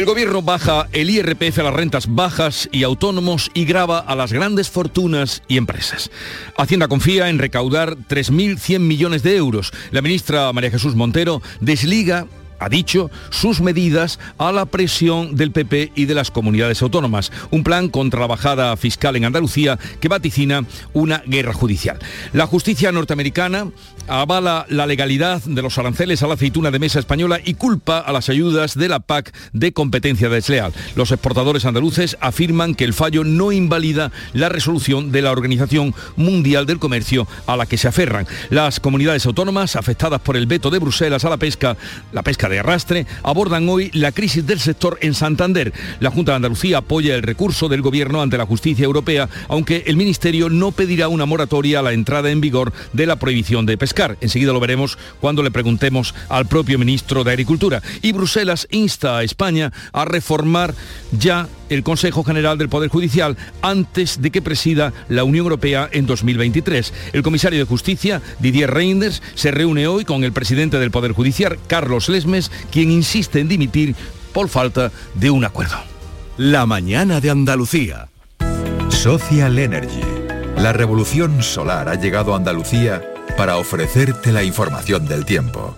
El 0.00 0.06
gobierno 0.06 0.40
baja 0.40 0.88
el 0.92 1.10
IRPF 1.10 1.58
a 1.58 1.64
las 1.64 1.74
rentas 1.74 2.06
bajas 2.14 2.70
y 2.72 2.84
autónomos 2.84 3.50
y 3.52 3.66
grava 3.66 3.98
a 3.98 4.14
las 4.14 4.32
grandes 4.32 4.70
fortunas 4.70 5.42
y 5.46 5.58
empresas. 5.58 6.10
Hacienda 6.56 6.88
confía 6.88 7.28
en 7.28 7.38
recaudar 7.38 7.98
3.100 8.08 8.78
millones 8.78 9.22
de 9.22 9.36
euros. 9.36 9.74
La 9.90 10.00
ministra 10.00 10.50
María 10.54 10.70
Jesús 10.70 10.94
Montero 10.96 11.42
desliga 11.60 12.26
ha 12.60 12.68
dicho, 12.68 13.10
sus 13.30 13.60
medidas 13.60 14.20
a 14.38 14.52
la 14.52 14.66
presión 14.66 15.34
del 15.34 15.50
PP 15.50 15.92
y 15.96 16.04
de 16.04 16.14
las 16.14 16.30
comunidades 16.30 16.82
autónomas. 16.82 17.32
Un 17.50 17.64
plan 17.64 17.88
contra 17.88 18.20
la 18.20 18.26
bajada 18.26 18.76
fiscal 18.76 19.16
en 19.16 19.24
Andalucía 19.24 19.78
que 20.00 20.08
vaticina 20.08 20.64
una 20.92 21.22
guerra 21.26 21.54
judicial. 21.54 21.98
La 22.32 22.46
justicia 22.46 22.92
norteamericana 22.92 23.68
avala 24.06 24.66
la 24.68 24.86
legalidad 24.86 25.42
de 25.42 25.62
los 25.62 25.78
aranceles 25.78 26.22
a 26.22 26.26
la 26.26 26.34
aceituna 26.34 26.70
de 26.70 26.78
mesa 26.78 26.98
española 26.98 27.38
y 27.44 27.54
culpa 27.54 27.98
a 27.98 28.12
las 28.12 28.28
ayudas 28.28 28.74
de 28.74 28.88
la 28.88 29.00
PAC 29.00 29.32
de 29.52 29.72
competencia 29.72 30.28
desleal. 30.28 30.72
Los 30.96 31.12
exportadores 31.12 31.64
andaluces 31.64 32.16
afirman 32.20 32.74
que 32.74 32.84
el 32.84 32.92
fallo 32.92 33.24
no 33.24 33.52
invalida 33.52 34.12
la 34.32 34.48
resolución 34.48 35.12
de 35.12 35.22
la 35.22 35.30
Organización 35.30 35.94
Mundial 36.16 36.66
del 36.66 36.78
Comercio 36.78 37.26
a 37.46 37.56
la 37.56 37.66
que 37.66 37.78
se 37.78 37.88
aferran. 37.88 38.26
Las 38.50 38.80
comunidades 38.80 39.24
autónomas 39.26 39.76
afectadas 39.76 40.20
por 40.20 40.36
el 40.36 40.46
veto 40.46 40.70
de 40.70 40.78
Bruselas 40.78 41.24
a 41.24 41.30
la 41.30 41.36
pesca, 41.36 41.76
la 42.12 42.22
pesca 42.22 42.48
de 42.50 42.58
arrastre, 42.58 43.06
abordan 43.22 43.68
hoy 43.68 43.90
la 43.94 44.12
crisis 44.12 44.46
del 44.46 44.60
sector 44.60 44.98
en 45.00 45.14
Santander. 45.14 45.72
La 46.00 46.10
Junta 46.10 46.32
de 46.32 46.36
Andalucía 46.36 46.78
apoya 46.78 47.14
el 47.14 47.22
recurso 47.22 47.68
del 47.68 47.80
Gobierno 47.80 48.20
ante 48.20 48.36
la 48.36 48.44
justicia 48.44 48.84
europea, 48.84 49.28
aunque 49.48 49.84
el 49.86 49.96
Ministerio 49.96 50.50
no 50.50 50.72
pedirá 50.72 51.08
una 51.08 51.26
moratoria 51.26 51.78
a 51.78 51.82
la 51.82 51.92
entrada 51.92 52.30
en 52.30 52.40
vigor 52.40 52.72
de 52.92 53.06
la 53.06 53.16
prohibición 53.16 53.64
de 53.64 53.78
pescar. 53.78 54.18
Enseguida 54.20 54.52
lo 54.52 54.60
veremos 54.60 54.98
cuando 55.20 55.42
le 55.42 55.50
preguntemos 55.50 56.14
al 56.28 56.46
propio 56.46 56.78
ministro 56.78 57.24
de 57.24 57.30
Agricultura. 57.30 57.82
Y 58.02 58.12
Bruselas 58.12 58.68
insta 58.70 59.16
a 59.16 59.22
España 59.22 59.72
a 59.92 60.04
reformar 60.04 60.74
ya 61.12 61.48
el 61.70 61.82
Consejo 61.84 62.24
General 62.24 62.58
del 62.58 62.68
Poder 62.68 62.90
Judicial 62.90 63.36
antes 63.62 64.20
de 64.20 64.30
que 64.30 64.42
presida 64.42 64.92
la 65.08 65.24
Unión 65.24 65.44
Europea 65.44 65.88
en 65.92 66.06
2023. 66.06 66.92
El 67.12 67.22
comisario 67.22 67.60
de 67.60 67.64
Justicia, 67.64 68.20
Didier 68.40 68.70
Reinders, 68.70 69.22
se 69.34 69.52
reúne 69.52 69.86
hoy 69.86 70.04
con 70.04 70.24
el 70.24 70.32
presidente 70.32 70.78
del 70.78 70.90
Poder 70.90 71.12
Judicial, 71.12 71.58
Carlos 71.68 72.08
Lesmes, 72.08 72.39
quien 72.70 72.90
insiste 72.90 73.40
en 73.40 73.48
dimitir 73.48 73.94
por 74.32 74.48
falta 74.48 74.92
de 75.14 75.30
un 75.30 75.44
acuerdo. 75.44 75.76
La 76.36 76.64
mañana 76.64 77.20
de 77.20 77.30
Andalucía. 77.30 78.08
Social 78.88 79.58
Energy. 79.58 80.00
La 80.56 80.72
revolución 80.72 81.42
solar 81.42 81.88
ha 81.88 81.96
llegado 81.96 82.32
a 82.32 82.36
Andalucía 82.36 83.02
para 83.36 83.56
ofrecerte 83.56 84.32
la 84.32 84.42
información 84.42 85.06
del 85.06 85.24
tiempo. 85.24 85.74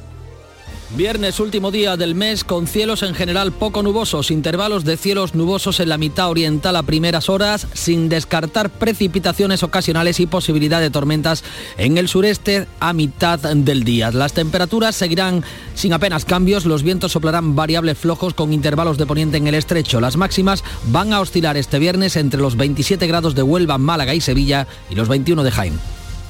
Viernes, 0.95 1.41
último 1.41 1.71
día 1.71 1.97
del 1.97 2.15
mes, 2.15 2.45
con 2.45 2.67
cielos 2.67 3.03
en 3.03 3.15
general 3.15 3.51
poco 3.51 3.83
nubosos, 3.83 4.31
intervalos 4.31 4.85
de 4.85 4.99
cielos 4.99 5.35
nubosos 5.35 5.81
en 5.81 5.89
la 5.89 5.97
mitad 5.97 6.29
oriental 6.29 6.77
a 6.77 6.83
primeras 6.83 7.31
horas, 7.31 7.67
sin 7.73 8.11
descartar 8.11 8.69
precipitaciones 8.69 9.63
ocasionales 9.63 10.21
y 10.21 10.27
posibilidad 10.27 10.81
de 10.83 10.91
tormentas 10.91 11.45
en 11.79 11.97
el 11.97 12.09
sureste 12.09 12.67
a 12.79 12.93
mitad 12.93 13.39
del 13.39 13.85
día. 13.85 14.11
Las 14.11 14.35
temperaturas 14.35 14.95
seguirán 14.95 15.43
sin 15.75 15.95
apenas 15.95 16.27
cambios, 16.27 16.67
los 16.67 16.83
vientos 16.83 17.13
soplarán 17.13 17.57
variables 17.57 17.97
flojos 17.97 18.35
con 18.35 18.53
intervalos 18.53 18.99
de 18.99 19.07
poniente 19.07 19.39
en 19.39 19.47
el 19.47 19.55
estrecho. 19.55 19.99
Las 19.99 20.19
máximas 20.19 20.63
van 20.89 21.15
a 21.15 21.21
oscilar 21.21 21.57
este 21.57 21.79
viernes 21.79 22.17
entre 22.17 22.43
los 22.43 22.59
27 22.59 23.07
grados 23.07 23.35
de 23.35 23.43
Huelva, 23.43 23.79
Málaga 23.79 24.15
y 24.15 24.21
Sevilla 24.21 24.67
y 24.91 24.95
los 24.95 25.09
21 25.09 25.43
de 25.43 25.51
Jaén. 25.51 26.02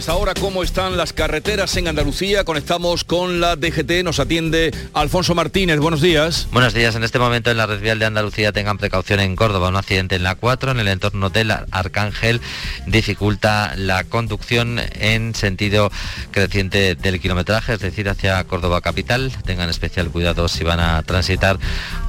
Esta 0.00 0.14
hora 0.14 0.32
cómo 0.32 0.62
están 0.62 0.96
las 0.96 1.12
carreteras 1.12 1.76
en 1.76 1.86
Andalucía. 1.86 2.44
Conectamos 2.44 3.04
con 3.04 3.38
la 3.38 3.56
DGT, 3.56 4.02
nos 4.02 4.18
atiende 4.18 4.74
Alfonso 4.94 5.34
Martínez. 5.34 5.78
Buenos 5.78 6.00
días. 6.00 6.48
Buenos 6.52 6.72
días. 6.72 6.96
En 6.96 7.04
este 7.04 7.18
momento 7.18 7.50
en 7.50 7.58
la 7.58 7.66
red 7.66 7.82
vial 7.82 7.98
de 7.98 8.06
Andalucía 8.06 8.50
tengan 8.50 8.78
precaución 8.78 9.20
en 9.20 9.36
Córdoba. 9.36 9.68
Un 9.68 9.76
accidente 9.76 10.16
en 10.16 10.22
la 10.22 10.36
4 10.36 10.70
en 10.70 10.80
el 10.80 10.88
entorno 10.88 11.28
del 11.28 11.50
Arcángel 11.50 12.40
dificulta 12.86 13.74
la 13.76 14.04
conducción 14.04 14.80
en 14.98 15.34
sentido 15.34 15.92
creciente 16.30 16.94
del 16.94 17.20
kilometraje, 17.20 17.74
es 17.74 17.80
decir, 17.80 18.08
hacia 18.08 18.42
Córdoba 18.44 18.80
capital. 18.80 19.30
Tengan 19.44 19.68
especial 19.68 20.08
cuidado 20.08 20.48
si 20.48 20.64
van 20.64 20.80
a 20.80 21.02
transitar 21.02 21.58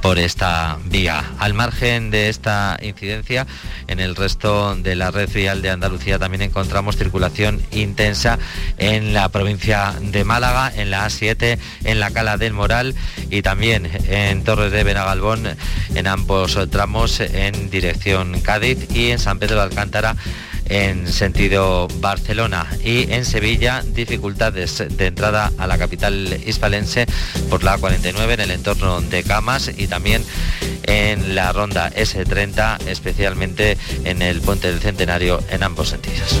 por 0.00 0.18
esta 0.18 0.78
vía. 0.86 1.24
Al 1.38 1.52
margen 1.52 2.10
de 2.10 2.30
esta 2.30 2.78
incidencia, 2.80 3.46
en 3.86 4.00
el 4.00 4.16
resto 4.16 4.76
de 4.76 4.96
la 4.96 5.10
red 5.10 5.28
vial 5.30 5.60
de 5.60 5.68
Andalucía 5.68 6.18
también 6.18 6.40
encontramos 6.40 6.96
circulación 6.96 7.60
intensa 7.82 8.38
en 8.78 9.12
la 9.12 9.28
provincia 9.28 9.94
de 10.00 10.24
Málaga, 10.24 10.72
en 10.74 10.90
la 10.90 11.06
A7, 11.06 11.58
en 11.84 12.00
la 12.00 12.10
Cala 12.10 12.36
del 12.36 12.52
Moral 12.52 12.94
y 13.30 13.42
también 13.42 13.90
en 14.08 14.44
Torres 14.44 14.72
de 14.72 14.84
Benagalbón, 14.84 15.56
en 15.94 16.06
ambos 16.06 16.58
tramos 16.70 17.20
en 17.20 17.70
dirección 17.70 18.40
Cádiz 18.40 18.88
y 18.94 19.10
en 19.10 19.18
San 19.18 19.38
Pedro 19.38 19.56
de 19.56 19.62
Alcántara 19.62 20.16
en 20.66 21.06
sentido 21.12 21.88
Barcelona 22.00 22.66
y 22.82 23.12
en 23.12 23.24
Sevilla 23.24 23.82
dificultades 23.94 24.82
de 24.88 25.06
entrada 25.06 25.52
a 25.58 25.66
la 25.66 25.78
capital 25.78 26.40
hispalense 26.46 27.06
por 27.50 27.62
la 27.62 27.76
49 27.78 28.34
en 28.34 28.40
el 28.40 28.50
entorno 28.50 29.00
de 29.00 29.22
Camas 29.22 29.70
y 29.76 29.86
también 29.86 30.24
en 30.84 31.34
la 31.34 31.52
ronda 31.52 31.90
S30 31.90 32.86
especialmente 32.86 33.76
en 34.04 34.22
el 34.22 34.40
puente 34.40 34.70
del 34.70 34.80
Centenario 34.80 35.42
en 35.50 35.62
ambos 35.62 35.90
sentidos. 35.90 36.40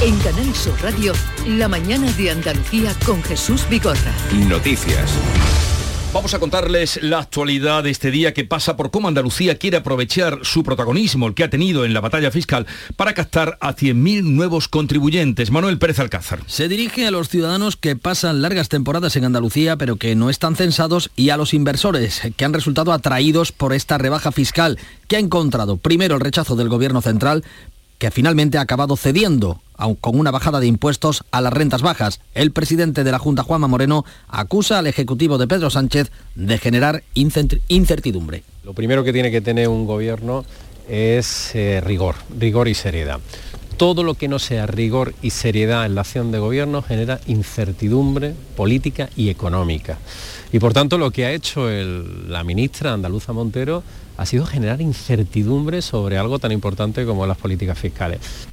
En 0.00 0.16
Canal 0.20 0.54
Sur 0.54 0.80
Radio, 0.80 1.12
la 1.44 1.66
mañana 1.66 2.08
de 2.12 2.30
Andalucía 2.30 2.94
con 3.04 3.20
Jesús 3.24 3.68
Vigorra. 3.68 4.14
Noticias. 4.48 5.10
Vamos 6.14 6.32
a 6.34 6.38
contarles 6.38 7.02
la 7.02 7.18
actualidad 7.18 7.82
de 7.82 7.90
este 7.90 8.12
día 8.12 8.32
que 8.32 8.44
pasa 8.44 8.76
por 8.76 8.92
cómo 8.92 9.08
Andalucía 9.08 9.58
quiere 9.58 9.76
aprovechar 9.76 10.38
su 10.42 10.62
protagonismo, 10.62 11.26
el 11.26 11.34
que 11.34 11.42
ha 11.42 11.50
tenido 11.50 11.84
en 11.84 11.94
la 11.94 12.00
batalla 12.00 12.30
fiscal, 12.30 12.64
para 12.94 13.12
captar 13.12 13.58
a 13.60 13.74
100.000 13.74 14.22
nuevos 14.22 14.68
contribuyentes. 14.68 15.50
Manuel 15.50 15.78
Pérez 15.78 15.98
Alcázar. 15.98 16.42
Se 16.46 16.68
dirige 16.68 17.04
a 17.04 17.10
los 17.10 17.28
ciudadanos 17.28 17.76
que 17.76 17.96
pasan 17.96 18.40
largas 18.40 18.68
temporadas 18.68 19.16
en 19.16 19.24
Andalucía, 19.24 19.76
pero 19.76 19.96
que 19.96 20.14
no 20.14 20.30
están 20.30 20.54
censados, 20.54 21.10
y 21.16 21.30
a 21.30 21.36
los 21.36 21.54
inversores 21.54 22.22
que 22.36 22.44
han 22.44 22.54
resultado 22.54 22.92
atraídos 22.92 23.50
por 23.50 23.74
esta 23.74 23.98
rebaja 23.98 24.30
fiscal, 24.30 24.78
que 25.08 25.16
ha 25.16 25.20
encontrado 25.20 25.76
primero 25.76 26.14
el 26.14 26.20
rechazo 26.20 26.54
del 26.54 26.68
Gobierno 26.68 27.02
central, 27.02 27.42
que 27.98 28.10
finalmente 28.10 28.58
ha 28.58 28.62
acabado 28.62 28.96
cediendo 28.96 29.60
con 30.00 30.18
una 30.18 30.30
bajada 30.30 30.60
de 30.60 30.66
impuestos 30.66 31.24
a 31.30 31.40
las 31.40 31.52
rentas 31.52 31.82
bajas. 31.82 32.20
El 32.34 32.50
presidente 32.50 33.04
de 33.04 33.12
la 33.12 33.18
Junta, 33.18 33.42
Juanma 33.42 33.68
Moreno, 33.68 34.04
acusa 34.28 34.78
al 34.78 34.86
Ejecutivo 34.86 35.38
de 35.38 35.46
Pedro 35.46 35.70
Sánchez 35.70 36.10
de 36.34 36.58
generar 36.58 37.04
incertidumbre. 37.14 38.42
Lo 38.64 38.74
primero 38.74 39.04
que 39.04 39.12
tiene 39.12 39.30
que 39.30 39.40
tener 39.40 39.68
un 39.68 39.86
gobierno 39.86 40.44
es 40.88 41.54
eh, 41.54 41.80
rigor, 41.80 42.16
rigor 42.38 42.68
y 42.68 42.74
seriedad. 42.74 43.20
Todo 43.76 44.02
lo 44.02 44.14
que 44.14 44.26
no 44.26 44.40
sea 44.40 44.66
rigor 44.66 45.14
y 45.22 45.30
seriedad 45.30 45.86
en 45.86 45.94
la 45.94 46.00
acción 46.00 46.32
de 46.32 46.40
gobierno 46.40 46.82
genera 46.82 47.20
incertidumbre 47.28 48.34
política 48.56 49.08
y 49.16 49.28
económica. 49.28 49.98
Y 50.52 50.58
por 50.58 50.72
tanto 50.72 50.98
lo 50.98 51.12
que 51.12 51.26
ha 51.26 51.32
hecho 51.32 51.68
la 51.70 52.42
ministra 52.42 52.92
andaluza 52.92 53.32
Montero 53.32 53.84
ha 54.18 54.26
sido 54.26 54.44
generar 54.44 54.80
incertidumbre 54.80 55.80
sobre 55.80 56.18
algo 56.18 56.40
tan 56.40 56.50
importante 56.50 57.06
como 57.06 57.26
las 57.26 57.38
políticas 57.38 57.78
fiscales. 57.78 58.48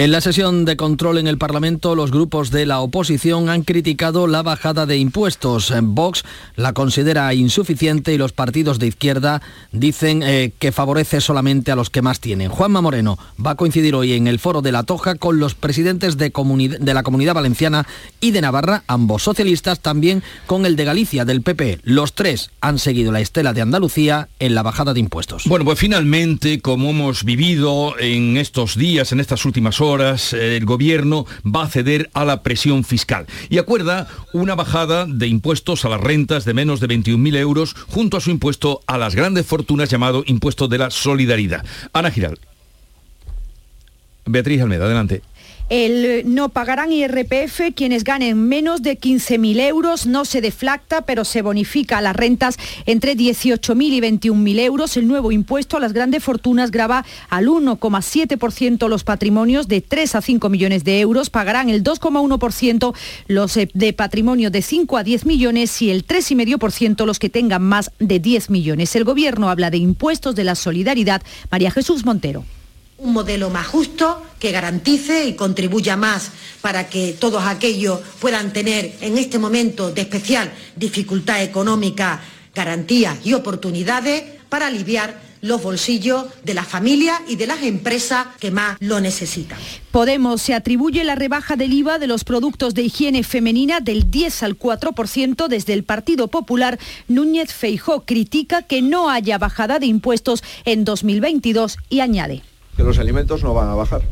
En 0.00 0.12
la 0.12 0.22
sesión 0.22 0.64
de 0.64 0.78
control 0.78 1.18
en 1.18 1.26
el 1.26 1.36
Parlamento, 1.36 1.94
los 1.94 2.10
grupos 2.10 2.50
de 2.50 2.64
la 2.64 2.80
oposición 2.80 3.50
han 3.50 3.64
criticado 3.64 4.26
la 4.28 4.40
bajada 4.40 4.86
de 4.86 4.96
impuestos. 4.96 5.74
Vox 5.82 6.24
la 6.56 6.72
considera 6.72 7.34
insuficiente 7.34 8.14
y 8.14 8.16
los 8.16 8.32
partidos 8.32 8.78
de 8.78 8.86
izquierda 8.86 9.42
dicen 9.72 10.22
eh, 10.22 10.54
que 10.58 10.72
favorece 10.72 11.20
solamente 11.20 11.70
a 11.70 11.76
los 11.76 11.90
que 11.90 12.00
más 12.00 12.18
tienen. 12.18 12.48
Juanma 12.48 12.80
Moreno 12.80 13.18
va 13.44 13.50
a 13.50 13.54
coincidir 13.56 13.94
hoy 13.94 14.14
en 14.14 14.26
el 14.26 14.38
foro 14.38 14.62
de 14.62 14.72
la 14.72 14.84
Toja 14.84 15.16
con 15.16 15.38
los 15.38 15.54
presidentes 15.54 16.16
de, 16.16 16.32
de 16.80 16.94
la 16.94 17.02
Comunidad 17.02 17.34
Valenciana 17.34 17.86
y 18.22 18.30
de 18.30 18.40
Navarra, 18.40 18.84
ambos 18.86 19.22
socialistas, 19.22 19.80
también 19.80 20.22
con 20.46 20.64
el 20.64 20.76
de 20.76 20.86
Galicia, 20.86 21.26
del 21.26 21.42
PP. 21.42 21.80
Los 21.82 22.14
tres 22.14 22.52
han 22.62 22.78
seguido 22.78 23.12
la 23.12 23.20
estela 23.20 23.52
de 23.52 23.60
Andalucía 23.60 24.30
en 24.38 24.54
la 24.54 24.62
bajada 24.62 24.94
de 24.94 25.00
impuestos. 25.00 25.44
Bueno, 25.44 25.66
pues 25.66 25.78
finalmente, 25.78 26.62
como 26.62 26.88
hemos 26.88 27.22
vivido 27.22 27.98
en 27.98 28.38
estos 28.38 28.76
días, 28.76 29.12
en 29.12 29.20
estas 29.20 29.44
últimas 29.44 29.78
horas, 29.78 29.89
horas 29.90 30.32
el 30.32 30.64
gobierno 30.64 31.26
va 31.44 31.64
a 31.64 31.68
ceder 31.68 32.10
a 32.14 32.24
la 32.24 32.42
presión 32.42 32.84
fiscal 32.84 33.26
y 33.48 33.58
acuerda 33.58 34.08
una 34.32 34.54
bajada 34.54 35.06
de 35.06 35.26
impuestos 35.26 35.84
a 35.84 35.88
las 35.88 36.00
rentas 36.00 36.44
de 36.44 36.54
menos 36.54 36.80
de 36.80 36.88
21.000 36.88 37.36
euros 37.36 37.74
junto 37.88 38.16
a 38.16 38.20
su 38.20 38.30
impuesto 38.30 38.80
a 38.86 38.98
las 38.98 39.14
grandes 39.14 39.46
fortunas 39.46 39.90
llamado 39.90 40.22
impuesto 40.26 40.68
de 40.68 40.78
la 40.78 40.90
solidaridad. 40.90 41.64
Ana 41.92 42.10
Giral. 42.10 42.38
Beatriz 44.26 44.60
Almeida, 44.62 44.84
adelante. 44.84 45.22
El, 45.70 46.04
eh, 46.04 46.22
no 46.26 46.48
pagarán 46.48 46.90
IRPF 46.90 47.72
quienes 47.76 48.02
ganen 48.02 48.48
menos 48.48 48.82
de 48.82 48.98
15.000 48.98 49.60
euros, 49.60 50.04
no 50.04 50.24
se 50.24 50.40
deflacta, 50.40 51.02
pero 51.02 51.24
se 51.24 51.42
bonifica 51.42 52.00
las 52.00 52.16
rentas 52.16 52.56
entre 52.86 53.16
18.000 53.16 53.82
y 53.84 54.00
21.000 54.00 54.58
euros. 54.58 54.96
El 54.96 55.06
nuevo 55.06 55.30
impuesto 55.30 55.76
a 55.76 55.80
las 55.80 55.92
grandes 55.92 56.24
fortunas 56.24 56.72
grava 56.72 57.04
al 57.28 57.46
1,7% 57.46 58.88
los 58.88 59.04
patrimonios 59.04 59.68
de 59.68 59.80
3 59.80 60.16
a 60.16 60.22
5 60.22 60.48
millones 60.48 60.82
de 60.82 60.98
euros, 60.98 61.30
pagarán 61.30 61.68
el 61.68 61.84
2,1% 61.84 62.92
los 63.28 63.56
eh, 63.56 63.70
de 63.72 63.92
patrimonio 63.92 64.50
de 64.50 64.62
5 64.62 64.96
a 64.96 65.04
10 65.04 65.24
millones 65.24 65.80
y 65.82 65.90
el 65.90 66.04
3,5% 66.04 67.06
los 67.06 67.20
que 67.20 67.30
tengan 67.30 67.62
más 67.62 67.92
de 68.00 68.18
10 68.18 68.50
millones. 68.50 68.96
El 68.96 69.04
Gobierno 69.04 69.48
habla 69.48 69.70
de 69.70 69.78
impuestos 69.78 70.34
de 70.34 70.42
la 70.42 70.56
solidaridad. 70.56 71.22
María 71.48 71.70
Jesús 71.70 72.04
Montero 72.04 72.44
un 73.00 73.12
modelo 73.12 73.50
más 73.50 73.66
justo 73.66 74.22
que 74.38 74.52
garantice 74.52 75.26
y 75.26 75.34
contribuya 75.34 75.96
más 75.96 76.30
para 76.60 76.88
que 76.88 77.16
todos 77.18 77.44
aquellos 77.44 78.00
puedan 78.20 78.52
tener 78.52 78.94
en 79.00 79.18
este 79.18 79.38
momento 79.38 79.90
de 79.90 80.02
especial 80.02 80.52
dificultad 80.76 81.42
económica 81.42 82.20
garantías 82.54 83.18
y 83.24 83.32
oportunidades 83.32 84.24
para 84.48 84.66
aliviar 84.66 85.30
los 85.42 85.62
bolsillos 85.62 86.26
de 86.44 86.52
las 86.52 86.68
familias 86.68 87.18
y 87.26 87.36
de 87.36 87.46
las 87.46 87.62
empresas 87.62 88.26
que 88.38 88.50
más 88.50 88.76
lo 88.80 89.00
necesitan. 89.00 89.58
Podemos 89.90 90.42
se 90.42 90.52
atribuye 90.52 91.02
la 91.02 91.14
rebaja 91.14 91.56
del 91.56 91.72
IVA 91.72 91.98
de 91.98 92.06
los 92.06 92.24
productos 92.24 92.74
de 92.74 92.82
higiene 92.82 93.22
femenina 93.22 93.80
del 93.80 94.10
10 94.10 94.42
al 94.42 94.58
4% 94.58 95.48
desde 95.48 95.72
el 95.72 95.84
Partido 95.84 96.28
Popular. 96.28 96.78
Núñez 97.08 97.54
Feijó 97.54 98.04
critica 98.04 98.62
que 98.62 98.82
no 98.82 99.08
haya 99.08 99.38
bajada 99.38 99.78
de 99.78 99.86
impuestos 99.86 100.42
en 100.66 100.84
2022 100.84 101.78
y 101.88 102.00
añade 102.00 102.42
que 102.76 102.82
los 102.82 102.98
alimentos 102.98 103.42
no 103.42 103.54
van 103.54 103.68
a 103.68 103.74
bajar. 103.74 104.02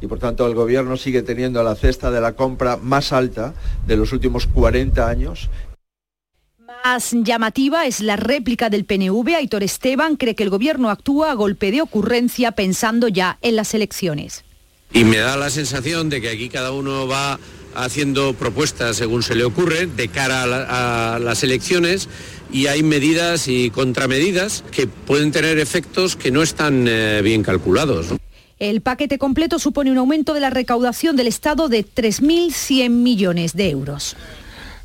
Y 0.00 0.06
por 0.06 0.18
tanto 0.18 0.46
el 0.46 0.54
gobierno 0.54 0.96
sigue 0.96 1.22
teniendo 1.22 1.62
la 1.62 1.74
cesta 1.74 2.10
de 2.10 2.20
la 2.20 2.34
compra 2.34 2.76
más 2.76 3.12
alta 3.12 3.54
de 3.86 3.96
los 3.96 4.12
últimos 4.12 4.46
40 4.46 5.08
años 5.08 5.50
más 6.84 7.12
llamativa 7.12 7.86
es 7.86 8.00
la 8.00 8.16
réplica 8.16 8.70
del 8.70 8.84
PNV. 8.84 9.34
Aitor 9.36 9.62
Esteban 9.62 10.16
cree 10.16 10.34
que 10.34 10.42
el 10.42 10.50
gobierno 10.50 10.90
actúa 10.90 11.30
a 11.30 11.34
golpe 11.34 11.70
de 11.70 11.82
ocurrencia 11.82 12.52
pensando 12.52 13.08
ya 13.08 13.38
en 13.42 13.56
las 13.56 13.74
elecciones. 13.74 14.44
Y 14.92 15.04
me 15.04 15.18
da 15.18 15.36
la 15.36 15.50
sensación 15.50 16.08
de 16.08 16.20
que 16.20 16.30
aquí 16.30 16.48
cada 16.48 16.72
uno 16.72 17.06
va 17.06 17.38
haciendo 17.74 18.32
propuestas 18.34 18.96
según 18.96 19.22
se 19.22 19.34
le 19.34 19.44
ocurre 19.44 19.86
de 19.86 20.08
cara 20.08 20.44
a, 21.14 21.18
las 21.18 21.42
elecciones 21.42 22.08
y 22.52 22.66
hay 22.66 22.82
medidas 22.82 23.48
y 23.48 23.70
contramedidas 23.70 24.64
que 24.70 24.86
pueden 24.86 25.32
tener 25.32 25.58
efectos 25.58 26.16
que 26.16 26.30
no 26.30 26.42
están 26.42 26.86
eh, 26.88 27.20
bien 27.22 27.42
calculados. 27.42 28.08
El 28.58 28.80
paquete 28.80 29.18
completo 29.18 29.58
supone 29.58 29.92
un 29.92 29.98
aumento 29.98 30.34
de 30.34 30.40
la 30.40 30.50
recaudación 30.50 31.14
del 31.16 31.28
Estado 31.28 31.68
de 31.68 31.84
3.100 31.84 32.90
millones 32.90 33.54
de 33.54 33.70
euros. 33.70 34.16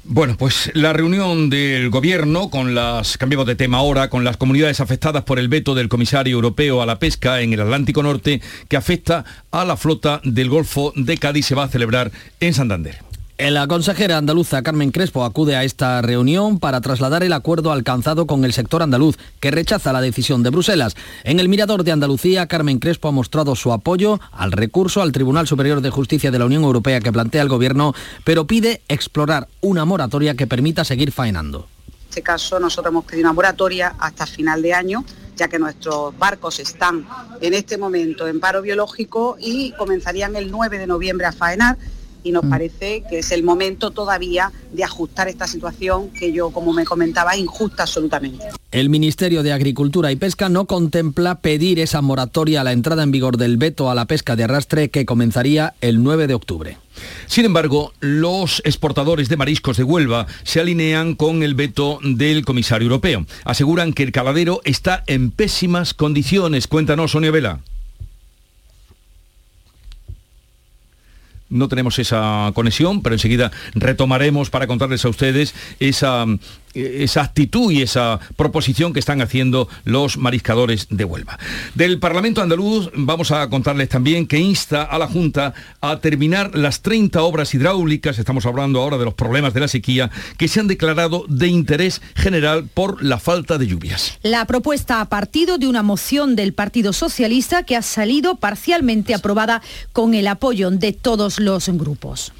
Bueno, 0.06 0.36
pues 0.38 0.70
la 0.74 0.92
reunión 0.92 1.50
del 1.50 1.90
gobierno 1.90 2.50
con 2.50 2.76
las, 2.76 3.18
cambiamos 3.18 3.48
de 3.48 3.56
tema 3.56 3.78
ahora, 3.78 4.10
con 4.10 4.26
las 4.26 4.36
comunidades 4.36 4.82
afectadas 4.82 5.24
por 5.24 5.40
el 5.40 5.48
veto 5.48 5.76
del 5.76 5.88
comisario 5.88 6.36
europeo 6.36 6.82
a 6.82 6.86
la 6.86 7.00
pesca 7.00 7.40
en 7.40 7.54
el 7.54 7.62
Atlántico 7.62 8.04
Norte 8.04 8.42
que 8.68 8.76
afecta 8.76 9.24
a 9.50 9.64
la 9.64 9.78
flota 9.78 10.20
del 10.26 10.50
Golfo 10.50 10.92
de 10.98 11.18
Cádiz 11.18 11.46
se 11.46 11.56
va 11.56 11.64
a 11.64 11.70
celebrar 11.70 12.12
en 12.42 12.54
Santander. 12.54 12.98
La 13.40 13.68
consejera 13.68 14.18
andaluza 14.18 14.62
Carmen 14.62 14.92
Crespo 14.92 15.26
acude 15.26 15.56
a 15.56 15.64
esta 15.64 16.02
reunión 16.04 16.60
para 16.60 16.82
trasladar 16.82 17.24
el 17.24 17.34
acuerdo 17.34 17.72
alcanzado 17.72 18.28
con 18.28 18.46
el 18.46 18.54
sector 18.54 18.84
andaluz, 18.84 19.18
que 19.40 19.50
rechaza 19.50 19.92
la 19.92 20.02
decisión 20.02 20.44
de 20.44 20.52
Bruselas. 20.52 20.96
En 21.24 21.40
el 21.40 21.50
Mirador 21.50 21.84
de 21.84 21.92
Andalucía, 21.92 22.46
Carmen 22.46 22.78
Crespo 22.78 23.08
ha 23.08 23.12
mostrado 23.12 23.56
su 23.56 23.74
apoyo 23.74 24.20
al 24.32 24.52
recurso 24.52 25.02
al 25.02 25.12
Tribunal 25.12 25.48
Superior 25.48 25.82
de 25.82 25.90
Justicia 25.90 26.30
de 26.30 26.40
la 26.40 26.46
Unión 26.46 26.64
Europea 26.64 27.02
que 27.02 27.12
plantea 27.12 27.42
el 27.42 27.50
Gobierno, 27.50 27.96
pero 28.24 28.46
pide 28.46 28.84
explorar 28.88 29.48
una 29.62 29.84
moratoria 29.84 30.36
que 30.36 30.46
permita 30.46 30.86
seguir 30.86 31.12
faenando. 31.12 31.68
En 31.88 32.10
este 32.10 32.22
caso, 32.22 32.60
nosotros 32.60 32.92
hemos 32.92 33.06
pedido 33.06 33.26
una 33.26 33.34
moratoria 33.34 33.96
hasta 33.98 34.28
final 34.28 34.62
de 34.62 34.74
año 34.76 35.04
ya 35.36 35.48
que 35.48 35.60
nuestros 35.60 36.18
barcos 36.18 36.60
están 36.60 37.08
en 37.42 37.56
este 37.56 37.78
momento 37.80 38.28
en 38.28 38.40
paro 38.40 38.62
biológico 38.62 39.36
y 39.40 39.72
comenzarían 39.72 40.36
el 40.36 40.52
9 40.52 40.78
de 40.78 40.88
noviembre 40.88 41.26
a 41.26 41.32
faenar 41.32 41.78
y 42.24 42.32
nos 42.32 42.44
mm. 42.44 42.50
parece 42.50 43.04
que 43.10 43.20
es 43.20 43.32
el 43.32 43.44
momento 43.44 43.92
todavía 43.92 44.52
de 44.72 44.84
ajustar 44.84 45.28
esta 45.28 45.48
situación 45.48 46.10
que 46.10 46.32
yo, 46.32 46.52
como 46.52 46.74
me 46.74 46.86
comentaba, 46.86 47.38
injusta 47.38 47.84
absolutamente. 47.84 48.46
El 48.72 48.90
Ministerio 48.90 49.44
de 49.44 49.54
Agricultura 49.54 50.12
y 50.12 50.16
Pesca 50.16 50.50
no 50.50 50.66
contempla 50.66 51.40
pedir 51.40 51.80
esa 51.80 52.02
moratoria 52.02 52.62
a 52.62 52.64
la 52.64 52.72
entrada 52.72 53.04
en 53.04 53.12
vigor 53.12 53.38
del 53.38 53.58
veto 53.58 53.90
a 53.90 53.96
la 53.96 54.06
pesca 54.06 54.36
de 54.36 54.46
arrastre 54.46 54.90
que 54.90 55.06
comenzaría 55.06 55.76
el 55.82 56.02
9 56.02 56.28
de 56.28 56.34
octubre. 56.34 56.78
Sin 57.28 57.46
embargo, 57.46 57.94
los 58.00 58.62
exportadores 58.66 59.30
de 59.30 59.38
mariscos 59.38 59.78
de 59.78 59.84
Huelva 59.84 60.28
se 60.44 60.60
alinean 60.60 61.16
con 61.16 61.44
el 61.44 61.56
veto 61.56 62.00
del 62.04 62.46
comisario 62.46 62.86
europeo. 62.86 63.26
Aseguran 63.46 63.94
que 63.94 64.04
el 64.04 64.12
caladero 64.12 64.62
está 64.64 65.04
en 65.08 65.32
pésimas 65.32 65.94
condiciones. 65.94 66.68
Cuéntanos, 66.68 67.12
Sonia 67.12 67.32
Vela. 67.32 67.60
No 71.54 71.68
tenemos 71.68 72.00
esa 72.00 72.52
conexión, 72.54 73.02
pero 73.02 73.16
enseguida 73.16 73.52
retomaremos 73.76 74.50
para 74.50 74.68
contarles 74.68 75.06
a 75.06 75.10
ustedes 75.10 75.54
esa 75.80 76.26
esa 76.74 77.22
actitud 77.22 77.72
y 77.72 77.82
esa 77.82 78.20
proposición 78.36 78.94
que 78.94 79.00
están 79.00 79.22
haciendo 79.22 79.68
los 79.84 80.18
mariscadores 80.18 80.88
de 80.90 81.06
Huelva. 81.06 81.38
Del 81.76 82.00
Parlamento 82.00 82.42
andaluz 82.42 82.90
vamos 82.94 83.32
a 83.32 83.50
contarles 83.50 83.90
también 83.90 84.28
que 84.28 84.40
insta 84.40 84.84
a 84.84 84.98
la 84.98 85.08
Junta 85.08 85.54
a 85.82 86.00
terminar 86.00 86.56
las 86.56 86.82
30 86.82 87.22
obras 87.22 87.54
hidráulicas, 87.54 88.20
estamos 88.20 88.46
hablando 88.46 88.82
ahora 88.82 88.98
de 88.98 89.06
los 89.06 89.14
problemas 89.14 89.54
de 89.54 89.60
la 89.60 89.68
sequía, 89.68 90.10
que 90.38 90.48
se 90.48 90.60
han 90.60 90.68
declarado 90.68 91.26
de 91.28 91.48
interés 91.48 92.02
general 92.16 92.68
por 92.74 93.04
la 93.04 93.20
falta 93.20 93.58
de 93.58 93.68
lluvias. 93.68 94.18
La 94.24 94.46
propuesta 94.46 95.02
ha 95.02 95.06
partido 95.06 95.58
de 95.58 95.68
una 95.68 95.84
moción 95.84 96.36
del 96.36 96.54
Partido 96.54 96.94
Socialista 96.94 97.64
que 97.64 97.76
ha 97.76 97.82
salido 97.82 98.36
parcialmente 98.36 99.14
aprobada 99.14 99.62
con 99.92 100.14
el 100.14 100.28
apoyo 100.28 100.72
de 100.72 100.94
todos 100.94 101.40
los 101.40 101.70
grupos. 101.70 102.34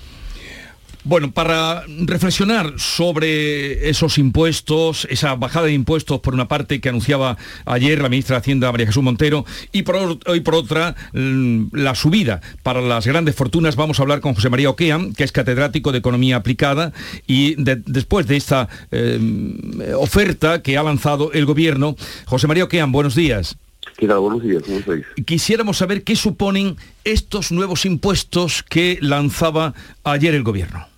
Bueno, 1.06 1.32
para 1.32 1.84
reflexionar 2.06 2.76
sobre 2.78 3.90
esos 3.90 4.18
impuestos, 4.18 5.06
esa 5.10 5.36
bajada 5.36 5.66
de 5.66 5.74
impuestos 5.74 6.22
por 6.22 6.34
una 6.34 6.48
parte 6.48 6.80
que 6.80 6.88
anunciaba 6.88 7.38
ayer 7.66 8.02
la 8.02 8.08
ministra 8.08 8.38
de 8.38 8.40
Hacienda 8.40 8.72
María 8.72 8.88
Jesús 8.88 9.04
Montero 9.04 9.46
y 9.74 9.82
por, 9.82 10.20
por 10.44 10.56
otra 10.56 10.96
mm, 11.12 11.66
la 11.74 11.94
subida 11.96 12.40
para 12.64 12.80
las 12.80 13.06
grandes 13.06 13.36
fortunas, 13.36 13.76
vamos 13.76 14.00
a 14.00 14.04
hablar 14.04 14.22
con 14.22 14.34
José 14.34 14.50
María 14.50 14.70
Oquean, 14.70 15.14
que 15.14 15.26
es 15.26 15.34
catedrático 15.34 15.92
de 15.92 15.98
Economía 15.98 16.38
Aplicada 16.38 16.94
y 17.28 17.56
después 17.58 18.26
de 18.26 18.38
esta 18.38 18.70
eh, 18.92 19.94
oferta 19.98 20.62
que 20.62 20.78
ha 20.78 20.84
lanzado 20.84 21.34
el 21.34 21.46
Gobierno, 21.46 21.98
José 22.28 22.48
María 22.48 22.64
Oquean, 22.64 22.94
buenos 22.94 23.14
días. 23.14 23.58
¿Qué 23.98 24.08
tal? 24.08 24.20
Buenos 24.20 24.42
días, 24.42 24.64
¿cómo 24.64 24.80
estáis? 24.80 25.06
Quisiéramos 25.26 25.78
saber 25.78 26.04
qué 26.04 26.16
suponen 26.16 26.78
estos 27.04 27.52
nuevos 27.52 27.86
impuestos 27.86 28.64
que 28.64 28.98
lanzaba 29.02 29.74
ayer 30.06 30.34
el 30.34 30.44
Gobierno. 30.44 30.93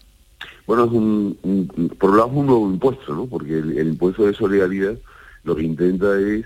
Bueno, 0.67 0.85
es 0.85 0.91
un, 0.91 1.95
por 1.99 2.11
un 2.11 2.17
lado 2.17 2.29
un 2.29 2.47
nuevo 2.47 2.69
impuesto, 2.69 3.13
¿no? 3.13 3.27
Porque 3.27 3.59
el, 3.59 3.87
impuesto 3.87 4.25
de 4.25 4.33
solidaridad 4.33 4.97
lo 5.43 5.55
que 5.55 5.63
intenta 5.63 6.17
es 6.19 6.45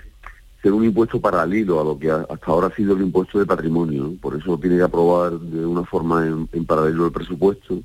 ser 0.62 0.72
un 0.72 0.84
impuesto 0.84 1.20
paralelo 1.20 1.80
a 1.80 1.84
lo 1.84 1.98
que 1.98 2.10
hasta 2.10 2.46
ahora 2.46 2.66
ha 2.66 2.76
sido 2.76 2.94
el 2.94 3.02
impuesto 3.02 3.38
de 3.38 3.46
patrimonio. 3.46 4.12
Por 4.20 4.36
eso 4.36 4.58
tiene 4.58 4.76
que 4.76 4.82
aprobar 4.82 5.38
de 5.38 5.64
una 5.64 5.84
forma 5.84 6.26
en, 6.26 6.66
paralelo 6.66 7.06
el 7.06 7.12
presupuesto 7.12 7.80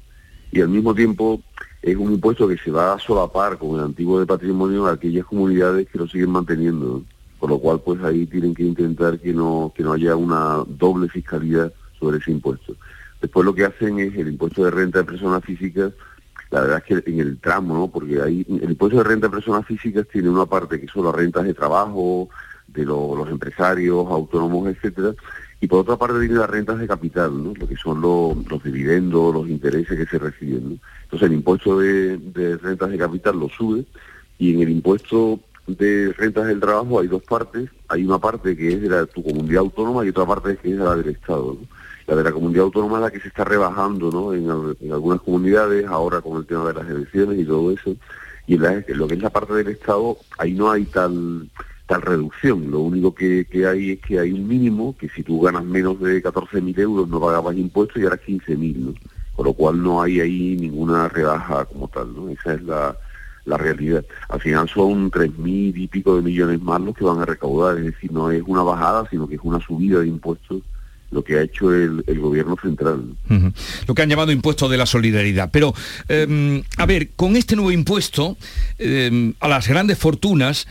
y 0.52 0.60
al 0.60 0.68
mismo 0.68 0.94
tiempo 0.94 1.42
es 1.82 1.96
un 1.96 2.12
impuesto 2.12 2.48
que 2.48 2.58
se 2.58 2.72
va 2.72 2.94
a 2.94 3.00
solapar 3.00 3.58
con 3.58 3.76
el 3.76 3.86
antiguo 3.86 4.20
de 4.20 4.26
patrimonio 4.26 4.88
a 4.88 4.94
aquellas 4.94 5.26
comunidades 5.26 5.88
que 5.88 5.98
lo 5.98 6.08
siguen 6.08 6.32
manteniendo. 6.32 7.04
Por 7.40 7.50
lo 7.50 7.60
cual, 7.60 7.80
pues 7.80 8.02
ahí 8.04 8.26
tienen 8.26 8.54
que 8.54 8.64
intentar 8.64 9.20
que 9.20 9.32
no, 9.32 9.72
que 9.76 9.84
no 9.84 9.94
haya 9.94 10.16
una 10.16 10.64
doble 10.68 11.08
fiscalidad 11.10 11.72
sobre 12.00 12.18
ese 12.18 12.32
impuesto. 12.32 12.76
Después 13.22 13.46
lo 13.46 13.54
que 13.54 13.66
hacen 13.66 14.00
es 14.00 14.16
el 14.16 14.30
impuesto 14.30 14.64
de 14.64 14.72
renta 14.72 15.00
de 15.00 15.06
personas 15.06 15.44
físicas, 15.44 15.94
la 16.52 16.62
verdad 16.62 16.84
es 16.88 17.04
que 17.04 17.12
en 17.12 17.20
el 17.20 17.40
tramo, 17.40 17.74
¿no? 17.74 17.88
Porque 17.88 18.22
ahí 18.22 18.46
el 18.48 18.72
impuesto 18.72 18.98
de 18.98 19.04
renta 19.04 19.28
de 19.28 19.32
personas 19.32 19.66
físicas 19.66 20.08
tiene 20.12 20.30
una 20.30 20.46
parte 20.46 20.80
que 20.80 20.88
son 20.88 21.06
las 21.06 21.16
rentas 21.16 21.44
de 21.44 21.54
trabajo, 21.54 22.30
de 22.68 22.86
los 22.86 23.30
empresarios, 23.30 24.06
autónomos, 24.10 24.68
etcétera, 24.68 25.14
y 25.62 25.68
por 25.68 25.80
otra 25.80 25.98
parte 25.98 26.20
tiene 26.20 26.36
las 26.36 26.50
rentas 26.50 26.80
de 26.80 26.88
capital, 26.88 27.44
¿no? 27.44 27.54
lo 27.56 27.68
que 27.68 27.76
son 27.76 28.02
los 28.02 28.64
dividendos, 28.64 29.34
los 29.34 29.48
intereses 29.48 29.98
que 29.98 30.06
se 30.06 30.20
reciben. 30.20 30.80
Entonces 31.04 31.28
el 31.28 31.34
impuesto 31.34 31.80
de, 31.80 32.18
de, 32.18 32.58
rentas 32.58 32.90
de 32.90 32.98
capital 32.98 33.40
lo 33.40 33.50
sube 33.50 33.86
y 34.38 34.54
en 34.54 34.62
el 34.62 34.70
impuesto 34.70 35.40
de 35.68 36.14
rentas 36.18 36.48
del 36.48 36.60
trabajo 36.60 37.00
hay 37.00 37.08
dos 37.08 37.24
partes. 37.24 37.70
Hay 37.88 38.06
una 38.06 38.20
parte 38.20 38.56
que 38.56 38.74
es 38.74 38.82
de 38.82 39.08
tu 39.08 39.24
comunidad 39.24 39.60
autónoma 39.60 40.06
y 40.06 40.10
otra 40.10 40.26
parte 40.26 40.58
que 40.58 40.72
es 40.72 40.78
la 40.78 40.96
del 40.96 41.10
Estado. 41.10 41.58
La 42.08 42.16
de 42.16 42.24
la 42.24 42.32
comunidad 42.32 42.66
autónoma 42.66 42.98
es 42.98 43.02
la 43.04 43.12
que 43.12 43.20
se 43.20 43.30
está 43.30 43.44
rebajando 43.44 44.12
¿no? 44.12 44.34
en, 44.34 44.92
algunas 44.92 45.22
comunidades, 45.22 45.86
ahora 45.88 46.22
con 46.22 46.38
el 46.38 46.46
tema 46.46 46.68
de 46.68 46.74
las 46.74 46.88
elecciones 46.88 47.40
y 47.40 47.46
todo 47.46 47.72
eso. 47.72 47.96
Y 48.48 48.56
en, 48.56 48.84
lo 48.90 49.08
que 49.08 49.16
es 49.16 49.22
la 49.22 49.32
parte 49.32 49.54
del 49.54 49.70
Estado, 49.70 50.18
ahí 50.38 50.54
no 50.54 50.70
hay 50.70 50.86
tal 50.86 51.50
tal 51.88 52.02
reducción. 52.02 52.72
Lo 52.72 52.80
único 52.80 53.14
que, 53.14 53.46
hay 53.68 53.92
es 53.92 54.00
que 54.02 54.20
hay 54.20 54.32
un 54.32 54.48
mínimo, 54.48 54.96
que 54.98 55.10
si 55.10 55.24
tú 55.24 55.42
ganas 55.42 55.64
menos 55.64 56.00
de 56.00 56.24
14.000 56.24 56.80
euros 56.80 57.08
no 57.08 57.20
pagabas 57.20 57.56
impuestos 57.56 57.98
y 57.98 58.06
ahora 58.06 58.20
15.000, 58.20 58.76
¿no? 58.78 58.94
Con 59.36 59.46
lo 59.46 59.54
cual 59.54 59.84
no 59.84 60.02
hay 60.02 60.20
ahí 60.22 60.58
ninguna 60.60 61.10
rebaja 61.10 61.66
como 61.66 61.88
tal, 61.90 62.16
¿no? 62.16 62.30
Esa 62.30 62.54
es 62.54 62.64
la, 62.64 62.98
la 63.46 63.58
realidad. 63.58 64.04
Al 64.30 64.42
final 64.42 64.70
son 64.70 65.12
3.000 65.12 65.74
y 65.76 65.88
pico 65.88 66.16
de 66.16 66.22
millones 66.22 66.62
más 66.62 66.82
los 66.82 66.96
que 66.96 67.04
van 67.04 67.20
a 67.20 67.26
recaudar, 67.26 67.78
es 67.78 67.86
decir, 67.86 68.12
no 68.12 68.32
es 68.32 68.42
una 68.46 68.64
bajada, 68.64 69.08
sino 69.10 69.28
que 69.28 69.36
es 69.36 69.42
una 69.44 69.60
subida 69.60 70.00
de 70.00 70.08
impuestos 70.08 70.62
lo 71.12 71.24
que 71.24 71.38
ha 71.38 71.42
hecho 71.42 71.74
el, 71.74 72.04
gobierno 72.20 72.56
central. 72.62 73.16
Lo 73.88 73.96
que 73.96 74.02
han 74.02 74.10
llamado 74.10 74.32
impuesto 74.32 74.68
de 74.68 74.78
la 74.78 74.86
solidaridad. 74.86 75.50
Pero, 75.52 75.74
em, 76.08 76.64
a 76.78 76.86
ver, 76.86 77.10
con 77.16 77.36
este 77.36 77.56
nuevo 77.56 77.72
impuesto 77.72 78.38
em, 78.78 79.34
a 79.40 79.48
las 79.48 79.68
grandes 79.68 79.98
fortunas, 79.98 80.68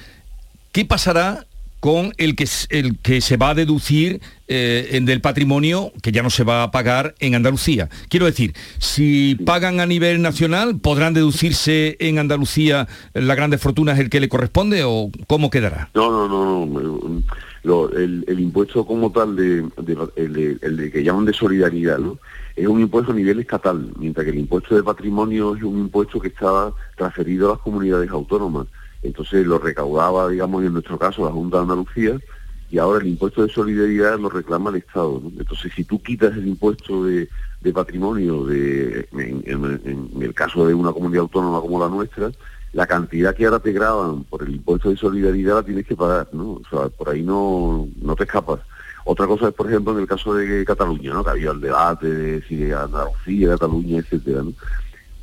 ¿Qué 0.75 0.85
pasará 0.85 1.47
con 1.79 2.15
el 2.17 2.35
que, 2.35 2.49
el 2.71 2.99
que 2.99 3.21
se 3.21 3.37
va 3.37 3.51
a 3.51 3.55
deducir 3.55 4.21
eh, 4.49 4.99
del 5.03 5.21
patrimonio 5.21 5.93
que 6.03 6.11
ya 6.11 6.23
no 6.25 6.31
se 6.31 6.43
va 6.43 6.65
a 6.65 6.73
pagar 6.73 7.15
en 7.21 7.37
Andalucía. 7.37 7.91
Quiero 8.09 8.27
decir, 8.27 8.55
si 8.79 9.37
pagan 9.47 9.79
a 9.79 9.87
nivel 9.87 10.21
nacional, 10.21 10.81
¿podrán 10.81 11.15
deducirse 11.15 11.97
en 12.01 12.19
Andalucía 12.19 12.89
las 13.13 13.37
grandes 13.37 13.61
fortunas 13.61 14.01
el 14.01 14.11
que 14.11 14.19
le 14.19 14.29
corresponde 14.29 14.83
o 14.83 15.11
cómo 15.29 15.49
quedará? 15.49 15.91
No, 15.95 16.11
no, 16.11 16.27
no, 16.27 16.67
no. 16.67 17.23
El, 17.65 18.41
impuesto 18.41 18.85
como 18.85 19.11
tal, 19.11 19.37
de, 19.37 19.67
el, 20.17 20.77
de, 20.77 20.91
que 20.91 21.03
llaman 21.03 21.25
de 21.25 21.33
solidaridad, 21.33 21.99
¿no? 21.99 22.19
es 22.57 22.67
un 22.67 22.81
impuesto 22.81 23.13
a 23.13 23.15
nivel 23.15 23.41
estatal, 23.41 23.91
mientras 23.99 24.25
que 24.25 24.31
el 24.31 24.39
impuesto 24.39 24.77
de 24.77 24.83
patrimonio 24.83 25.57
es 25.57 25.63
un 25.63 25.81
impuesto 25.81 26.21
que 26.21 26.29
estaba 26.29 26.73
transferido 26.97 27.49
a 27.49 27.53
las 27.55 27.61
comunidades 27.61 28.11
autónomas. 28.11 28.67
Entonces 29.03 29.47
lo 29.47 29.59
recaudaba, 29.59 30.29
digamos, 30.29 30.65
en 30.65 30.73
nuestro 30.73 30.99
caso, 30.99 31.25
la 31.25 31.33
Junta 31.33 31.59
de 31.59 31.63
Andalucía, 31.63 32.19
y 32.71 32.79
ahora 32.79 33.01
el 33.01 33.09
impuesto 33.09 33.43
de 33.43 33.53
solidaridad 33.53 34.19
lo 34.19 34.29
reclama 34.31 34.71
el 34.71 34.77
Estado. 34.77 35.23
Entonces, 35.39 35.73
si 35.75 35.85
tú 35.85 36.01
quitas 36.03 36.37
el 36.37 36.49
impuesto 36.49 37.05
de, 37.05 37.29
patrimonio 37.73 38.45
de, 38.45 39.09
en, 39.13 40.11
el 40.21 40.35
caso 40.35 40.67
de 40.67 40.75
una 40.75 40.93
comunidad 40.93 41.23
autónoma 41.23 41.61
como 41.61 41.81
la 41.81 41.89
nuestra, 41.89 42.31
la 42.75 42.87
cantidad 42.87 43.35
que 43.35 43.47
ahora 43.47 43.61
te 43.61 43.73
graban 43.73 44.25
por 44.25 44.43
el 44.43 44.57
impuesto 44.57 44.91
de 44.91 44.97
solidaridad 44.97 45.55
la 45.55 45.63
tienes 45.63 45.87
que 45.87 45.97
pagar, 45.97 46.29
¿no? 46.33 46.55
O 46.55 46.63
sea, 46.69 46.89
por 46.89 47.09
ahí 47.09 47.23
no, 47.23 47.89
no 48.03 48.17
te 48.17 48.25
escapas. 48.25 48.61
Otra 49.07 49.27
cosa 49.27 49.49
es, 49.49 49.55
por 49.55 49.69
ejemplo, 49.69 49.93
en 49.93 50.01
el 50.01 50.07
caso 50.07 50.35
de 50.35 50.65
Cataluña, 50.65 51.15
¿no? 51.15 51.25
Que 51.25 51.31
había 51.31 51.51
el 51.53 51.61
debate 51.61 52.11
de 52.11 52.43
si 52.43 52.71
Andalucía, 52.73 53.51
Cataluña, 53.51 53.99
etcétera, 53.99 54.43
¿no? 54.43 54.53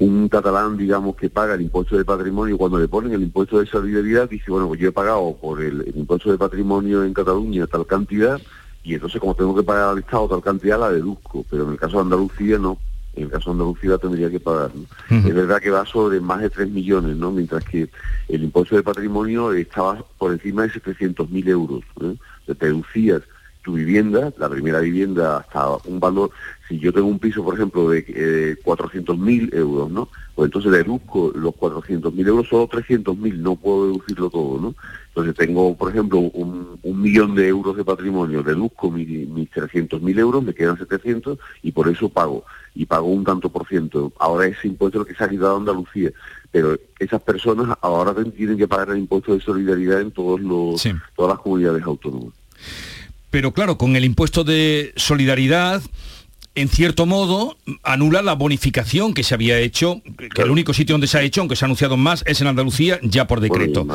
un 0.02 0.28
catalán, 0.30 0.78
digamos, 0.78 1.16
que 1.16 1.30
paga 1.30 1.54
el 1.54 1.62
impuesto 1.62 1.96
de 1.96 2.04
patrimonio, 2.04 2.58
cuando 2.58 2.80
le 2.80 2.88
ponen 2.88 3.14
el 3.14 3.22
impuesto 3.22 3.60
de 3.60 3.68
solidaridad, 3.68 4.28
dice, 4.28 4.50
bueno, 4.50 4.68
pues 4.68 4.80
yo 4.80 4.90
he 4.90 4.92
pagado 4.92 5.38
por 5.40 5.62
el, 5.62 5.94
impuesto 5.96 6.32
de 6.32 6.40
patrimonio 6.40 7.04
en 7.04 7.14
Cataluña 7.14 7.68
tal 7.68 7.86
cantidad, 7.86 8.42
y 8.84 8.96
entonces 8.96 9.22
como 9.22 9.36
tengo 9.36 9.56
que 9.56 9.62
pagar 9.62 9.90
al 9.90 10.00
Estado 10.00 10.28
tal 10.28 10.42
cantidad, 10.42 10.80
la 10.80 10.90
deduzco, 10.90 11.46
pero 11.52 11.66
en 11.66 11.74
el 11.74 11.78
caso 11.78 11.98
de 11.98 12.04
Andalucía 12.04 12.58
no. 12.58 12.80
En 13.14 13.24
el 13.24 13.30
caso 13.30 13.50
de 13.50 13.54
Andalucía 13.54 13.98
tendría 13.98 14.30
que 14.30 14.40
pagar. 14.40 14.72
Es 15.10 15.34
verdad 15.36 15.62
que 15.62 15.70
va 15.70 15.86
sobre 15.86 16.22
más 16.22 16.42
de 16.42 16.50
3 16.50 16.70
millones, 16.70 17.18
¿no? 17.18 17.32
Mientras 17.32 17.64
que 17.66 17.90
el 18.30 18.44
impuesto 18.44 18.76
de 18.76 18.84
patrimonio 18.84 19.52
estaba 19.52 20.04
por 20.18 20.32
encima 20.32 20.64
de 20.64 20.70
700.000 20.70 21.48
euros. 21.50 21.84
¿eh? 22.02 22.16
Te 22.46 22.66
deducías 22.66 23.22
tu 23.62 23.74
vivienda, 23.74 24.34
la 24.38 24.50
primera 24.50 24.80
vivienda 24.80 25.38
hasta 25.38 25.78
un 25.86 26.00
valor, 26.00 26.32
si 26.68 26.80
yo 26.80 26.92
tengo 26.92 27.08
un 27.08 27.20
piso, 27.20 27.44
por 27.44 27.56
ejemplo, 27.56 27.90
de 27.90 28.06
eh, 28.08 28.56
400.000 28.64 29.54
euros, 29.54 29.92
¿no? 29.92 30.10
Pues 30.36 30.48
entonces 30.48 30.72
deduzco 30.72 31.32
los 31.36 31.54
400.000 31.56 32.28
euros, 32.28 32.48
solo 32.48 32.68
300.000, 32.68 33.38
no 33.38 33.56
puedo 33.56 33.88
deducirlo 33.88 34.30
todo, 34.30 34.60
¿no? 34.60 34.76
Entonces 35.10 35.36
tengo, 35.36 35.76
por 35.76 35.92
ejemplo, 35.92 36.20
un, 36.20 36.80
millón 36.84 37.36
de 37.36 37.48
euros 37.48 37.76
de 37.76 37.84
patrimonio, 37.84 38.42
deduzco 38.42 38.90
mis, 38.90 39.08
mis 39.28 39.50
300.000 39.52 40.20
euros, 40.20 40.44
me 40.44 40.54
quedan 40.54 40.78
700 40.78 41.38
y 41.64 41.72
por 41.72 41.90
eso 41.90 42.10
pago, 42.10 42.46
y 42.74 42.86
pago 42.86 43.08
un 43.08 43.24
tanto 43.24 43.50
por 43.50 43.68
ciento. 43.68 44.14
Ahora 44.20 44.48
ese 44.48 44.68
impuesto 44.68 45.00
es 45.00 45.02
lo 45.02 45.06
que 45.06 45.16
se 45.16 45.24
ha 45.24 45.30
quitado 45.30 45.56
a 45.56 45.60
Andalucía, 45.60 46.12
pero 46.52 46.78
esas 47.00 47.22
personas 47.22 47.78
ahora 47.82 48.14
tienen 48.36 48.58
que 48.58 48.68
pagar 48.68 48.92
el 48.92 49.00
impuesto 49.00 49.34
de 49.34 49.42
solidaridad 49.42 50.00
en 50.00 50.12
todos 50.12 50.40
los, 50.40 50.82
todas 51.16 51.36
las 51.36 51.40
comunidades 51.40 51.84
autónomas. 51.84 52.34
Pero 53.32 53.54
claro, 53.54 53.78
con 53.78 53.96
el 53.96 54.06
impuesto 54.06 54.44
de 54.44 54.94
solidaridad, 54.98 55.82
en 56.54 56.68
cierto 56.68 57.06
modo, 57.06 57.58
anula 57.82 58.22
la 58.22 58.34
bonificación 58.34 59.14
que 59.14 59.24
se 59.24 59.34
había 59.34 59.58
hecho, 59.58 60.02
que 60.36 60.42
el 60.42 60.52
único 60.52 60.74
sitio 60.74 60.94
donde 60.94 61.08
se 61.08 61.18
ha 61.18 61.22
hecho, 61.22 61.40
aunque 61.40 61.56
se 61.56 61.64
ha 61.64 61.68
anunciado 61.68 61.96
más, 61.96 62.24
es 62.28 62.42
en 62.42 62.48
Andalucía, 62.48 63.00
ya 63.04 63.26
por 63.26 63.40
decreto. 63.40 63.88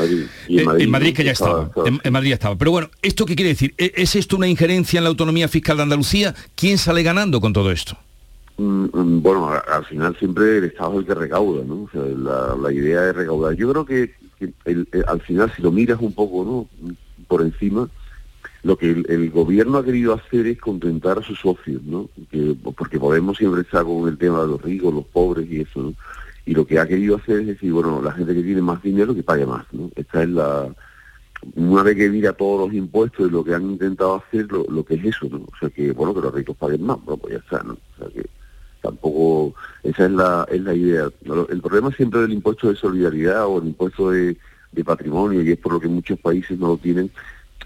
en, 0.49 0.91
Madrid, 0.91 1.15
que 1.15 1.23
ya 1.23 1.33
estaba. 1.33 1.71
En, 1.85 2.13
Madrid 2.13 2.31
ya 2.31 2.35
estaba. 2.37 2.57
Pero 2.57 2.71
bueno, 2.71 2.91
¿esto 3.03 3.27
qué 3.27 3.37
quiere 3.37 3.51
decir? 3.51 3.75
¿E-, 3.77 3.93
¿Es 3.97 4.17
esto 4.17 4.37
una 4.37 4.49
injerencia 4.49 4.99
en 4.99 5.05
la 5.05 5.11
autonomía 5.11 5.49
fiscal 5.49 5.77
de 5.77 5.83
Andalucía? 5.83 6.35
¿Quién 6.55 6.79
sale 6.79 7.03
ganando 7.03 7.43
con 7.43 7.53
todo 7.53 7.71
esto? 7.71 7.99
Mm, 8.57 8.87
mm, 8.91 9.23
bueno, 9.23 9.51
al 9.51 9.85
final 9.85 10.17
siempre 10.19 10.57
el 10.57 10.65
Estado 10.65 10.95
es 10.95 11.01
el 11.01 11.07
que 11.07 11.15
recauda, 11.15 11.63
¿no? 11.63 11.91
la, 11.93 12.73
idea 12.73 13.11
es 13.11 13.15
recaudar. 13.15 13.55
Yo 13.55 13.71
creo 13.71 13.85
que, 13.85 14.15
al 15.07 15.21
final, 15.21 15.53
si 15.55 15.61
lo 15.61 15.71
miras 15.71 16.01
un 16.01 16.15
poco, 16.15 16.43
¿no? 16.81 16.95
Por 17.29 17.43
encima, 17.43 17.91
lo 18.67 18.77
que 18.77 18.91
el, 18.91 19.31
gobierno 19.31 19.79
ha 19.79 19.85
querido 19.85 20.13
hacer 20.13 20.45
es 20.49 20.59
contentar 20.59 21.19
a 21.19 21.23
sus 21.23 21.39
socios, 21.39 21.81
¿no? 21.85 22.11
porque 22.77 22.99
Podemos 22.99 23.39
siempre 23.39 23.61
está 23.61 23.85
con 23.85 24.09
el 24.09 24.19
tema 24.19 24.41
de 24.41 24.49
los 24.49 24.61
ricos, 24.61 24.93
los 24.93 25.05
pobres 25.05 25.49
y 25.49 25.61
eso, 25.61 25.83
¿no? 25.83 25.95
Y 26.45 26.53
lo 26.53 26.67
que 26.67 26.81
ha 26.81 26.87
querido 26.87 27.17
hacer 27.17 27.41
es 27.41 27.47
decir, 27.47 27.73
bueno, 27.73 28.03
la 28.03 28.11
gente 28.11 28.35
que 28.35 28.43
tiene 28.43 28.61
más 28.61 28.83
dinero 28.83 29.15
que 29.15 29.23
pague 29.23 29.47
más, 29.47 29.65
¿no? 29.73 29.91
Esta 29.95 30.25
es 30.25 30.31
la... 30.31 30.75
Una 31.55 31.85
vez 31.85 31.97
que 31.97 32.09
mira 32.09 32.33
todos 32.33 32.67
los 32.67 32.77
impuestos 32.77 33.29
y 33.29 33.31
lo 33.31 33.45
que 33.45 33.55
han 33.55 33.71
intentado 33.71 34.17
hacer, 34.17 34.51
lo, 34.51 34.85
que 34.85 34.95
es 34.95 35.05
eso, 35.05 35.29
¿no? 35.31 35.39
O 35.39 35.53
sea, 35.61 35.71
que, 35.71 35.93
bueno, 35.93 36.13
que 36.13 36.23
los 36.23 36.35
ricos 36.35 36.57
paguen 36.57 36.83
más, 36.83 36.99
bueno, 37.05 37.19
pues 37.19 37.35
ya 37.35 37.39
está, 37.39 37.63
¿no? 37.63 37.75
O 37.75 37.99
sea, 37.99 38.09
que 38.09 38.29
tampoco... 38.83 39.55
Esa 39.85 40.07
es 40.07 40.11
la, 40.11 40.45
es 40.51 40.61
la 40.61 40.75
idea. 40.75 41.09
El 41.51 41.61
problema 41.61 41.93
siempre 41.93 42.21
del 42.21 42.33
impuesto 42.33 42.69
de 42.69 42.75
solidaridad 42.75 43.47
o 43.47 43.61
el 43.61 43.69
impuesto 43.69 44.11
de 44.11 44.37
patrimonio, 44.85 45.41
y 45.43 45.53
es 45.53 45.59
por 45.59 45.73
lo 45.73 45.81
que 45.81 45.89
muchos 45.89 46.19
países 46.19 46.59
no 46.59 46.69
lo 46.69 46.77
tienen, 46.79 47.11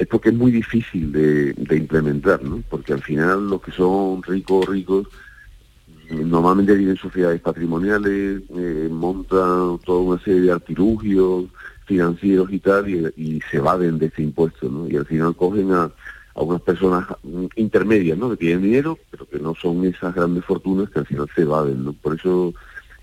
es 0.01 0.07
porque 0.07 0.31
es 0.31 0.35
muy 0.35 0.51
difícil 0.51 1.13
de, 1.13 1.77
implementar, 1.77 2.43
¿no? 2.43 2.63
Porque 2.71 2.95
al 2.95 3.03
final 3.03 3.51
los 3.51 3.61
que 3.61 3.71
son 3.71 4.23
ricos, 4.23 4.67
ricos, 4.67 5.07
normalmente 6.09 6.75
tienen 6.75 6.97
sociedades 6.97 7.43
patrimoniales, 7.43 8.41
eh, 8.49 8.89
montan 8.91 9.79
toda 9.85 10.01
una 10.01 10.25
serie 10.25 10.41
de 10.41 10.53
artilugios 10.53 11.45
financieros 11.85 12.51
y 12.51 12.61
tal, 12.61 12.89
y, 12.89 13.43
se 13.51 13.59
evaden 13.59 13.99
de 13.99 14.07
ese 14.07 14.23
impuesto, 14.23 14.71
¿no? 14.71 14.89
Y 14.89 14.97
al 14.97 15.05
final 15.05 15.37
cogen 15.37 15.71
a, 15.73 15.91
a 16.35 16.43
unas 16.43 16.63
personas 16.63 17.07
intermedias, 17.57 18.17
¿no? 18.17 18.31
Que 18.31 18.39
tienen 18.39 18.63
dinero, 18.63 18.99
pero 19.11 19.29
que 19.29 19.39
no 19.39 19.55
son 19.55 19.85
esas 19.85 20.15
grandes 20.15 20.47
fortunas 20.47 20.89
que 20.89 21.01
al 21.01 21.07
final 21.07 21.29
se 21.35 21.43
evaden, 21.43 21.85
¿no? 21.85 21.93
Por 21.93 22.15
eso 22.15 22.55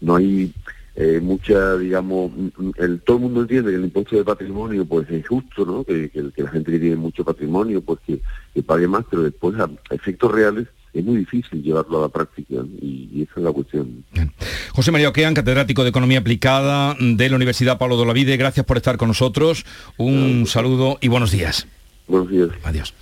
no 0.02 0.16
hay 0.16 0.52
eh, 1.00 1.20
mucha, 1.22 1.78
digamos, 1.78 2.32
el, 2.80 3.02
todo 3.02 3.18
el 3.18 3.24
mundo 3.24 3.42
entiende 3.42 3.70
que 3.70 3.78
el 3.78 3.84
impuesto 3.84 4.16
de 4.16 4.24
patrimonio 4.24 4.84
pues 4.84 5.08
es 5.12 5.28
justo, 5.28 5.64
¿no? 5.64 5.84
Que, 5.84 6.10
la 6.36 6.50
gente 6.50 6.72
que 6.72 6.80
tiene 6.80 6.96
mucho 6.96 7.24
patrimonio 7.24 7.82
pues 7.82 8.00
que, 8.08 8.20
pague 8.64 8.88
más, 8.88 9.06
pero 9.08 9.22
después 9.22 9.60
a 9.60 9.70
efectos 9.92 10.32
reales 10.32 10.66
es 10.96 11.06
muy 11.06 11.18
difícil 11.18 11.62
llevarlo 11.62 12.00
a 12.00 12.02
la 12.02 12.10
práctica 12.10 12.56
y, 12.82 13.22
esa 13.22 13.34
es 13.40 13.44
la 13.44 13.52
cuestión. 13.52 14.04
José 14.72 14.92
María 14.92 15.10
Oquean, 15.10 15.36
catedrático 15.36 15.84
de 15.84 15.90
Economía 15.90 16.18
Aplicada 16.18 16.96
de 17.00 17.30
la 17.30 17.36
Universidad 17.36 17.78
Pablo 17.78 17.96
de 17.96 18.02
Olavide, 18.02 18.36
gracias 18.36 18.66
por 18.66 18.78
estar 18.78 18.98
con 18.98 19.10
nosotros, 19.10 19.68
un 19.98 20.48
saludo 20.48 20.98
y 21.00 21.10
buenos 21.10 21.30
días. 21.30 21.68
Buenos 22.08 22.32
días. 22.32 22.50
Adiós. 22.64 22.96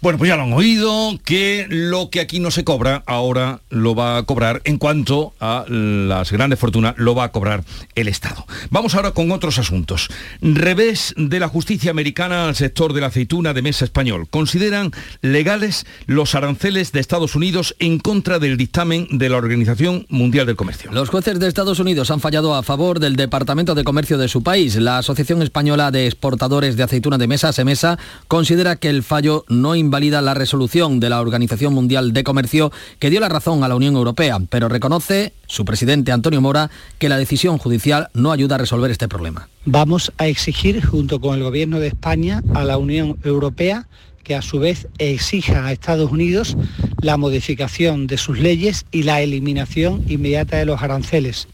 Bueno, 0.00 0.18
pues 0.18 0.28
ya 0.28 0.36
lo 0.36 0.42
han 0.42 0.52
oído, 0.52 1.18
que 1.24 1.66
lo 1.68 2.10
que 2.10 2.20
aquí 2.20 2.38
no 2.38 2.50
se 2.50 2.64
cobra, 2.64 3.02
ahora 3.06 3.60
lo 3.70 3.94
va 3.94 4.18
a 4.18 4.22
cobrar 4.24 4.60
en 4.64 4.78
cuanto 4.78 5.32
a 5.40 5.64
las 5.68 6.30
grandes 6.30 6.58
fortunas, 6.58 6.94
lo 6.96 7.14
va 7.14 7.24
a 7.24 7.32
cobrar 7.32 7.64
el 7.94 8.08
Estado. 8.08 8.46
Vamos 8.70 8.94
ahora 8.94 9.12
con 9.12 9.32
otros 9.32 9.58
asuntos. 9.58 10.08
Revés 10.40 11.14
de 11.16 11.40
la 11.40 11.48
justicia 11.48 11.90
americana 11.90 12.46
al 12.46 12.54
sector 12.54 12.92
de 12.92 13.00
la 13.00 13.08
aceituna 13.08 13.54
de 13.54 13.62
mesa 13.62 13.84
español. 13.84 14.28
Consideran 14.28 14.92
legales 15.22 15.86
los 16.06 16.34
aranceles 16.34 16.92
de 16.92 17.00
Estados 17.00 17.34
Unidos 17.34 17.74
en 17.78 17.98
contra 17.98 18.38
del 18.38 18.56
dictamen 18.56 19.08
de 19.10 19.28
la 19.28 19.38
Organización 19.38 20.06
Mundial 20.08 20.46
del 20.46 20.56
Comercio. 20.56 20.92
Los 20.92 21.08
jueces 21.08 21.40
de 21.40 21.48
Estados 21.48 21.80
Unidos 21.80 22.10
han 22.10 22.20
fallado 22.20 22.54
a 22.54 22.62
favor 22.62 23.00
del 23.00 23.16
Departamento 23.16 23.74
de 23.74 23.84
Comercio 23.84 24.18
de 24.18 24.28
su 24.28 24.42
país. 24.42 24.76
La 24.76 24.98
Asociación 24.98 25.42
Española 25.42 25.90
de 25.90 26.06
Exportadores 26.06 26.76
de 26.76 26.82
Aceituna 26.82 27.18
de 27.18 27.26
Mesa, 27.26 27.52
SEMESA, 27.52 27.98
considera 28.28 28.76
que 28.76 28.90
el 28.90 29.02
fallo 29.02 29.44
no 29.48 29.74
invalida 29.86 30.20
la 30.20 30.34
resolución 30.34 31.00
de 31.00 31.08
la 31.08 31.20
Organización 31.20 31.72
Mundial 31.72 32.12
de 32.12 32.24
Comercio 32.24 32.70
que 32.98 33.10
dio 33.10 33.20
la 33.20 33.28
razón 33.28 33.64
a 33.64 33.68
la 33.68 33.76
Unión 33.76 33.96
Europea, 33.96 34.38
pero 34.50 34.68
reconoce 34.68 35.32
su 35.46 35.64
presidente 35.64 36.12
Antonio 36.12 36.40
Mora 36.40 36.70
que 36.98 37.08
la 37.08 37.16
decisión 37.16 37.58
judicial 37.58 38.08
no 38.12 38.32
ayuda 38.32 38.56
a 38.56 38.58
resolver 38.58 38.90
este 38.90 39.08
problema. 39.08 39.48
Vamos 39.64 40.12
a 40.18 40.26
exigir 40.26 40.84
junto 40.84 41.20
con 41.20 41.36
el 41.36 41.42
Gobierno 41.42 41.80
de 41.80 41.88
España 41.88 42.42
a 42.54 42.64
la 42.64 42.76
Unión 42.76 43.16
Europea 43.24 43.86
que 44.22 44.34
a 44.34 44.42
su 44.42 44.58
vez 44.58 44.88
exija 44.98 45.66
a 45.66 45.72
Estados 45.72 46.10
Unidos 46.10 46.56
la 47.00 47.16
modificación 47.16 48.08
de 48.08 48.18
sus 48.18 48.38
leyes 48.38 48.84
y 48.90 49.04
la 49.04 49.22
eliminación 49.22 50.04
inmediata 50.08 50.56
de 50.56 50.66
los 50.66 50.82
aranceles. 50.82 51.46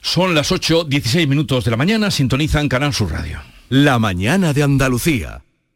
Son 0.00 0.36
las 0.36 0.52
8.16 0.52 1.26
minutos 1.26 1.64
de 1.64 1.72
la 1.72 1.76
mañana, 1.76 2.12
sintonizan 2.12 2.68
Canal 2.68 2.94
Sur 2.94 3.10
Radio. 3.10 3.40
La 3.68 3.98
mañana 3.98 4.52
de 4.52 4.62
Andalucía. 4.62 5.42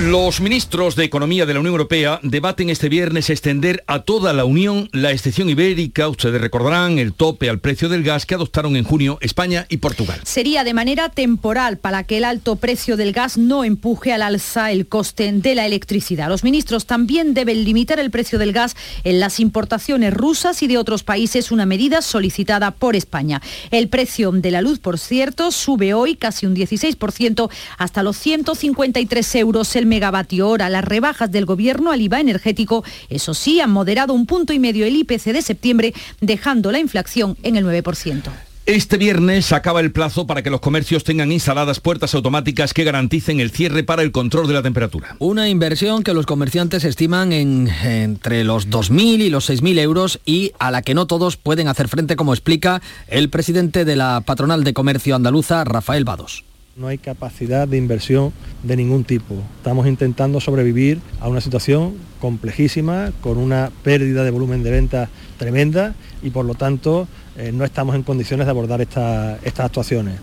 Los 0.00 0.40
ministros 0.40 0.96
de 0.96 1.04
Economía 1.04 1.46
de 1.46 1.54
la 1.54 1.60
Unión 1.60 1.74
Europea 1.74 2.18
debaten 2.24 2.68
este 2.68 2.88
viernes 2.88 3.30
extender 3.30 3.84
a 3.86 4.00
toda 4.00 4.32
la 4.32 4.44
Unión 4.44 4.88
la 4.90 5.12
excepción 5.12 5.48
ibérica, 5.48 6.08
ustedes 6.08 6.40
recordarán, 6.40 6.98
el 6.98 7.12
tope 7.12 7.48
al 7.48 7.60
precio 7.60 7.88
del 7.88 8.02
gas 8.02 8.26
que 8.26 8.34
adoptaron 8.34 8.74
en 8.74 8.82
junio 8.82 9.18
España 9.20 9.66
y 9.68 9.76
Portugal. 9.76 10.18
Sería 10.24 10.64
de 10.64 10.74
manera 10.74 11.10
temporal 11.10 11.78
para 11.78 12.02
que 12.02 12.16
el 12.16 12.24
alto 12.24 12.56
precio 12.56 12.96
del 12.96 13.12
gas 13.12 13.38
no 13.38 13.62
empuje 13.62 14.12
al 14.12 14.22
alza 14.22 14.72
el 14.72 14.88
coste 14.88 15.30
de 15.30 15.54
la 15.54 15.64
electricidad. 15.64 16.28
Los 16.28 16.42
ministros 16.42 16.86
también 16.86 17.32
deben 17.32 17.62
limitar 17.62 18.00
el 18.00 18.10
precio 18.10 18.40
del 18.40 18.52
gas 18.52 18.74
en 19.04 19.20
las 19.20 19.38
importaciones 19.38 20.12
rusas 20.12 20.60
y 20.64 20.66
de 20.66 20.76
otros 20.76 21.04
países, 21.04 21.52
una 21.52 21.66
medida 21.66 22.02
solicitada 22.02 22.72
por 22.72 22.96
España. 22.96 23.40
El 23.70 23.88
precio 23.88 24.32
de 24.32 24.50
la 24.50 24.60
luz, 24.60 24.80
por 24.80 24.98
cierto, 24.98 25.52
sube 25.52 25.94
hoy 25.94 26.16
casi 26.16 26.46
un 26.46 26.56
16% 26.56 27.48
hasta 27.78 28.02
los 28.02 28.16
153 28.16 29.34
euros 29.36 29.76
el 29.76 29.83
megavatio 29.84 30.48
hora. 30.48 30.68
Las 30.68 30.84
rebajas 30.84 31.30
del 31.30 31.46
gobierno 31.46 31.92
al 31.92 32.00
IVA 32.00 32.20
energético, 32.20 32.84
eso 33.08 33.34
sí, 33.34 33.60
han 33.60 33.70
moderado 33.70 34.12
un 34.14 34.26
punto 34.26 34.52
y 34.52 34.58
medio 34.58 34.86
el 34.86 34.96
IPC 34.96 35.32
de 35.32 35.42
septiembre, 35.42 35.94
dejando 36.20 36.72
la 36.72 36.78
inflación 36.78 37.36
en 37.42 37.56
el 37.56 37.64
9%. 37.64 38.30
Este 38.66 38.96
viernes 38.96 39.52
acaba 39.52 39.80
el 39.80 39.92
plazo 39.92 40.26
para 40.26 40.42
que 40.42 40.48
los 40.48 40.60
comercios 40.60 41.04
tengan 41.04 41.30
instaladas 41.30 41.80
puertas 41.80 42.14
automáticas 42.14 42.72
que 42.72 42.82
garanticen 42.82 43.38
el 43.40 43.50
cierre 43.50 43.84
para 43.84 44.00
el 44.00 44.10
control 44.10 44.48
de 44.48 44.54
la 44.54 44.62
temperatura. 44.62 45.16
Una 45.18 45.50
inversión 45.50 46.02
que 46.02 46.14
los 46.14 46.24
comerciantes 46.24 46.84
estiman 46.84 47.34
en 47.34 47.68
entre 47.84 48.42
los 48.42 48.70
2.000 48.70 49.20
y 49.20 49.28
los 49.28 49.50
6.000 49.50 49.78
euros 49.80 50.18
y 50.24 50.52
a 50.58 50.70
la 50.70 50.80
que 50.80 50.94
no 50.94 51.06
todos 51.06 51.36
pueden 51.36 51.68
hacer 51.68 51.88
frente, 51.88 52.16
como 52.16 52.32
explica 52.32 52.80
el 53.06 53.28
presidente 53.28 53.84
de 53.84 53.96
la 53.96 54.22
Patronal 54.22 54.64
de 54.64 54.72
Comercio 54.72 55.14
Andaluza, 55.14 55.62
Rafael 55.64 56.04
Vados. 56.04 56.44
No 56.76 56.88
hay 56.88 56.98
capacidad 56.98 57.68
de 57.68 57.76
inversión 57.76 58.32
de 58.64 58.74
ningún 58.76 59.04
tipo. 59.04 59.36
Estamos 59.58 59.86
intentando 59.86 60.40
sobrevivir 60.40 60.98
a 61.20 61.28
una 61.28 61.40
situación 61.40 61.94
complejísima, 62.20 63.12
con 63.20 63.38
una 63.38 63.70
pérdida 63.84 64.24
de 64.24 64.30
volumen 64.32 64.64
de 64.64 64.72
ventas 64.72 65.08
tremenda 65.38 65.94
y 66.20 66.30
por 66.30 66.44
lo 66.44 66.54
tanto 66.54 67.06
eh, 67.36 67.52
no 67.52 67.64
estamos 67.64 67.94
en 67.94 68.02
condiciones 68.02 68.46
de 68.46 68.50
abordar 68.50 68.80
esta- 68.80 69.36
estas 69.44 69.66
actuaciones. 69.66 70.18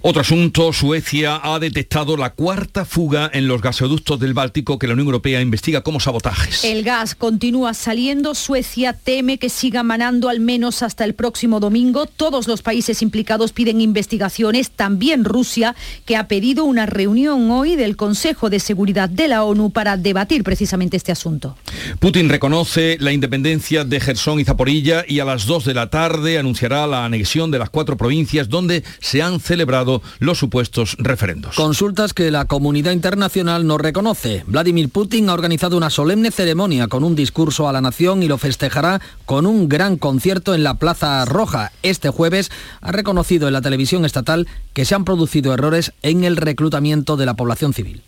Otro 0.00 0.22
asunto, 0.22 0.72
Suecia 0.72 1.40
ha 1.42 1.58
detectado 1.58 2.16
la 2.16 2.30
cuarta 2.30 2.84
fuga 2.84 3.28
en 3.32 3.48
los 3.48 3.60
gasoductos 3.60 4.20
del 4.20 4.32
Báltico 4.32 4.78
que 4.78 4.86
la 4.86 4.92
Unión 4.92 5.08
Europea 5.08 5.40
investiga 5.40 5.80
como 5.80 5.98
sabotajes. 5.98 6.64
El 6.64 6.84
gas 6.84 7.16
continúa 7.16 7.74
saliendo. 7.74 8.36
Suecia 8.36 8.92
teme 8.92 9.38
que 9.38 9.48
siga 9.48 9.82
manando 9.82 10.28
al 10.28 10.38
menos 10.38 10.84
hasta 10.84 11.04
el 11.04 11.14
próximo 11.14 11.58
domingo. 11.58 12.06
Todos 12.06 12.46
los 12.46 12.62
países 12.62 13.02
implicados 13.02 13.52
piden 13.52 13.80
investigaciones, 13.80 14.70
también 14.70 15.24
Rusia, 15.24 15.74
que 16.06 16.16
ha 16.16 16.28
pedido 16.28 16.64
una 16.64 16.86
reunión 16.86 17.50
hoy 17.50 17.74
del 17.74 17.96
Consejo 17.96 18.50
de 18.50 18.60
Seguridad 18.60 19.08
de 19.08 19.26
la 19.26 19.42
ONU 19.42 19.70
para 19.70 19.96
debatir 19.96 20.44
precisamente 20.44 20.96
este 20.96 21.10
asunto. 21.10 21.56
Putin 21.98 22.28
reconoce 22.28 22.98
la 23.00 23.12
independencia 23.12 23.84
de 23.84 23.98
Gerson 23.98 24.38
y 24.38 24.44
Zaporilla 24.44 25.04
y 25.08 25.18
a 25.18 25.24
las 25.24 25.46
2 25.46 25.64
de 25.64 25.74
la 25.74 25.90
tarde 25.90 26.38
anunciará 26.38 26.86
la 26.86 27.04
anexión 27.04 27.50
de 27.50 27.58
las 27.58 27.70
cuatro 27.70 27.96
provincias 27.96 28.48
donde 28.48 28.84
se 29.00 29.22
han 29.22 29.37
celebrado 29.40 30.02
los 30.18 30.38
supuestos 30.38 30.96
referendos. 30.98 31.54
Consultas 31.56 32.14
que 32.14 32.30
la 32.30 32.44
comunidad 32.46 32.92
internacional 32.92 33.66
no 33.66 33.78
reconoce. 33.78 34.44
Vladimir 34.46 34.88
Putin 34.88 35.28
ha 35.28 35.34
organizado 35.34 35.76
una 35.76 35.90
solemne 35.90 36.30
ceremonia 36.30 36.88
con 36.88 37.04
un 37.04 37.14
discurso 37.14 37.68
a 37.68 37.72
la 37.72 37.80
nación 37.80 38.22
y 38.22 38.28
lo 38.28 38.38
festejará 38.38 39.00
con 39.24 39.46
un 39.46 39.68
gran 39.68 39.96
concierto 39.96 40.54
en 40.54 40.62
la 40.62 40.74
Plaza 40.74 41.24
Roja. 41.24 41.72
Este 41.82 42.10
jueves 42.10 42.50
ha 42.80 42.92
reconocido 42.92 43.46
en 43.46 43.54
la 43.54 43.62
televisión 43.62 44.04
estatal 44.04 44.46
que 44.72 44.84
se 44.84 44.94
han 44.94 45.04
producido 45.04 45.52
errores 45.52 45.92
en 46.02 46.24
el 46.24 46.36
reclutamiento 46.36 47.16
de 47.16 47.26
la 47.26 47.34
población 47.34 47.74
civil. 47.74 48.02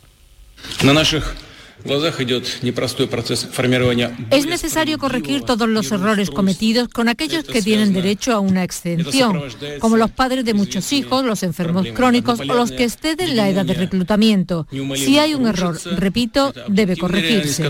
Es 4.31 4.47
necesario 4.47 4.99
corregir 4.99 5.43
todos 5.43 5.69
los 5.69 5.91
errores 5.93 6.31
cometidos 6.31 6.89
con 6.89 7.09
aquellos 7.09 7.45
que 7.45 7.63
tienen 7.63 7.93
derecho 7.93 8.33
a 8.33 8.41
una 8.41 8.65
exención, 8.65 9.43
como 9.79 9.97
los 9.97 10.11
padres 10.11 10.45
de 10.45 10.55
muchos 10.55 10.93
hijos, 10.93 11.25
los 11.25 11.43
enfermos 11.43 11.87
crónicos 11.95 12.41
o 12.41 12.45
los 12.45 12.73
que 12.73 12.85
exceden 12.85 13.37
la 13.37 13.49
edad 13.49 13.65
de 13.65 13.75
reclutamiento. 13.75 14.67
Si 14.97 15.19
hay 15.19 15.35
un 15.35 15.47
error, 15.47 15.79
repito, 15.97 16.53
debe 16.69 16.97
corregirse. 16.97 17.63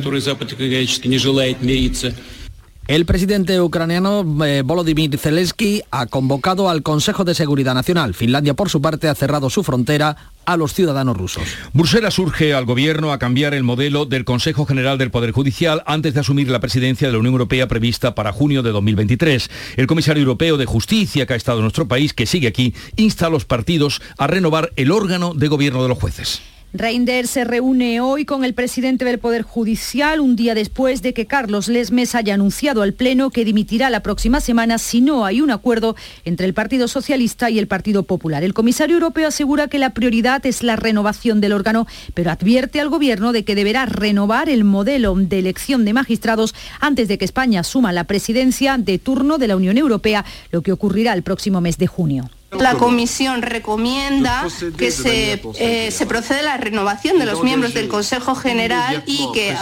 El 2.91 3.07
presidente 3.07 3.61
ucraniano 3.61 4.27
eh, 4.45 4.63
Volodymyr 4.63 5.17
Zelensky 5.17 5.81
ha 5.93 6.07
convocado 6.07 6.69
al 6.69 6.83
Consejo 6.83 7.23
de 7.23 7.37
Seguridad 7.37 7.73
Nacional. 7.73 8.15
Finlandia, 8.15 8.55
por 8.55 8.69
su 8.69 8.83
parte, 8.83 9.07
ha 9.07 9.15
cerrado 9.15 9.49
su 9.49 9.63
frontera 9.63 10.17
a 10.45 10.57
los 10.57 10.75
ciudadanos 10.75 11.17
rusos. 11.17 11.45
Bruselas 11.73 12.19
urge 12.19 12.53
al 12.53 12.65
gobierno 12.65 13.13
a 13.13 13.21
cambiar 13.21 13.55
el 13.55 13.63
modelo 13.63 14.07
del 14.07 14.25
Consejo 14.25 14.67
General 14.67 14.99
del 14.99 15.13
Poder 15.13 15.31
Judicial 15.31 15.85
antes 15.87 16.15
de 16.15 16.21
asumir 16.21 16.51
la 16.51 16.59
presidencia 16.59 17.07
de 17.07 17.13
la 17.13 17.21
Unión 17.21 17.35
Europea 17.35 17.69
prevista 17.69 18.17
para 18.17 18.33
junio 18.33 18.65
de 18.65 18.73
2023. 18.73 19.51
El 19.77 19.87
comisario 19.87 20.23
europeo 20.23 20.57
de 20.57 20.67
justicia 20.67 21.27
que 21.27 21.35
ha 21.35 21.37
estado 21.37 21.59
en 21.59 21.67
nuestro 21.67 21.87
país, 21.87 22.13
que 22.13 22.27
sigue 22.27 22.49
aquí, 22.49 22.75
insta 22.97 23.27
a 23.27 23.31
los 23.31 23.45
partidos 23.45 24.03
a 24.19 24.27
renovar 24.27 24.73
el 24.75 24.91
órgano 24.91 25.33
de 25.33 25.47
gobierno 25.47 25.85
de 25.85 25.91
los 25.91 25.99
jueces. 25.99 26.43
Reinders 26.73 27.31
se 27.31 27.43
reúne 27.43 28.01
hoy 28.01 28.25
con 28.25 28.45
el 28.45 28.55
presidente 28.55 29.05
del 29.05 29.19
Poder 29.19 29.43
Judicial 29.43 30.21
un 30.21 30.37
día 30.37 30.55
después 30.55 31.03
de 31.03 31.13
que 31.13 31.27
Carlos 31.27 31.67
Lesmes 31.67 32.15
haya 32.15 32.35
anunciado 32.35 32.83
al 32.83 32.93
Pleno 32.93 33.31
que 33.31 33.45
dimitirá 33.45 33.91
la 33.91 34.05
próxima 34.05 34.41
semana 34.41 34.79
si 34.79 35.01
no 35.01 35.25
hay 35.25 35.41
un 35.41 35.51
acuerdo 35.51 35.97
entre 36.25 36.47
el 36.47 36.55
Partido 36.55 36.87
Socialista 36.87 37.51
y 37.51 37.59
el 37.59 37.67
Partido 37.67 38.05
Popular. 38.05 38.45
El 38.45 38.55
comisario 38.55 38.95
europeo 38.95 39.27
asegura 39.27 39.67
que 39.67 39.81
la 39.81 39.95
prioridad 39.95 40.47
es 40.47 40.63
la 40.63 40.77
renovación 40.77 41.41
del 41.41 41.55
órgano, 41.55 41.89
pero 42.15 42.31
advierte 42.31 42.81
al 42.81 42.89
Gobierno 42.89 43.33
de 43.33 43.45
que 43.45 43.57
deberá 43.57 43.87
renovar 43.87 44.49
el 44.49 44.63
modelo 44.63 45.17
de 45.17 45.41
elección 45.41 45.85
de 45.85 45.93
magistrados 45.93 46.55
antes 46.79 47.09
de 47.09 47.19
que 47.19 47.25
España 47.25 47.61
asuma 47.61 47.93
la 47.93 48.05
presidencia 48.05 48.79
de 48.79 48.99
turno 49.01 49.39
de 49.39 49.49
la 49.49 49.57
Unión 49.57 49.77
Europea, 49.77 50.25
lo 50.53 50.63
que 50.63 50.71
ocurrirá 50.71 51.15
el 51.15 51.25
próximo 51.25 51.61
mes 51.61 51.79
de 51.79 51.89
junio. 51.89 52.31
La 52.59 52.75
Comisión 52.75 53.43
recomienda 53.43 54.47
que 54.77 54.91
se, 54.91 55.41
eh, 55.59 55.91
se 55.91 56.07
proceda 56.07 56.41
a 56.41 56.43
la 56.43 56.57
renovación 56.57 57.19
de 57.19 57.27
los 57.27 57.43
miembros 57.43 57.75
del 57.75 57.89
Consejo 57.89 58.35
General 58.35 59.05
y 59.07 59.29
que 59.33 59.57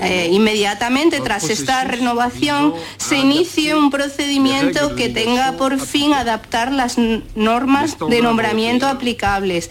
eh, 0.00 0.28
inmediatamente 0.32 1.20
tras 1.20 1.48
esta 1.50 1.84
renovación 1.84 2.74
se 2.96 3.18
inicie 3.18 3.76
un 3.76 3.90
procedimiento 3.90 4.96
que 4.96 5.08
tenga 5.08 5.52
por 5.52 5.78
fin 5.78 6.14
adaptar 6.14 6.72
las 6.72 6.96
normas 7.34 7.96
de 8.10 8.22
nombramiento 8.22 8.86
aplicables. 8.86 9.70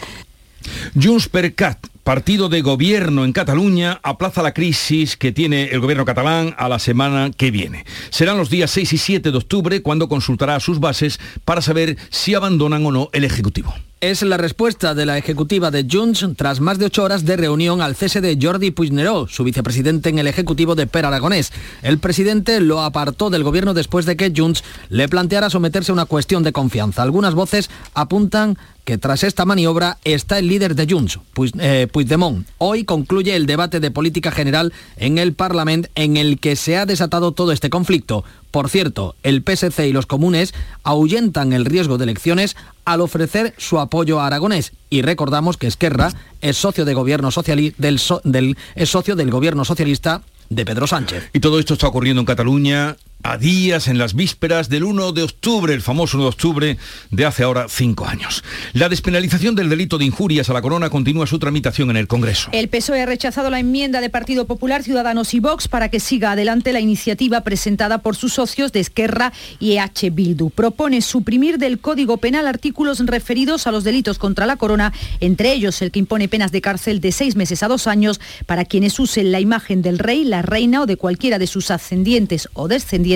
Junts 0.94 1.28
per 1.28 1.54
Cat, 1.54 1.91
partido 2.04 2.48
de 2.48 2.62
gobierno 2.62 3.24
en 3.24 3.32
Cataluña, 3.32 4.00
aplaza 4.02 4.42
la 4.42 4.54
crisis 4.54 5.16
que 5.16 5.32
tiene 5.32 5.70
el 5.70 5.80
gobierno 5.80 6.04
catalán 6.04 6.54
a 6.58 6.68
la 6.68 6.78
semana 6.78 7.30
que 7.30 7.50
viene. 7.50 7.84
Serán 8.10 8.38
los 8.38 8.50
días 8.50 8.70
6 8.70 8.92
y 8.92 8.98
7 8.98 9.30
de 9.30 9.38
octubre 9.38 9.82
cuando 9.82 10.08
consultará 10.08 10.58
sus 10.60 10.80
bases 10.80 11.20
para 11.44 11.62
saber 11.62 11.96
si 12.10 12.34
abandonan 12.34 12.84
o 12.86 12.92
no 12.92 13.08
el 13.12 13.24
Ejecutivo. 13.24 13.74
Es 14.02 14.20
la 14.22 14.36
respuesta 14.36 14.96
de 14.96 15.06
la 15.06 15.16
ejecutiva 15.16 15.70
de 15.70 15.86
Junts 15.88 16.26
tras 16.36 16.58
más 16.58 16.76
de 16.80 16.86
ocho 16.86 17.04
horas 17.04 17.24
de 17.24 17.36
reunión 17.36 17.80
al 17.80 17.94
cese 17.94 18.20
de 18.20 18.36
Jordi 18.42 18.72
Puigneró, 18.72 19.28
su 19.28 19.44
vicepresidente 19.44 20.08
en 20.08 20.18
el 20.18 20.26
ejecutivo 20.26 20.74
de 20.74 20.88
Per 20.88 21.06
Aragonés. 21.06 21.52
El 21.82 22.00
presidente 22.00 22.60
lo 22.60 22.82
apartó 22.82 23.30
del 23.30 23.44
gobierno 23.44 23.74
después 23.74 24.04
de 24.04 24.16
que 24.16 24.32
Junts 24.36 24.64
le 24.88 25.08
planteara 25.08 25.50
someterse 25.50 25.92
a 25.92 25.94
una 25.94 26.06
cuestión 26.06 26.42
de 26.42 26.50
confianza. 26.50 27.04
Algunas 27.04 27.34
voces 27.34 27.70
apuntan 27.94 28.58
que 28.84 28.98
tras 28.98 29.22
esta 29.22 29.44
maniobra 29.44 29.98
está 30.02 30.40
el 30.40 30.48
líder 30.48 30.74
de 30.74 30.92
Junts, 30.92 31.20
eh, 31.60 31.86
Puigdemont. 31.92 32.44
Hoy 32.58 32.82
concluye 32.82 33.36
el 33.36 33.46
debate 33.46 33.78
de 33.78 33.92
política 33.92 34.32
general 34.32 34.72
en 34.96 35.18
el 35.18 35.34
Parlamento 35.34 35.88
en 35.94 36.16
el 36.16 36.40
que 36.40 36.56
se 36.56 36.76
ha 36.76 36.86
desatado 36.86 37.30
todo 37.30 37.52
este 37.52 37.70
conflicto. 37.70 38.24
Por 38.52 38.68
cierto, 38.68 39.16
el 39.22 39.42
PSC 39.42 39.88
y 39.88 39.92
los 39.92 40.06
comunes 40.06 40.54
ahuyentan 40.84 41.54
el 41.54 41.64
riesgo 41.64 41.96
de 41.98 42.04
elecciones 42.04 42.54
al 42.84 43.00
ofrecer 43.00 43.54
su 43.56 43.80
apoyo 43.80 44.20
a 44.20 44.26
Aragonés. 44.26 44.72
Y 44.90 45.00
recordamos 45.00 45.56
que 45.56 45.66
Esquerra 45.66 46.12
es 46.42 46.58
socio, 46.58 46.84
del, 46.84 48.56
es 48.74 48.90
socio 48.90 49.16
del 49.16 49.30
gobierno 49.30 49.64
socialista 49.64 50.20
de 50.50 50.66
Pedro 50.66 50.86
Sánchez. 50.86 51.30
Y 51.32 51.40
todo 51.40 51.58
esto 51.58 51.72
está 51.72 51.88
ocurriendo 51.88 52.20
en 52.20 52.26
Cataluña 52.26 52.96
a 53.22 53.38
días 53.38 53.88
en 53.88 53.98
las 53.98 54.14
vísperas 54.14 54.68
del 54.68 54.84
1 54.84 55.12
de 55.12 55.22
octubre, 55.22 55.74
el 55.74 55.82
famoso 55.82 56.16
1 56.16 56.24
de 56.24 56.28
octubre 56.28 56.78
de 57.10 57.24
hace 57.24 57.44
ahora 57.44 57.66
cinco 57.68 58.06
años. 58.06 58.42
La 58.72 58.88
despenalización 58.88 59.54
del 59.54 59.68
delito 59.68 59.98
de 59.98 60.04
injurias 60.04 60.50
a 60.50 60.52
la 60.52 60.62
corona 60.62 60.90
continúa 60.90 61.26
su 61.26 61.38
tramitación 61.38 61.90
en 61.90 61.96
el 61.96 62.08
Congreso. 62.08 62.48
El 62.52 62.68
PSOE 62.68 63.02
ha 63.02 63.06
rechazado 63.06 63.50
la 63.50 63.60
enmienda 63.60 64.00
de 64.00 64.10
Partido 64.10 64.46
Popular, 64.46 64.82
Ciudadanos 64.82 65.34
y 65.34 65.40
Vox 65.40 65.68
para 65.68 65.88
que 65.88 66.00
siga 66.00 66.32
adelante 66.32 66.72
la 66.72 66.80
iniciativa 66.80 67.42
presentada 67.42 67.98
por 67.98 68.16
sus 68.16 68.34
socios 68.34 68.72
de 68.72 68.80
Esquerra 68.80 69.32
y 69.60 69.72
EH 69.72 70.10
Bildu. 70.10 70.50
Propone 70.50 71.00
suprimir 71.00 71.58
del 71.58 71.78
Código 71.78 72.16
Penal 72.16 72.46
artículos 72.46 72.98
referidos 73.06 73.66
a 73.66 73.72
los 73.72 73.84
delitos 73.84 74.18
contra 74.18 74.46
la 74.46 74.56
corona, 74.56 74.92
entre 75.20 75.52
ellos 75.52 75.80
el 75.82 75.90
que 75.90 76.00
impone 76.00 76.28
penas 76.28 76.50
de 76.50 76.60
cárcel 76.60 77.00
de 77.00 77.12
seis 77.12 77.36
meses 77.36 77.62
a 77.62 77.68
dos 77.68 77.86
años 77.86 78.20
para 78.46 78.64
quienes 78.64 78.98
usen 78.98 79.30
la 79.30 79.40
imagen 79.40 79.82
del 79.82 79.98
rey, 79.98 80.24
la 80.24 80.42
reina 80.42 80.82
o 80.82 80.86
de 80.86 80.96
cualquiera 80.96 81.38
de 81.38 81.46
sus 81.46 81.70
ascendientes 81.70 82.48
o 82.54 82.68
descendientes 82.68 83.11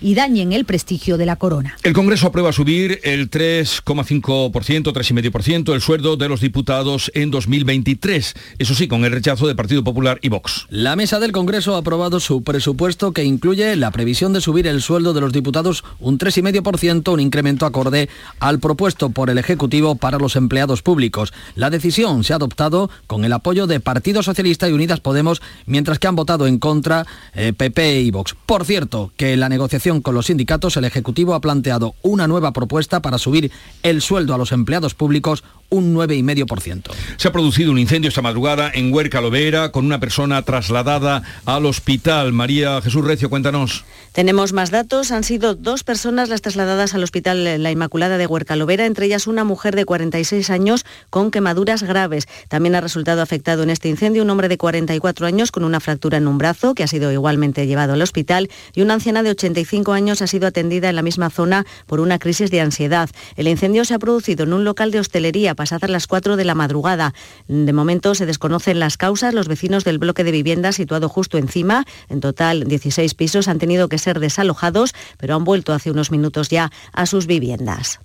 y 0.00 0.14
dañen 0.14 0.52
el 0.52 0.64
prestigio 0.64 1.16
de 1.16 1.26
la 1.26 1.36
corona. 1.36 1.76
El 1.82 1.92
Congreso 1.92 2.26
aprueba 2.26 2.52
subir 2.52 3.00
el 3.04 3.30
3,5%, 3.30 4.52
3,5% 4.52 5.74
el 5.74 5.80
sueldo 5.80 6.16
de 6.16 6.28
los 6.28 6.40
diputados 6.40 7.10
en 7.14 7.30
2023. 7.30 8.34
Eso 8.58 8.74
sí, 8.74 8.88
con 8.88 9.04
el 9.04 9.12
rechazo 9.12 9.46
del 9.46 9.56
Partido 9.56 9.84
Popular 9.84 10.18
y 10.22 10.28
Vox. 10.28 10.66
La 10.68 10.96
mesa 10.96 11.20
del 11.20 11.32
Congreso 11.32 11.74
ha 11.74 11.78
aprobado 11.78 12.18
su 12.18 12.42
presupuesto 12.42 13.12
que 13.12 13.24
incluye 13.24 13.76
la 13.76 13.90
previsión 13.90 14.32
de 14.32 14.40
subir 14.40 14.66
el 14.66 14.82
sueldo 14.82 15.14
de 15.14 15.20
los 15.20 15.32
diputados 15.32 15.84
un 16.00 16.18
3,5%, 16.18 17.12
un 17.12 17.20
incremento 17.20 17.66
acorde 17.66 18.08
al 18.40 18.58
propuesto 18.58 19.10
por 19.10 19.30
el 19.30 19.38
Ejecutivo 19.38 19.94
para 19.94 20.18
los 20.18 20.34
empleados 20.36 20.82
públicos. 20.82 21.32
La 21.54 21.70
decisión 21.70 22.24
se 22.24 22.32
ha 22.32 22.36
adoptado 22.36 22.90
con 23.06 23.24
el 23.24 23.32
apoyo 23.32 23.66
de 23.66 23.80
Partido 23.80 24.22
Socialista 24.22 24.68
y 24.68 24.72
Unidas 24.72 25.00
Podemos, 25.00 25.40
mientras 25.66 25.98
que 25.98 26.08
han 26.08 26.16
votado 26.16 26.46
en 26.46 26.58
contra 26.58 27.06
PP 27.32 27.98
eh, 27.98 28.02
y 28.02 28.10
Vox. 28.10 28.34
Por 28.46 28.64
cierto, 28.64 29.12
que 29.16 29.35
en 29.36 29.40
la 29.40 29.48
negociación 29.50 30.00
con 30.00 30.14
los 30.14 30.26
sindicatos, 30.26 30.76
el 30.78 30.86
Ejecutivo 30.86 31.34
ha 31.34 31.40
planteado 31.40 31.94
una 32.02 32.26
nueva 32.26 32.52
propuesta 32.52 33.00
para 33.00 33.18
subir 33.18 33.52
el 33.82 34.00
sueldo 34.00 34.34
a 34.34 34.38
los 34.38 34.50
empleados 34.50 34.94
públicos 34.94 35.44
un 35.68 35.94
9,5%. 35.94 36.90
Se 37.16 37.28
ha 37.28 37.32
producido 37.32 37.72
un 37.72 37.78
incendio 37.78 38.08
esta 38.08 38.22
madrugada 38.22 38.70
en 38.72 38.92
Huerca 38.92 39.20
Lovera 39.20 39.72
con 39.72 39.84
una 39.84 39.98
persona 39.98 40.42
trasladada 40.42 41.22
al 41.44 41.66
hospital. 41.66 42.32
María 42.32 42.80
Jesús 42.82 43.04
Recio, 43.04 43.28
cuéntanos. 43.28 43.84
Tenemos 44.12 44.52
más 44.52 44.70
datos. 44.70 45.10
Han 45.10 45.24
sido 45.24 45.54
dos 45.54 45.84
personas 45.84 46.28
las 46.28 46.40
trasladadas 46.40 46.94
al 46.94 47.02
hospital 47.02 47.62
La 47.62 47.70
Inmaculada 47.70 48.16
de 48.16 48.26
Huerca 48.26 48.56
Lovera, 48.56 48.86
entre 48.86 49.06
ellas 49.06 49.26
una 49.26 49.44
mujer 49.44 49.74
de 49.74 49.84
46 49.84 50.50
años 50.50 50.86
con 51.10 51.30
quemaduras 51.30 51.82
graves. 51.82 52.26
También 52.48 52.74
ha 52.76 52.80
resultado 52.80 53.20
afectado 53.20 53.62
en 53.62 53.70
este 53.70 53.88
incendio 53.88 54.22
un 54.22 54.30
hombre 54.30 54.48
de 54.48 54.56
44 54.56 55.26
años 55.26 55.50
con 55.50 55.64
una 55.64 55.80
fractura 55.80 56.18
en 56.18 56.28
un 56.28 56.38
brazo 56.38 56.74
que 56.74 56.84
ha 56.84 56.88
sido 56.88 57.12
igualmente 57.12 57.66
llevado 57.66 57.94
al 57.94 58.02
hospital 58.02 58.48
y 58.74 58.82
una 58.82 58.94
anciana 58.94 59.22
de 59.22 59.25
85 59.30 59.92
años 59.92 60.22
ha 60.22 60.26
sido 60.26 60.46
atendida 60.46 60.88
en 60.88 60.96
la 60.96 61.02
misma 61.02 61.30
zona 61.30 61.66
por 61.86 62.00
una 62.00 62.18
crisis 62.18 62.50
de 62.50 62.60
ansiedad. 62.60 63.10
El 63.36 63.48
incendio 63.48 63.84
se 63.84 63.94
ha 63.94 63.98
producido 63.98 64.44
en 64.44 64.52
un 64.52 64.64
local 64.64 64.90
de 64.90 65.00
hostelería 65.00 65.54
pasadas 65.54 65.90
las 65.90 66.06
4 66.06 66.36
de 66.36 66.44
la 66.44 66.54
madrugada. 66.54 67.14
De 67.48 67.72
momento 67.72 68.14
se 68.14 68.26
desconocen 68.26 68.78
las 68.78 68.96
causas. 68.96 69.34
Los 69.34 69.48
vecinos 69.48 69.84
del 69.84 69.98
bloque 69.98 70.24
de 70.24 70.32
viviendas 70.32 70.76
situado 70.76 71.08
justo 71.08 71.38
encima, 71.38 71.84
en 72.08 72.20
total 72.20 72.64
16 72.64 73.14
pisos, 73.14 73.48
han 73.48 73.58
tenido 73.58 73.88
que 73.88 73.98
ser 73.98 74.20
desalojados, 74.20 74.94
pero 75.18 75.34
han 75.34 75.44
vuelto 75.44 75.72
hace 75.72 75.90
unos 75.90 76.10
minutos 76.10 76.48
ya 76.48 76.70
a 76.92 77.06
sus 77.06 77.26
viviendas. 77.26 78.00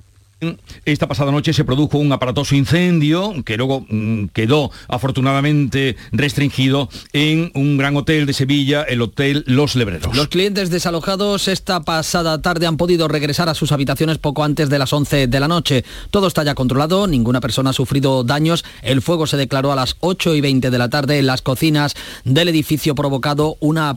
Esta 0.85 1.07
pasada 1.07 1.31
noche 1.31 1.53
se 1.53 1.63
produjo 1.63 1.99
un 1.99 2.11
aparatoso 2.11 2.55
incendio 2.55 3.35
que 3.45 3.57
luego 3.57 3.85
mm, 3.87 4.29
quedó 4.33 4.71
afortunadamente 4.87 5.95
restringido 6.11 6.89
en 7.13 7.51
un 7.53 7.77
gran 7.77 7.95
hotel 7.95 8.25
de 8.25 8.33
Sevilla, 8.33 8.81
el 8.81 9.03
Hotel 9.03 9.43
Los 9.45 9.75
Lebreros. 9.75 10.15
Los 10.15 10.29
clientes 10.29 10.71
desalojados 10.71 11.47
esta 11.47 11.81
pasada 11.81 12.41
tarde 12.41 12.65
han 12.65 12.77
podido 12.77 13.07
regresar 13.07 13.49
a 13.49 13.53
sus 13.53 13.71
habitaciones 13.71 14.17
poco 14.17 14.43
antes 14.43 14.69
de 14.69 14.79
las 14.79 14.91
11 14.91 15.27
de 15.27 15.39
la 15.39 15.47
noche. 15.47 15.85
Todo 16.09 16.25
está 16.25 16.43
ya 16.43 16.55
controlado, 16.55 17.05
ninguna 17.05 17.39
persona 17.39 17.69
ha 17.69 17.73
sufrido 17.73 18.23
daños. 18.23 18.65
El 18.81 19.03
fuego 19.03 19.27
se 19.27 19.37
declaró 19.37 19.71
a 19.71 19.75
las 19.75 19.95
8 19.99 20.33
y 20.33 20.41
20 20.41 20.71
de 20.71 20.77
la 20.79 20.89
tarde 20.89 21.19
en 21.19 21.27
las 21.27 21.43
cocinas 21.43 21.93
del 22.23 22.47
edificio 22.47 22.95
provocado 22.95 23.57
una 23.59 23.95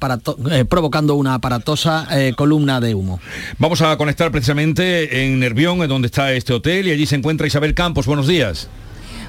eh, 0.51 0.67
provocando 0.67 1.15
una 1.15 1.35
aparatosa 1.35 2.07
eh, 2.11 2.35
columna 2.37 2.81
de 2.81 2.95
humo. 2.95 3.19
Vamos 3.59 3.81
a 3.81 3.97
conectar 3.97 4.31
precisamente 4.31 5.25
en 5.25 5.39
Nervión, 5.39 5.83
en 5.83 5.89
donde 5.89 6.07
está 6.07 6.34
este 6.37 6.53
hotel 6.53 6.89
y 6.89 6.93
allí 6.93 7.07
se 7.07 7.17
encuentra 7.17 7.47
Isabel 7.47 7.75
Campos. 7.75 8.07
Buenos 8.07 8.27
días. 8.27 8.69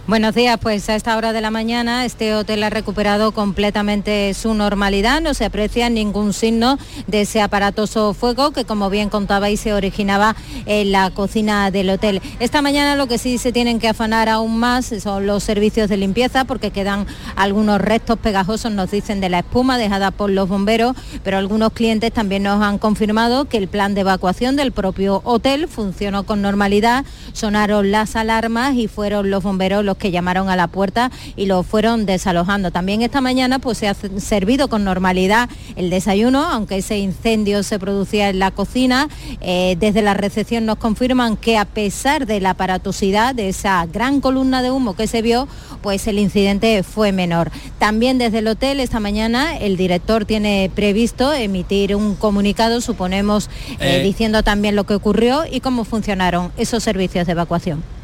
Buenos 0.08 0.36
días, 0.36 0.60
pues 0.62 0.88
a 0.88 0.96
esta 0.96 1.18
hora 1.18 1.34
de 1.34 1.42
la 1.42 1.50
mañana 1.50 2.06
este 2.06 2.36
hotel 2.36 2.62
ha 2.64 2.70
recuperado 2.70 3.32
completamente 3.32 4.36
su 4.36 4.54
normalidad, 4.54 5.20
no 5.20 5.34
se 5.34 5.46
aprecia 5.46 5.90
ningún 5.90 6.32
signo 6.32 6.78
de 7.08 7.22
ese 7.22 7.42
aparatoso 7.42 8.14
fuego 8.14 8.52
que 8.52 8.66
como 8.66 8.92
bien 8.92 9.10
contabais 9.10 9.60
se 9.60 9.74
originaba 9.74 10.36
en 10.68 10.92
la 10.92 11.10
cocina 11.10 11.72
del 11.72 11.90
hotel. 11.90 12.22
Esta 12.40 12.62
mañana 12.62 12.96
lo 12.96 13.08
que 13.08 13.18
sí 13.18 13.40
se 13.40 13.52
tienen 13.52 13.80
que 13.80 13.88
afanar 13.88 14.30
aún 14.30 14.60
más 14.60 14.94
son 15.02 15.26
los 15.26 15.44
servicios 15.44 15.90
de 15.90 15.98
limpieza 15.98 16.46
porque 16.46 16.70
quedan 16.70 17.08
algunos 17.36 17.82
restos 17.82 18.20
pegajosos, 18.20 18.72
nos 18.74 18.92
dicen, 18.92 19.20
de 19.22 19.30
la 19.30 19.40
espuma 19.40 19.80
dejada 19.80 20.12
por 20.12 20.30
los 20.30 20.48
bomberos, 20.48 20.96
pero 21.24 21.40
algunos 21.40 21.72
clientes 21.72 22.14
también 22.14 22.44
nos 22.44 22.62
han 22.62 22.78
confirmado 22.78 23.46
que 23.46 23.58
el 23.58 23.68
plan 23.68 23.96
de 23.96 24.02
evacuación 24.02 24.56
del 24.56 24.72
propio 24.72 25.22
hotel 25.24 25.68
funcionó 25.68 26.28
con 26.28 26.44
normalidad, 26.44 27.06
sonaron 27.34 27.90
las 27.90 28.16
alarmas 28.16 28.76
y 28.76 28.88
fueron 28.88 29.32
los 29.32 29.42
bomberos 29.42 29.84
los 29.84 29.95
que 29.98 30.12
llamaron 30.12 30.50
a 30.50 30.56
la 30.56 30.68
puerta 30.68 31.12
y 31.36 31.46
lo 31.46 31.64
fueron 31.64 32.06
desalojando. 32.06 32.72
También 32.72 33.02
esta 33.02 33.22
mañana 33.22 33.60
pues 33.60 33.78
se 33.78 33.88
ha 33.88 33.94
servido 33.94 34.68
con 34.68 34.84
normalidad 34.84 35.50
el 35.76 35.90
desayuno, 35.90 36.44
aunque 36.46 36.78
ese 36.78 36.98
incendio 36.98 37.64
se 37.64 37.80
producía 37.80 38.30
en 38.30 38.40
la 38.40 38.52
cocina. 38.52 39.10
Eh, 39.42 39.76
desde 39.80 40.02
la 40.02 40.14
recepción 40.14 40.66
nos 40.66 40.78
confirman 40.78 41.38
que 41.38 41.58
a 41.58 41.66
pesar 41.66 42.26
de 42.26 42.40
la 42.40 42.52
aparatosidad 42.52 43.36
de 43.36 43.50
esa 43.50 43.86
gran 43.86 44.22
columna 44.22 44.62
de 44.62 44.72
humo 44.72 44.96
que 44.96 45.08
se 45.08 45.22
vio, 45.22 45.48
pues 45.82 46.08
el 46.08 46.20
incidente 46.20 46.84
fue 46.84 47.12
menor. 47.12 47.52
También 47.80 48.18
desde 48.18 48.40
el 48.40 48.48
hotel 48.48 48.80
esta 48.80 49.00
mañana 49.00 49.58
el 49.58 49.78
director 49.78 50.26
tiene 50.26 50.72
previsto 50.74 51.34
emitir 51.34 51.96
un 51.96 52.16
comunicado, 52.16 52.82
suponemos, 52.82 53.50
eh, 53.80 54.00
eh. 54.00 54.04
diciendo 54.04 54.44
también 54.44 54.76
lo 54.76 54.86
que 54.86 54.96
ocurrió 54.96 55.44
y 55.50 55.60
cómo 55.60 55.84
funcionaron 55.84 56.52
esos 56.58 56.84
servicios 56.84 57.26
de 57.26 57.32
evacuación. 57.34 57.95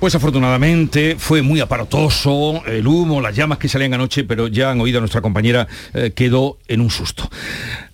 Pues 0.00 0.14
afortunadamente 0.14 1.16
fue 1.18 1.40
muy 1.40 1.60
aparatoso 1.60 2.62
el 2.66 2.86
humo, 2.86 3.20
las 3.22 3.34
llamas 3.34 3.58
que 3.58 3.68
salían 3.68 3.94
anoche, 3.94 4.24
pero 4.24 4.46
ya 4.46 4.70
han 4.70 4.80
oído 4.80 4.98
a 4.98 5.00
nuestra 5.00 5.22
compañera, 5.22 5.66
eh, 5.94 6.12
quedó 6.14 6.58
en 6.68 6.82
un 6.82 6.90
susto. 6.90 7.28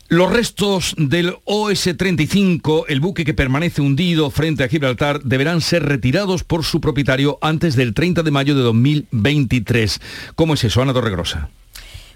Los 0.09 0.31
restos 0.31 0.95
del 0.99 1.37
OS-35, 1.47 2.85
el 2.89 3.01
buque 3.01 3.25
que 3.25 3.33
permanece 3.33 3.81
hundido 3.81 4.31
frente 4.31 4.65
a 4.65 4.69
Gibraltar, 4.69 5.23
deberán 5.23 5.63
ser 5.63 5.85
retirados 5.85 6.45
por 6.45 6.65
su 6.65 6.83
propietario 6.83 7.39
antes 7.41 7.77
del 7.77 7.95
30 7.95 8.23
de 8.23 8.31
mayo 8.31 8.55
de 8.55 8.63
2023. 8.63 10.01
¿Cómo 10.35 10.55
es 10.55 10.65
eso, 10.65 10.83
Ana 10.83 10.93
Torregrosa? 10.93 11.49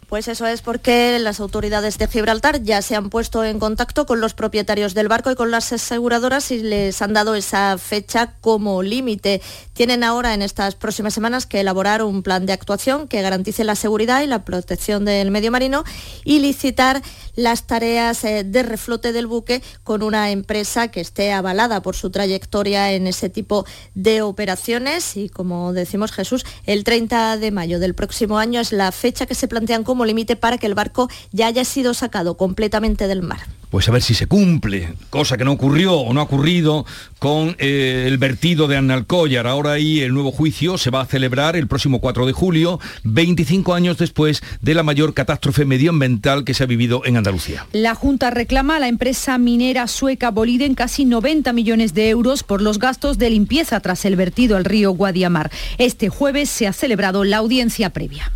Pues 0.09 0.29
eso 0.29 0.47
es 0.47 0.63
porque 0.63 1.19
las 1.19 1.41
autoridades 1.41 1.99
de 1.99 2.07
Gibraltar 2.07 2.63
ya 2.63 2.81
se 2.81 2.95
han 2.95 3.11
puesto 3.11 3.43
en 3.43 3.59
contacto 3.59 4.07
con 4.07 4.21
los 4.21 4.35
propietarios 4.35 4.95
del 4.95 5.09
barco 5.09 5.33
y 5.33 5.35
con 5.35 5.51
las 5.51 5.73
aseguradoras 5.73 6.53
y 6.53 6.61
les 6.61 7.03
han 7.03 7.13
dado 7.13 7.35
esa 7.35 7.77
fecha 7.77 8.35
como 8.41 8.85
límite. 8.85 9.43
Tienen 9.73 10.05
ahora 10.05 10.33
en 10.33 10.43
estas 10.43 10.77
próximas 10.77 11.13
semanas 11.13 11.47
que 11.47 11.59
elaborar 11.59 12.05
un 12.05 12.23
plan 12.23 12.47
de 12.47 12.53
actuación 12.53 13.09
que 13.09 13.21
garantice 13.21 13.65
la 13.65 13.75
seguridad 13.75 14.23
y 14.23 14.29
la 14.29 14.45
protección 14.45 15.05
del 15.05 15.33
medio 15.33 15.51
marino 15.51 15.83
y 16.25 16.39
licitar 16.39 17.03
las 17.35 17.67
tareas 17.67 18.23
eh, 18.23 18.45
de 18.45 18.63
reflote 18.63 19.13
del 19.13 19.27
buque 19.27 19.61
con 19.83 20.05
una 20.05 20.31
empresa 20.31 20.89
que 20.89 21.01
esté 21.01 21.33
avalada 21.33 21.83
por 21.83 21.97
su 21.97 22.11
trayectoria 22.11 22.93
en 22.93 23.09
ese 23.09 23.29
tipo 23.29 23.67
de 23.95 24.23
operaciones 24.23 25.17
y 25.17 25.29
como 25.29 25.73
decimos 25.73 26.13
Jesús, 26.13 26.47
el 26.65 26.85
30 26.85 27.39
de 27.39 27.51
mayo 27.51 27.81
del 27.81 27.95
próximo 27.95 28.39
año 28.39 28.61
es 28.61 28.71
la 28.71 28.93
fecha 28.93 29.27
que 29.27 29.35
se 29.35 29.49
plantean 29.49 29.83
como 29.83 29.96
límite 30.05 30.37
para 30.37 30.59
que 30.59 30.67
el 30.67 30.75
barco 30.75 31.09
ya 31.33 31.47
haya 31.47 31.65
sido 31.65 31.95
sacado 31.95 32.37
completamente 32.37 33.09
del 33.09 33.23
mar 33.23 33.41
pues 33.71 33.89
a 33.89 33.93
ver 33.93 34.03
si 34.03 34.15
se 34.15 34.27
cumple, 34.27 34.95
cosa 35.11 35.37
que 35.37 35.45
no 35.45 35.53
ocurrió 35.53 35.95
o 35.95 36.15
no 36.15 36.21
ha 36.21 36.25
ocurrido 36.25 36.87
con 37.19 37.57
eh, 37.59 38.05
el 38.07 38.17
vertido 38.19 38.69
de 38.69 38.77
Annalcollar. 38.77 39.47
Ahora 39.47 39.73
ahí 39.73 40.01
el 40.01 40.15
nuevo 40.15 40.31
juicio 40.31 40.79
se 40.79 40.91
va 40.91 41.03
a 41.03 41.07
celebrar 41.07 41.57
el 41.57 41.67
próximo 41.67 42.01
4 42.01 42.27
de 42.27 42.33
julio, 42.33 42.81
25 43.05 43.75
años 43.75 43.99
después 43.99 44.43
de 44.61 44.75
la 44.75 44.83
mayor 44.83 45.15
catástrofe 45.15 45.65
medioambiental 45.65 46.45
que 46.45 46.55
se 46.55 46.63
ha 46.63 46.67
vivido 46.67 47.03
en 47.05 47.17
Andalucía. 47.17 47.67
La 47.73 47.95
Junta 47.95 48.31
reclama 48.31 48.77
a 48.77 48.81
la 48.81 48.89
empresa 48.89 49.37
minera 49.37 49.89
sueca 49.89 50.31
Boliden 50.31 50.75
casi 50.75 51.05
90 51.05 51.53
millones 51.53 51.93
de 51.93 52.09
euros 52.09 52.45
por 52.45 52.63
los 52.63 52.79
gastos 52.79 53.19
de 53.19 53.31
limpieza 53.31 53.81
tras 53.81 54.05
el 54.05 54.17
vertido 54.17 54.57
al 54.57 54.65
río 54.65 54.93
Guadiamar. 54.93 55.51
Este 55.79 56.09
jueves 56.09 56.49
se 56.49 56.67
ha 56.67 56.73
celebrado 56.73 57.25
la 57.25 57.39
audiencia 57.39 57.91
previa. 57.91 58.33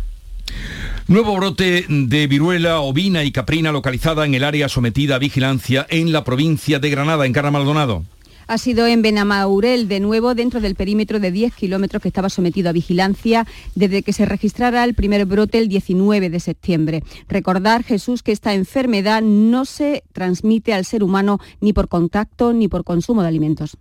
Nuevo 1.11 1.35
brote 1.35 1.85
de 1.89 2.27
viruela 2.27 2.79
ovina 2.79 3.25
y 3.25 3.33
caprina 3.33 3.73
localizada 3.73 4.25
en 4.25 4.33
el 4.33 4.45
área 4.45 4.69
sometida 4.69 5.15
a 5.15 5.19
vigilancia 5.19 5.85
en 5.89 6.13
la 6.13 6.23
provincia 6.23 6.79
de 6.79 6.89
Granada, 6.89 7.25
en 7.25 7.33
Carra 7.33 7.51
Maldonado 7.51 8.05
ha 8.47 8.57
sido 8.57 8.85
en 8.87 9.01
Benamaurel, 9.01 9.87
de 9.87 10.01
nuevo 10.01 10.35
dentro 10.35 10.59
del 10.59 10.75
perímetro 10.75 11.21
de 11.21 11.31
10 11.31 11.53
kilómetros 11.55 12.01
que 12.01 12.09
estaba 12.09 12.29
sometido 12.29 12.69
a 12.69 12.73
vigilancia 12.73 13.47
desde 13.75 14.03
que 14.03 14.11
se 14.11 14.25
registrara 14.25 14.83
el 14.83 14.93
primer 14.93 15.25
brote 15.25 15.57
el 15.57 15.69
19 15.69 16.29
de 16.29 16.39
septiembre. 16.41 17.03
Recordar, 17.29 17.83
Jesús, 17.83 18.23
que 18.23 18.33
esta 18.33 18.53
enfermedad 18.53 19.21
no 19.21 19.63
se 19.63 20.03
transmite 20.11 20.73
al 20.73 20.83
ser 20.83 21.01
humano 21.01 21.39
ni 21.61 21.71
por 21.71 21.87
contacto 21.87 22.51
ni 22.51 22.67
por 22.67 22.83
consumo 22.83 23.21
de 23.21 23.29
alimentos. 23.29 23.77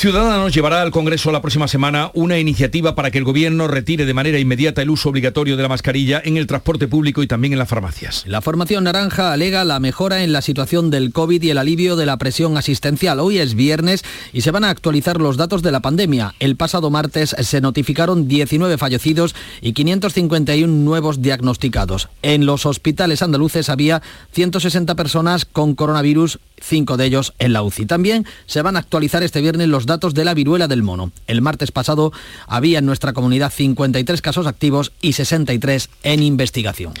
Ciudadanos 0.00 0.54
llevará 0.54 0.80
al 0.80 0.92
Congreso 0.92 1.30
la 1.30 1.42
próxima 1.42 1.68
semana 1.68 2.10
una 2.14 2.38
iniciativa 2.38 2.94
para 2.94 3.10
que 3.10 3.18
el 3.18 3.24
Gobierno 3.24 3.68
retire 3.68 4.06
de 4.06 4.14
manera 4.14 4.38
inmediata 4.38 4.80
el 4.80 4.88
uso 4.88 5.10
obligatorio 5.10 5.58
de 5.58 5.62
la 5.62 5.68
mascarilla 5.68 6.22
en 6.24 6.38
el 6.38 6.46
transporte 6.46 6.88
público 6.88 7.22
y 7.22 7.26
también 7.26 7.52
en 7.52 7.58
las 7.58 7.68
farmacias. 7.68 8.24
La 8.26 8.40
formación 8.40 8.84
naranja 8.84 9.30
alega 9.30 9.62
la 9.62 9.78
mejora 9.78 10.24
en 10.24 10.32
la 10.32 10.40
situación 10.40 10.88
del 10.88 11.12
COVID 11.12 11.42
y 11.42 11.50
el 11.50 11.58
alivio 11.58 11.96
de 11.96 12.06
la 12.06 12.16
presión 12.16 12.56
asistencial. 12.56 13.20
Hoy 13.20 13.40
es 13.40 13.54
viernes 13.54 14.02
y 14.32 14.40
se 14.40 14.50
van 14.50 14.64
a 14.64 14.70
actualizar 14.70 15.20
los 15.20 15.36
datos 15.36 15.62
de 15.62 15.70
la 15.70 15.80
pandemia. 15.80 16.34
El 16.38 16.56
pasado 16.56 16.88
martes 16.88 17.36
se 17.38 17.60
notificaron 17.60 18.26
19 18.26 18.78
fallecidos 18.78 19.34
y 19.60 19.74
551 19.74 20.66
nuevos 20.82 21.20
diagnosticados. 21.20 22.08
En 22.22 22.46
los 22.46 22.64
hospitales 22.64 23.20
andaluces 23.20 23.68
había 23.68 24.00
160 24.32 24.94
personas 24.94 25.44
con 25.44 25.74
coronavirus, 25.74 26.38
cinco 26.58 26.96
de 26.96 27.04
ellos 27.04 27.34
en 27.38 27.52
la 27.52 27.62
UCI. 27.62 27.84
También 27.84 28.24
se 28.46 28.62
van 28.62 28.76
a 28.76 28.78
actualizar 28.78 29.22
este 29.22 29.42
viernes 29.42 29.68
los 29.68 29.89
datos 29.90 30.14
de 30.14 30.24
la 30.24 30.34
viruela 30.34 30.68
del 30.68 30.84
mono. 30.84 31.10
El 31.26 31.42
martes 31.42 31.72
pasado 31.72 32.12
había 32.46 32.78
en 32.78 32.86
nuestra 32.86 33.12
comunidad 33.12 33.52
53 33.52 34.22
casos 34.22 34.46
activos 34.46 34.92
y 35.02 35.14
63 35.14 35.90
en 36.04 36.22
investigación. 36.22 36.94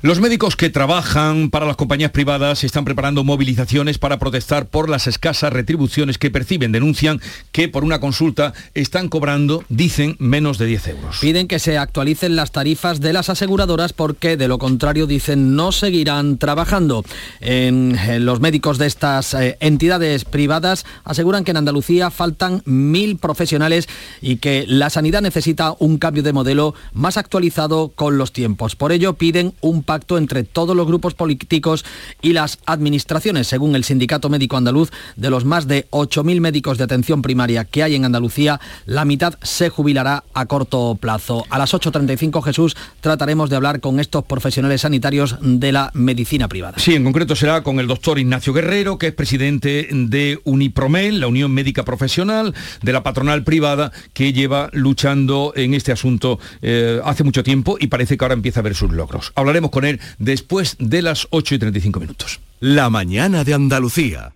Los 0.00 0.20
médicos 0.20 0.56
que 0.56 0.70
trabajan 0.70 1.50
para 1.50 1.66
las 1.66 1.76
compañías 1.76 2.10
privadas 2.10 2.64
están 2.64 2.86
preparando 2.86 3.24
movilizaciones 3.24 3.98
para 3.98 4.18
protestar 4.18 4.66
por 4.66 4.88
las 4.88 5.06
escasas 5.06 5.52
retribuciones 5.52 6.16
que 6.16 6.30
perciben. 6.30 6.72
Denuncian 6.72 7.20
que 7.52 7.68
por 7.68 7.84
una 7.84 8.00
consulta 8.00 8.54
están 8.74 9.08
cobrando, 9.10 9.62
dicen, 9.68 10.16
menos 10.18 10.56
de 10.56 10.66
10 10.66 10.88
euros. 10.88 11.18
Piden 11.20 11.46
que 11.46 11.58
se 11.58 11.76
actualicen 11.76 12.36
las 12.36 12.52
tarifas 12.52 13.00
de 13.00 13.12
las 13.12 13.28
aseguradoras 13.28 13.92
porque 13.92 14.38
de 14.38 14.48
lo 14.48 14.58
contrario, 14.58 15.06
dicen, 15.06 15.54
no 15.54 15.72
seguirán 15.72 16.38
trabajando. 16.38 17.04
En, 17.40 18.24
los 18.24 18.40
médicos 18.40 18.78
de 18.78 18.86
estas 18.86 19.34
eh, 19.34 19.58
entidades 19.60 20.24
privadas 20.24 20.86
aseguran 21.04 21.44
que 21.44 21.50
en 21.50 21.58
Andalucía 21.58 22.10
falta 22.10 22.29
faltan 22.30 22.62
mil 22.64 23.16
profesionales 23.16 23.88
y 24.20 24.36
que 24.36 24.64
la 24.68 24.88
sanidad 24.88 25.20
necesita 25.20 25.74
un 25.80 25.98
cambio 25.98 26.22
de 26.22 26.32
modelo 26.32 26.74
más 26.92 27.16
actualizado 27.16 27.88
con 27.88 28.18
los 28.18 28.32
tiempos. 28.32 28.76
Por 28.76 28.92
ello 28.92 29.14
piden 29.14 29.52
un 29.60 29.82
pacto 29.82 30.16
entre 30.16 30.44
todos 30.44 30.76
los 30.76 30.86
grupos 30.86 31.14
políticos 31.14 31.84
y 32.22 32.32
las 32.32 32.58
administraciones. 32.66 33.48
Según 33.48 33.74
el 33.74 33.82
Sindicato 33.82 34.28
Médico 34.28 34.56
Andaluz, 34.56 34.90
de 35.16 35.30
los 35.30 35.44
más 35.44 35.66
de 35.66 35.88
8.000 35.90 36.40
médicos 36.40 36.78
de 36.78 36.84
atención 36.84 37.20
primaria 37.20 37.64
que 37.64 37.82
hay 37.82 37.96
en 37.96 38.04
Andalucía, 38.04 38.60
la 38.86 39.04
mitad 39.04 39.34
se 39.42 39.68
jubilará 39.68 40.22
a 40.32 40.46
corto 40.46 40.96
plazo. 41.00 41.44
A 41.50 41.58
las 41.58 41.74
8.35, 41.74 42.44
Jesús, 42.44 42.76
trataremos 43.00 43.50
de 43.50 43.56
hablar 43.56 43.80
con 43.80 43.98
estos 43.98 44.24
profesionales 44.24 44.82
sanitarios 44.82 45.36
de 45.40 45.72
la 45.72 45.90
medicina 45.94 46.46
privada. 46.46 46.78
Sí, 46.78 46.94
en 46.94 47.02
concreto 47.02 47.34
será 47.34 47.64
con 47.64 47.80
el 47.80 47.88
doctor 47.88 48.20
Ignacio 48.20 48.52
Guerrero, 48.52 48.98
que 48.98 49.08
es 49.08 49.14
presidente 49.14 49.88
de 49.90 50.40
Unipromel, 50.44 51.18
la 51.18 51.26
Unión 51.26 51.50
Médica 51.50 51.84
Profesional 51.84 52.09
de 52.18 52.92
la 52.92 53.02
patronal 53.02 53.44
privada 53.44 53.92
que 54.12 54.32
lleva 54.32 54.68
luchando 54.72 55.52
en 55.54 55.74
este 55.74 55.92
asunto 55.92 56.38
eh, 56.62 57.00
hace 57.04 57.24
mucho 57.24 57.42
tiempo 57.42 57.76
y 57.78 57.86
parece 57.86 58.16
que 58.16 58.24
ahora 58.24 58.34
empieza 58.34 58.60
a 58.60 58.62
ver 58.62 58.74
sus 58.74 58.92
logros. 58.92 59.32
Hablaremos 59.34 59.70
con 59.70 59.84
él 59.84 60.00
después 60.18 60.76
de 60.78 61.02
las 61.02 61.26
8 61.30 61.54
y 61.54 61.58
35 61.58 62.00
minutos. 62.00 62.40
La 62.58 62.90
mañana 62.90 63.44
de 63.44 63.54
Andalucía. 63.54 64.32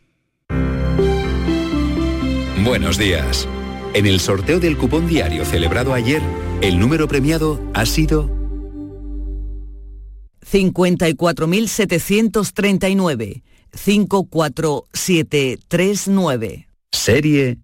Buenos 2.64 2.96
días. 2.96 3.48
En 3.94 4.06
el 4.06 4.20
sorteo 4.20 4.60
del 4.60 4.76
cupón 4.76 5.06
diario 5.06 5.44
celebrado 5.44 5.94
ayer, 5.94 6.22
el 6.62 6.78
número 6.78 7.08
premiado 7.08 7.60
ha 7.74 7.86
sido 7.86 8.30
54.739. 10.50 13.42
54739. 13.74 16.68
Serie 16.92 17.63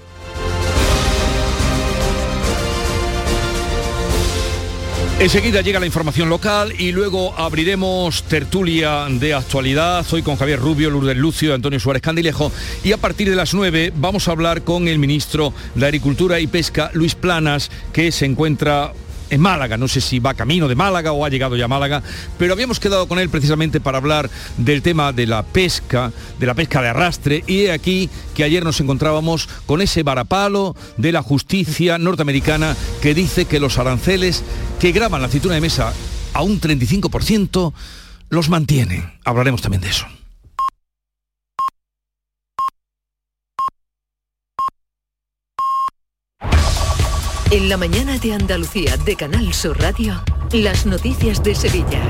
Enseguida 5.21 5.61
llega 5.61 5.79
la 5.79 5.85
información 5.85 6.29
local 6.29 6.73
y 6.79 6.91
luego 6.91 7.35
abriremos 7.37 8.23
tertulia 8.23 9.05
de 9.07 9.35
actualidad. 9.35 10.03
Hoy 10.11 10.23
con 10.23 10.35
Javier 10.35 10.59
Rubio, 10.59 10.89
Lourdes 10.89 11.15
Lucio, 11.15 11.53
Antonio 11.53 11.79
Suárez 11.79 12.01
Candilejo. 12.01 12.51
Y 12.83 12.91
a 12.91 12.97
partir 12.97 13.29
de 13.29 13.35
las 13.35 13.53
9 13.53 13.93
vamos 13.95 14.27
a 14.27 14.31
hablar 14.31 14.63
con 14.63 14.87
el 14.87 14.97
ministro 14.97 15.53
de 15.75 15.85
Agricultura 15.85 16.39
y 16.39 16.47
Pesca, 16.47 16.89
Luis 16.95 17.13
Planas, 17.13 17.69
que 17.93 18.11
se 18.11 18.25
encuentra 18.25 18.93
en 19.31 19.41
Málaga. 19.41 19.77
No 19.77 19.87
sé 19.87 20.01
si 20.01 20.19
va 20.19 20.35
camino 20.35 20.67
de 20.67 20.75
Málaga 20.75 21.13
o 21.13 21.25
ha 21.25 21.29
llegado 21.29 21.55
ya 21.55 21.65
a 21.65 21.67
Málaga, 21.67 22.03
pero 22.37 22.53
habíamos 22.53 22.79
quedado 22.79 23.07
con 23.07 23.17
él 23.17 23.29
precisamente 23.29 23.81
para 23.81 23.97
hablar 23.97 24.29
del 24.57 24.83
tema 24.83 25.11
de 25.13 25.25
la 25.25 25.41
pesca, 25.41 26.11
de 26.39 26.45
la 26.45 26.53
pesca 26.53 26.81
de 26.81 26.89
arrastre, 26.89 27.43
y 27.47 27.67
aquí 27.67 28.09
que 28.35 28.43
ayer 28.43 28.63
nos 28.63 28.79
encontrábamos 28.79 29.49
con 29.65 29.81
ese 29.81 30.03
varapalo 30.03 30.75
de 30.97 31.11
la 31.11 31.23
justicia 31.23 31.97
norteamericana 31.97 32.75
que 33.01 33.15
dice 33.15 33.45
que 33.45 33.59
los 33.59 33.79
aranceles 33.79 34.43
que 34.79 34.91
graban 34.91 35.21
la 35.21 35.27
aceituna 35.27 35.55
de 35.55 35.61
mesa 35.61 35.93
a 36.33 36.41
un 36.43 36.59
35% 36.59 37.73
los 38.29 38.49
mantienen. 38.49 39.11
Hablaremos 39.23 39.61
también 39.61 39.81
de 39.81 39.89
eso. 39.89 40.05
En 47.51 47.67
la 47.67 47.75
mañana 47.75 48.17
de 48.17 48.33
Andalucía 48.33 48.95
de 48.95 49.17
Canal 49.17 49.53
Sur 49.53 49.77
Radio, 49.77 50.23
las 50.53 50.85
noticias 50.85 51.43
de 51.43 51.53
Sevilla. 51.53 52.01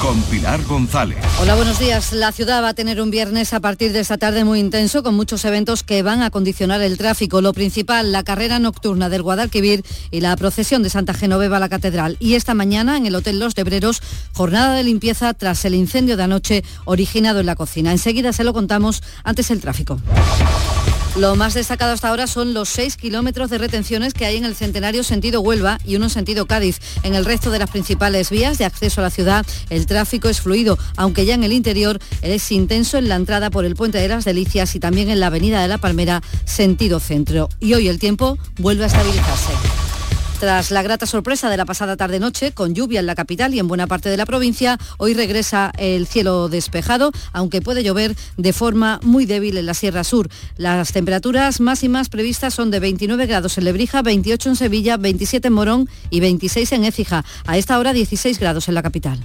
Con 0.00 0.22
Pilar 0.22 0.64
González. 0.64 1.18
Hola, 1.38 1.54
buenos 1.54 1.78
días. 1.78 2.14
La 2.14 2.32
ciudad 2.32 2.62
va 2.62 2.70
a 2.70 2.74
tener 2.74 3.02
un 3.02 3.10
viernes 3.10 3.52
a 3.52 3.60
partir 3.60 3.92
de 3.92 4.00
esta 4.00 4.16
tarde 4.16 4.44
muy 4.44 4.58
intenso 4.58 5.02
con 5.02 5.14
muchos 5.14 5.44
eventos 5.44 5.82
que 5.82 6.02
van 6.02 6.22
a 6.22 6.30
condicionar 6.30 6.80
el 6.80 6.96
tráfico. 6.96 7.42
Lo 7.42 7.52
principal, 7.52 8.10
la 8.10 8.22
carrera 8.22 8.58
nocturna 8.58 9.10
del 9.10 9.20
Guadalquivir 9.20 9.84
y 10.10 10.22
la 10.22 10.34
procesión 10.34 10.82
de 10.82 10.88
Santa 10.88 11.12
Genoveva 11.12 11.58
a 11.58 11.60
la 11.60 11.68
Catedral. 11.68 12.16
Y 12.18 12.32
esta 12.32 12.54
mañana 12.54 12.96
en 12.96 13.04
el 13.04 13.16
Hotel 13.16 13.38
Los 13.38 13.54
Lebreros, 13.54 14.00
jornada 14.32 14.76
de 14.76 14.82
limpieza 14.82 15.34
tras 15.34 15.62
el 15.66 15.74
incendio 15.74 16.16
de 16.16 16.22
anoche 16.22 16.64
originado 16.86 17.40
en 17.40 17.46
la 17.46 17.54
cocina. 17.54 17.92
Enseguida 17.92 18.32
se 18.32 18.44
lo 18.44 18.54
contamos 18.54 19.02
antes 19.24 19.50
el 19.50 19.60
tráfico. 19.60 20.00
Lo 21.18 21.34
más 21.34 21.54
destacado 21.54 21.92
hasta 21.92 22.08
ahora 22.08 22.26
son 22.26 22.52
los 22.52 22.68
6 22.68 22.98
kilómetros 22.98 23.48
de 23.48 23.56
retenciones 23.56 24.12
que 24.12 24.26
hay 24.26 24.36
en 24.36 24.44
el 24.44 24.54
centenario 24.54 25.02
sentido 25.02 25.40
Huelva 25.40 25.78
y 25.82 25.96
uno 25.96 26.06
en 26.06 26.10
sentido 26.10 26.44
Cádiz. 26.44 26.78
En 27.04 27.14
el 27.14 27.24
resto 27.24 27.50
de 27.50 27.58
las 27.58 27.70
principales 27.70 28.28
vías 28.28 28.58
de 28.58 28.66
acceso 28.66 29.00
a 29.00 29.04
la 29.04 29.10
ciudad 29.10 29.46
el 29.70 29.86
tráfico 29.86 30.28
es 30.28 30.42
fluido, 30.42 30.78
aunque 30.94 31.24
ya 31.24 31.32
en 31.32 31.42
el 31.42 31.54
interior 31.54 31.98
es 32.20 32.52
intenso 32.52 32.98
en 32.98 33.08
la 33.08 33.14
entrada 33.14 33.48
por 33.48 33.64
el 33.64 33.76
Puente 33.76 33.96
de 33.96 34.08
las 34.08 34.26
Delicias 34.26 34.74
y 34.74 34.80
también 34.80 35.08
en 35.08 35.20
la 35.20 35.28
Avenida 35.28 35.62
de 35.62 35.68
la 35.68 35.78
Palmera 35.78 36.22
sentido 36.44 37.00
centro. 37.00 37.48
Y 37.60 37.72
hoy 37.72 37.88
el 37.88 37.98
tiempo 37.98 38.36
vuelve 38.58 38.84
a 38.84 38.88
estabilizarse. 38.88 39.85
Tras 40.38 40.70
la 40.70 40.82
grata 40.82 41.06
sorpresa 41.06 41.48
de 41.48 41.56
la 41.56 41.64
pasada 41.64 41.96
tarde-noche, 41.96 42.52
con 42.52 42.74
lluvia 42.74 43.00
en 43.00 43.06
la 43.06 43.14
capital 43.14 43.54
y 43.54 43.58
en 43.58 43.68
buena 43.68 43.86
parte 43.86 44.10
de 44.10 44.18
la 44.18 44.26
provincia, 44.26 44.76
hoy 44.98 45.14
regresa 45.14 45.72
el 45.78 46.06
cielo 46.06 46.48
despejado, 46.48 47.10
aunque 47.32 47.62
puede 47.62 47.82
llover 47.82 48.14
de 48.36 48.52
forma 48.52 49.00
muy 49.02 49.24
débil 49.24 49.56
en 49.56 49.64
la 49.64 49.72
Sierra 49.72 50.04
Sur. 50.04 50.28
Las 50.58 50.92
temperaturas 50.92 51.60
máximas 51.60 52.10
previstas 52.10 52.52
son 52.52 52.70
de 52.70 52.80
29 52.80 53.26
grados 53.26 53.56
en 53.56 53.64
Lebrija, 53.64 54.02
28 54.02 54.50
en 54.50 54.56
Sevilla, 54.56 54.98
27 54.98 55.48
en 55.48 55.54
Morón 55.54 55.88
y 56.10 56.20
26 56.20 56.70
en 56.72 56.84
Écija. 56.84 57.24
A 57.46 57.56
esta 57.56 57.78
hora 57.78 57.94
16 57.94 58.38
grados 58.38 58.68
en 58.68 58.74
la 58.74 58.82
capital. 58.82 59.18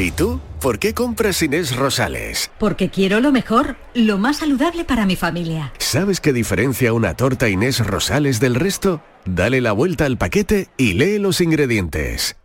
¿Y 0.00 0.12
tú? 0.12 0.40
¿Por 0.62 0.78
qué 0.78 0.94
compras 0.94 1.42
Inés 1.42 1.76
Rosales? 1.76 2.50
Porque 2.58 2.88
quiero 2.88 3.20
lo 3.20 3.32
mejor, 3.32 3.76
lo 3.92 4.16
más 4.16 4.38
saludable 4.38 4.84
para 4.84 5.04
mi 5.04 5.14
familia. 5.14 5.74
¿Sabes 5.78 6.20
qué 6.20 6.32
diferencia 6.32 6.94
una 6.94 7.14
torta 7.14 7.50
Inés 7.50 7.86
Rosales 7.86 8.40
del 8.40 8.54
resto? 8.54 9.02
Dale 9.26 9.60
la 9.60 9.72
vuelta 9.72 10.06
al 10.06 10.16
paquete 10.16 10.68
y 10.78 10.94
lee 10.94 11.18
los 11.18 11.42
ingredientes. 11.42 12.36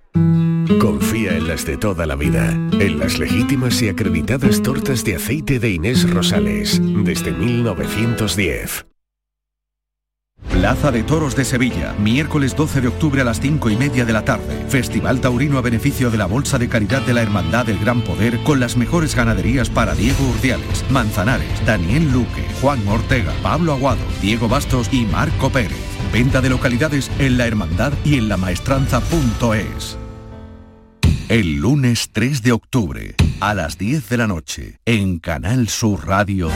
Confía 0.81 1.37
en 1.37 1.47
las 1.47 1.65
de 1.65 1.77
toda 1.77 2.05
la 2.05 2.15
vida, 2.15 2.49
en 2.49 2.99
las 2.99 3.19
legítimas 3.19 3.81
y 3.81 3.89
acreditadas 3.89 4.61
tortas 4.61 5.05
de 5.05 5.15
aceite 5.15 5.59
de 5.59 5.71
Inés 5.71 6.09
Rosales, 6.09 6.81
desde 6.81 7.31
1910. 7.31 8.85
Plaza 10.51 10.91
de 10.91 11.03
Toros 11.03 11.35
de 11.35 11.45
Sevilla, 11.45 11.93
miércoles 11.99 12.55
12 12.55 12.81
de 12.81 12.87
octubre 12.87 13.21
a 13.21 13.25
las 13.25 13.39
5 13.39 13.69
y 13.69 13.75
media 13.75 14.05
de 14.05 14.13
la 14.13 14.23
tarde. 14.23 14.65
Festival 14.69 15.21
Taurino 15.21 15.57
a 15.57 15.61
beneficio 15.61 16.11
de 16.11 16.17
la 16.17 16.25
Bolsa 16.25 16.57
de 16.57 16.69
Caridad 16.69 17.01
de 17.01 17.13
la 17.13 17.21
Hermandad 17.21 17.65
del 17.65 17.79
Gran 17.79 18.01
Poder 18.01 18.41
con 18.43 18.59
las 18.59 18.77
mejores 18.77 19.15
ganaderías 19.15 19.69
para 19.69 19.95
Diego 19.95 20.27
Urdiales, 20.29 20.83
Manzanares, 20.89 21.65
Daniel 21.65 22.11
Luque, 22.11 22.45
Juan 22.61 22.87
Ortega, 22.87 23.33
Pablo 23.43 23.73
Aguado, 23.73 24.03
Diego 24.21 24.47
Bastos 24.47 24.89
y 24.91 25.05
Marco 25.05 25.49
Pérez. 25.49 25.77
Venta 26.13 26.41
de 26.41 26.49
localidades 26.49 27.11
en 27.19 27.37
la 27.37 27.47
hermandad 27.47 27.93
y 28.03 28.17
en 28.17 28.29
la 28.29 28.37
maestranza.es. 28.37 29.97
El 31.27 31.55
lunes 31.55 32.09
3 32.11 32.43
de 32.43 32.51
octubre, 32.51 33.15
a 33.39 33.55
las 33.55 33.79
10 33.79 34.09
de 34.09 34.17
la 34.17 34.27
noche, 34.27 34.79
en 34.85 35.17
Canal 35.17 35.67
Sur 35.69 36.07
Radio. 36.07 36.51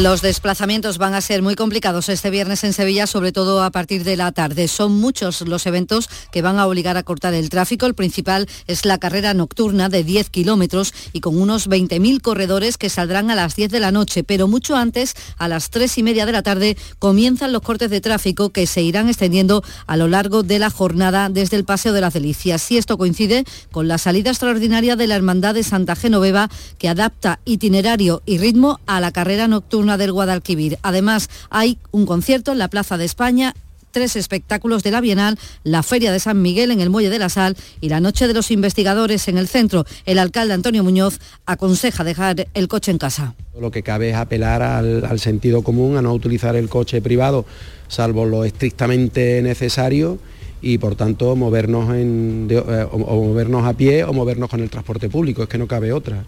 Los 0.00 0.20
desplazamientos 0.20 0.98
van 0.98 1.14
a 1.14 1.22
ser 1.22 1.40
muy 1.40 1.54
complicados 1.54 2.10
este 2.10 2.28
viernes 2.28 2.64
en 2.64 2.74
Sevilla, 2.74 3.06
sobre 3.06 3.32
todo 3.32 3.62
a 3.62 3.70
partir 3.70 4.04
de 4.04 4.18
la 4.18 4.30
tarde. 4.30 4.68
Son 4.68 4.92
muchos 4.92 5.40
los 5.40 5.64
eventos 5.64 6.10
que 6.30 6.42
van 6.42 6.58
a 6.58 6.66
obligar 6.66 6.98
a 6.98 7.02
cortar 7.02 7.32
el 7.32 7.48
tráfico. 7.48 7.86
El 7.86 7.94
principal 7.94 8.46
es 8.66 8.84
la 8.84 8.98
carrera 8.98 9.32
nocturna 9.32 9.88
de 9.88 10.04
10 10.04 10.28
kilómetros 10.28 10.92
y 11.14 11.20
con 11.20 11.40
unos 11.40 11.70
20.000 11.70 12.20
corredores 12.20 12.76
que 12.76 12.90
saldrán 12.90 13.30
a 13.30 13.34
las 13.34 13.56
10 13.56 13.70
de 13.70 13.80
la 13.80 13.90
noche. 13.90 14.22
Pero 14.22 14.48
mucho 14.48 14.76
antes, 14.76 15.14
a 15.38 15.48
las 15.48 15.70
3 15.70 15.96
y 15.96 16.02
media 16.02 16.26
de 16.26 16.32
la 16.32 16.42
tarde, 16.42 16.76
comienzan 16.98 17.54
los 17.54 17.62
cortes 17.62 17.88
de 17.88 18.02
tráfico 18.02 18.50
que 18.50 18.66
se 18.66 18.82
irán 18.82 19.08
extendiendo 19.08 19.64
a 19.86 19.96
lo 19.96 20.08
largo 20.08 20.42
de 20.42 20.58
la 20.58 20.68
jornada 20.68 21.30
desde 21.30 21.56
el 21.56 21.64
Paseo 21.64 21.94
de 21.94 22.02
las 22.02 22.12
Delicias. 22.12 22.70
Y 22.70 22.76
esto 22.76 22.98
coincide 22.98 23.44
con 23.72 23.88
la 23.88 23.96
salida 23.96 24.28
extraordinaria 24.28 24.94
de 24.94 25.06
la 25.06 25.16
Hermandad 25.16 25.54
de 25.54 25.62
Santa 25.62 25.96
Genoveva, 25.96 26.50
que 26.76 26.90
adapta 26.90 27.40
itinerario 27.46 28.22
y 28.26 28.36
ritmo 28.36 28.78
a 28.84 29.00
la 29.00 29.10
carrera 29.10 29.48
nocturna 29.48 29.85
del 29.96 30.12
Guadalquivir. 30.12 30.78
Además, 30.82 31.30
hay 31.50 31.78
un 31.92 32.06
concierto 32.06 32.50
en 32.50 32.58
la 32.58 32.68
Plaza 32.68 32.98
de 32.98 33.04
España 33.04 33.54
tres 33.96 34.14
espectáculos 34.14 34.82
de 34.82 34.90
la 34.90 35.00
Bienal, 35.00 35.38
la 35.64 35.82
Feria 35.82 36.12
de 36.12 36.20
San 36.20 36.42
Miguel 36.42 36.70
en 36.70 36.82
el 36.82 36.90
Muelle 36.90 37.08
de 37.08 37.18
la 37.18 37.30
Sal 37.30 37.56
y 37.80 37.88
la 37.88 37.98
Noche 37.98 38.28
de 38.28 38.34
los 38.34 38.50
Investigadores 38.50 39.26
en 39.26 39.38
el 39.38 39.48
centro. 39.48 39.86
El 40.04 40.18
alcalde 40.18 40.52
Antonio 40.52 40.84
Muñoz 40.84 41.18
aconseja 41.46 42.04
dejar 42.04 42.46
el 42.52 42.68
coche 42.68 42.90
en 42.90 42.98
casa. 42.98 43.34
Lo 43.58 43.70
que 43.70 43.82
cabe 43.82 44.10
es 44.10 44.16
apelar 44.16 44.60
al, 44.62 45.18
sentido 45.18 45.62
común, 45.62 45.96
a 45.96 46.02
no 46.02 46.12
utilizar 46.12 46.56
el 46.56 46.68
coche 46.68 47.00
privado, 47.00 47.46
salvo 47.88 48.26
lo 48.26 48.44
estrictamente 48.44 49.40
necesario 49.40 50.18
y 50.60 50.76
por 50.76 50.94
tanto 50.94 51.34
movernos, 51.34 51.94
en, 51.94 52.48
eh, 52.50 52.86
o 52.92 52.98
movernos 52.98 53.64
a 53.64 53.72
pie 53.72 54.04
o 54.04 54.12
movernos 54.12 54.50
con 54.50 54.60
el 54.60 54.68
transporte 54.68 55.08
público, 55.08 55.44
es 55.44 55.48
que 55.48 55.56
no 55.56 55.66
cabe 55.66 55.94
otra. 55.94 56.22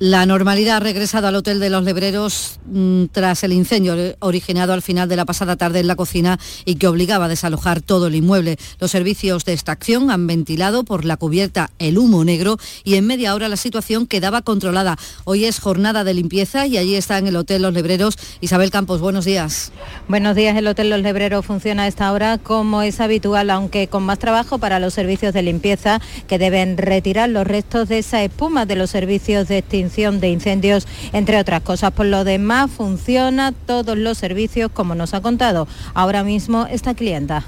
La 0.00 0.26
normalidad 0.26 0.76
ha 0.76 0.80
regresado 0.80 1.26
al 1.26 1.34
Hotel 1.34 1.58
de 1.58 1.70
los 1.70 1.82
Lebreros 1.82 2.60
mmm, 2.66 3.06
tras 3.10 3.42
el 3.42 3.52
incendio 3.52 3.96
originado 4.20 4.72
al 4.72 4.80
final 4.80 5.08
de 5.08 5.16
la 5.16 5.24
pasada 5.24 5.56
tarde 5.56 5.80
en 5.80 5.88
la 5.88 5.96
cocina 5.96 6.38
y 6.64 6.76
que 6.76 6.86
obligaba 6.86 7.24
a 7.24 7.28
desalojar 7.28 7.80
todo 7.80 8.06
el 8.06 8.14
inmueble. 8.14 8.58
Los 8.78 8.92
servicios 8.92 9.44
de 9.44 9.54
extracción 9.54 10.12
han 10.12 10.28
ventilado 10.28 10.84
por 10.84 11.04
la 11.04 11.16
cubierta 11.16 11.70
el 11.80 11.98
humo 11.98 12.24
negro 12.24 12.58
y 12.84 12.94
en 12.94 13.08
media 13.08 13.34
hora 13.34 13.48
la 13.48 13.56
situación 13.56 14.06
quedaba 14.06 14.42
controlada. 14.42 14.96
Hoy 15.24 15.46
es 15.46 15.58
jornada 15.58 16.04
de 16.04 16.14
limpieza 16.14 16.68
y 16.68 16.76
allí 16.76 16.94
está 16.94 17.18
en 17.18 17.26
el 17.26 17.34
Hotel 17.34 17.62
Los 17.62 17.74
Lebreros. 17.74 18.16
Isabel 18.40 18.70
Campos, 18.70 19.00
buenos 19.00 19.24
días. 19.24 19.72
Buenos 20.06 20.36
días, 20.36 20.56
el 20.56 20.68
Hotel 20.68 20.90
Los 20.90 21.00
Lebreros 21.00 21.44
funciona 21.44 21.82
a 21.82 21.88
esta 21.88 22.12
hora 22.12 22.38
como 22.38 22.82
es 22.82 23.00
habitual, 23.00 23.50
aunque 23.50 23.88
con 23.88 24.04
más 24.04 24.20
trabajo 24.20 24.58
para 24.58 24.78
los 24.78 24.94
servicios 24.94 25.34
de 25.34 25.42
limpieza 25.42 26.00
que 26.28 26.38
deben 26.38 26.78
retirar 26.78 27.28
los 27.30 27.48
restos 27.48 27.88
de 27.88 27.98
esa 27.98 28.22
espuma 28.22 28.64
de 28.64 28.76
los 28.76 28.90
servicios 28.90 29.48
de 29.48 29.58
extinción 29.58 29.87
de 29.88 30.28
incendios, 30.28 30.86
entre 31.12 31.38
otras 31.38 31.62
cosas. 31.62 31.90
Por 31.92 32.06
lo 32.06 32.24
demás, 32.24 32.70
funciona 32.70 33.52
todos 33.52 33.96
los 33.96 34.18
servicios, 34.18 34.70
como 34.72 34.94
nos 34.94 35.14
ha 35.14 35.20
contado 35.20 35.66
ahora 35.94 36.22
mismo 36.24 36.66
esta 36.70 36.94
clienta. 36.94 37.44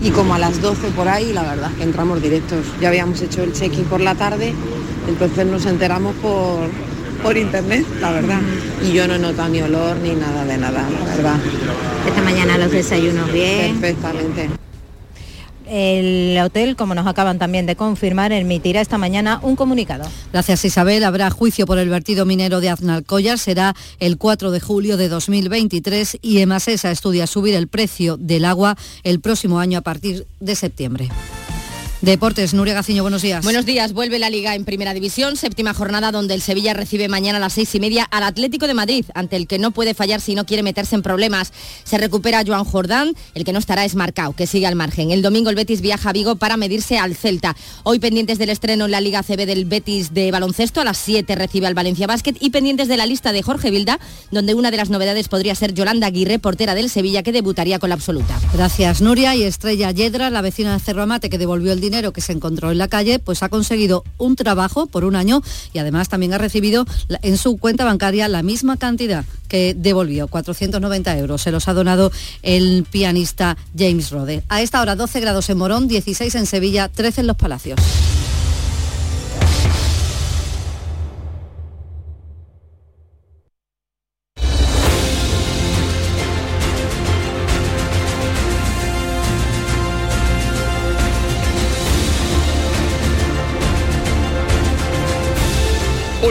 Y 0.00 0.10
como 0.10 0.34
a 0.34 0.38
las 0.38 0.60
12 0.60 0.88
por 0.88 1.08
ahí, 1.08 1.32
la 1.32 1.42
verdad, 1.42 1.70
que 1.76 1.84
entramos 1.84 2.20
directos. 2.20 2.66
Ya 2.80 2.88
habíamos 2.88 3.22
hecho 3.22 3.42
el 3.42 3.52
check-in 3.52 3.84
por 3.84 4.00
la 4.00 4.14
tarde, 4.14 4.52
entonces 5.08 5.46
nos 5.46 5.66
enteramos 5.66 6.14
por, 6.16 6.68
por 7.22 7.36
internet, 7.36 7.86
la 8.00 8.10
verdad. 8.10 8.40
Y 8.82 8.92
yo 8.92 9.06
no 9.06 9.18
noto 9.18 9.48
ni 9.48 9.62
olor 9.62 9.96
ni 9.98 10.10
nada 10.14 10.44
de 10.44 10.58
nada, 10.58 10.84
la 10.90 11.14
verdad. 11.14 11.36
Esta 12.06 12.22
mañana 12.22 12.58
los 12.58 12.72
desayunos 12.72 13.32
bien. 13.32 13.78
Perfectamente. 13.78 14.50
El 15.66 16.38
hotel, 16.38 16.76
como 16.76 16.94
nos 16.94 17.06
acaban 17.06 17.38
también 17.38 17.66
de 17.66 17.76
confirmar, 17.76 18.32
emitirá 18.32 18.80
esta 18.80 18.98
mañana 18.98 19.40
un 19.42 19.56
comunicado. 19.56 20.04
Gracias 20.32 20.64
Isabel. 20.64 21.04
Habrá 21.04 21.30
juicio 21.30 21.66
por 21.66 21.78
el 21.78 21.88
vertido 21.88 22.26
minero 22.26 22.60
de 22.60 22.70
Aznalcóllar. 22.70 23.38
Será 23.38 23.74
el 24.00 24.18
4 24.18 24.50
de 24.50 24.60
julio 24.60 24.96
de 24.96 25.08
2023 25.08 26.18
y 26.22 26.38
Emasesa 26.38 26.90
estudia 26.90 27.26
subir 27.26 27.54
el 27.54 27.68
precio 27.68 28.16
del 28.16 28.44
agua 28.44 28.76
el 29.02 29.20
próximo 29.20 29.58
año 29.58 29.78
a 29.78 29.82
partir 29.82 30.26
de 30.40 30.54
septiembre. 30.54 31.08
Deportes, 32.04 32.52
Nuria 32.52 32.74
Gaciño, 32.74 33.00
buenos 33.00 33.22
días. 33.22 33.42
Buenos 33.42 33.64
días, 33.64 33.94
vuelve 33.94 34.18
la 34.18 34.28
Liga 34.28 34.54
en 34.54 34.66
Primera 34.66 34.92
División, 34.92 35.38
séptima 35.38 35.72
jornada 35.72 36.12
donde 36.12 36.34
el 36.34 36.42
Sevilla 36.42 36.74
recibe 36.74 37.08
mañana 37.08 37.38
a 37.38 37.40
las 37.40 37.54
seis 37.54 37.74
y 37.74 37.80
media 37.80 38.04
al 38.04 38.24
Atlético 38.24 38.66
de 38.66 38.74
Madrid, 38.74 39.06
ante 39.14 39.36
el 39.36 39.46
que 39.46 39.58
no 39.58 39.70
puede 39.70 39.94
fallar 39.94 40.20
si 40.20 40.34
no 40.34 40.44
quiere 40.44 40.62
meterse 40.62 40.96
en 40.96 41.00
problemas. 41.00 41.54
Se 41.84 41.96
recupera 41.96 42.44
Joan 42.46 42.64
Jordán, 42.64 43.14
el 43.32 43.44
que 43.44 43.54
no 43.54 43.58
estará 43.58 43.86
es 43.86 43.94
Marcao, 43.94 44.34
que 44.34 44.46
sigue 44.46 44.66
al 44.66 44.74
margen. 44.74 45.12
El 45.12 45.22
domingo 45.22 45.48
el 45.48 45.56
Betis 45.56 45.80
viaja 45.80 46.10
a 46.10 46.12
Vigo 46.12 46.36
para 46.36 46.58
medirse 46.58 46.98
al 46.98 47.16
Celta. 47.16 47.56
Hoy 47.84 48.00
pendientes 48.00 48.36
del 48.36 48.50
estreno 48.50 48.84
en 48.84 48.90
la 48.90 49.00
Liga 49.00 49.22
CB 49.22 49.46
del 49.46 49.64
Betis 49.64 50.12
de 50.12 50.30
baloncesto, 50.30 50.82
a 50.82 50.84
las 50.84 50.98
7 50.98 51.34
recibe 51.36 51.68
al 51.68 51.74
Valencia 51.74 52.06
Basket 52.06 52.34
y 52.38 52.50
pendientes 52.50 52.86
de 52.86 52.98
la 52.98 53.06
lista 53.06 53.32
de 53.32 53.40
Jorge 53.40 53.70
Vilda, 53.70 53.98
donde 54.30 54.52
una 54.52 54.70
de 54.70 54.76
las 54.76 54.90
novedades 54.90 55.28
podría 55.28 55.54
ser 55.54 55.72
Yolanda 55.72 56.08
Aguirre, 56.08 56.38
portera 56.38 56.74
del 56.74 56.90
Sevilla, 56.90 57.22
que 57.22 57.32
debutaría 57.32 57.78
con 57.78 57.88
la 57.88 57.94
absoluta. 57.94 58.38
Gracias, 58.52 59.00
Nuria. 59.00 59.34
Y 59.34 59.44
Estrella 59.44 59.90
Yedra, 59.90 60.28
la 60.28 60.42
vecina 60.42 60.74
de 60.74 60.80
Cerro 60.80 61.02
Amate, 61.02 61.30
que 61.30 61.38
devolvió 61.38 61.72
el 61.72 61.80
dinero 61.80 61.93
que 62.12 62.20
se 62.20 62.32
encontró 62.32 62.70
en 62.70 62.78
la 62.78 62.88
calle, 62.88 63.18
pues 63.18 63.42
ha 63.42 63.48
conseguido 63.48 64.04
un 64.18 64.36
trabajo 64.36 64.86
por 64.86 65.04
un 65.04 65.16
año 65.16 65.42
y 65.72 65.78
además 65.78 66.08
también 66.08 66.32
ha 66.32 66.38
recibido 66.38 66.86
en 67.22 67.38
su 67.38 67.56
cuenta 67.56 67.84
bancaria 67.84 68.28
la 68.28 68.42
misma 68.42 68.76
cantidad 68.76 69.24
que 69.48 69.74
devolvió, 69.76 70.28
490 70.28 71.18
euros. 71.18 71.42
Se 71.42 71.50
los 71.50 71.68
ha 71.68 71.74
donado 71.74 72.10
el 72.42 72.84
pianista 72.90 73.56
James 73.76 74.10
Rode. 74.10 74.42
A 74.48 74.62
esta 74.62 74.80
hora 74.80 74.96
12 74.96 75.20
grados 75.20 75.48
en 75.50 75.58
Morón, 75.58 75.88
16 75.88 76.34
en 76.34 76.46
Sevilla, 76.46 76.88
13 76.88 77.22
en 77.22 77.26
Los 77.26 77.36
Palacios. 77.36 77.78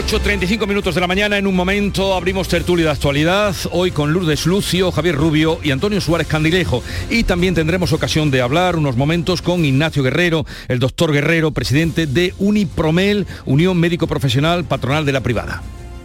8.35 0.06 0.66
minutos 0.66 0.94
de 0.94 1.00
la 1.00 1.06
mañana, 1.06 1.38
en 1.38 1.46
un 1.46 1.56
momento 1.56 2.14
abrimos 2.14 2.46
tertulia 2.46 2.84
de 2.84 2.90
actualidad, 2.90 3.54
hoy 3.72 3.90
con 3.90 4.12
Lourdes 4.12 4.44
Lucio, 4.44 4.92
Javier 4.92 5.16
Rubio 5.16 5.58
y 5.62 5.70
Antonio 5.70 5.98
Suárez 6.00 6.26
Candilejo. 6.26 6.82
Y 7.08 7.24
también 7.24 7.54
tendremos 7.54 7.92
ocasión 7.94 8.30
de 8.30 8.42
hablar 8.42 8.76
unos 8.76 8.98
momentos 8.98 9.40
con 9.40 9.64
Ignacio 9.64 10.02
Guerrero, 10.02 10.44
el 10.68 10.78
doctor 10.78 11.10
Guerrero, 11.10 11.52
presidente 11.52 12.06
de 12.06 12.34
Unipromel, 12.38 13.26
Unión 13.46 13.80
Médico 13.80 14.06
Profesional 14.06 14.64
Patronal 14.64 15.06
de 15.06 15.12
la 15.12 15.22
Privada. 15.22 15.62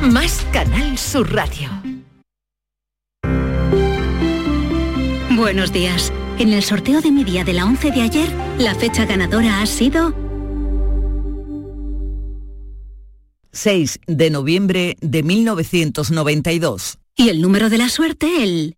Más 0.00 0.46
Canal 0.52 0.98
Sur 0.98 1.32
Radio. 1.32 1.70
Buenos 5.36 5.72
días. 5.72 6.12
En 6.38 6.52
el 6.52 6.62
sorteo 6.62 7.00
de 7.00 7.10
mi 7.10 7.24
día 7.24 7.44
de 7.44 7.52
la 7.52 7.64
11 7.64 7.90
de 7.90 8.02
ayer, 8.02 8.28
la 8.58 8.74
fecha 8.74 9.06
ganadora 9.06 9.60
ha 9.60 9.66
sido 9.66 10.14
6 13.52 14.00
de 14.06 14.30
noviembre 14.30 14.96
de 15.00 15.22
1992. 15.22 16.98
Y 17.14 17.28
el 17.28 17.40
número 17.40 17.68
de 17.70 17.78
la 17.78 17.88
suerte, 17.88 18.42
el 18.42 18.76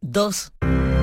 2. 0.00 0.52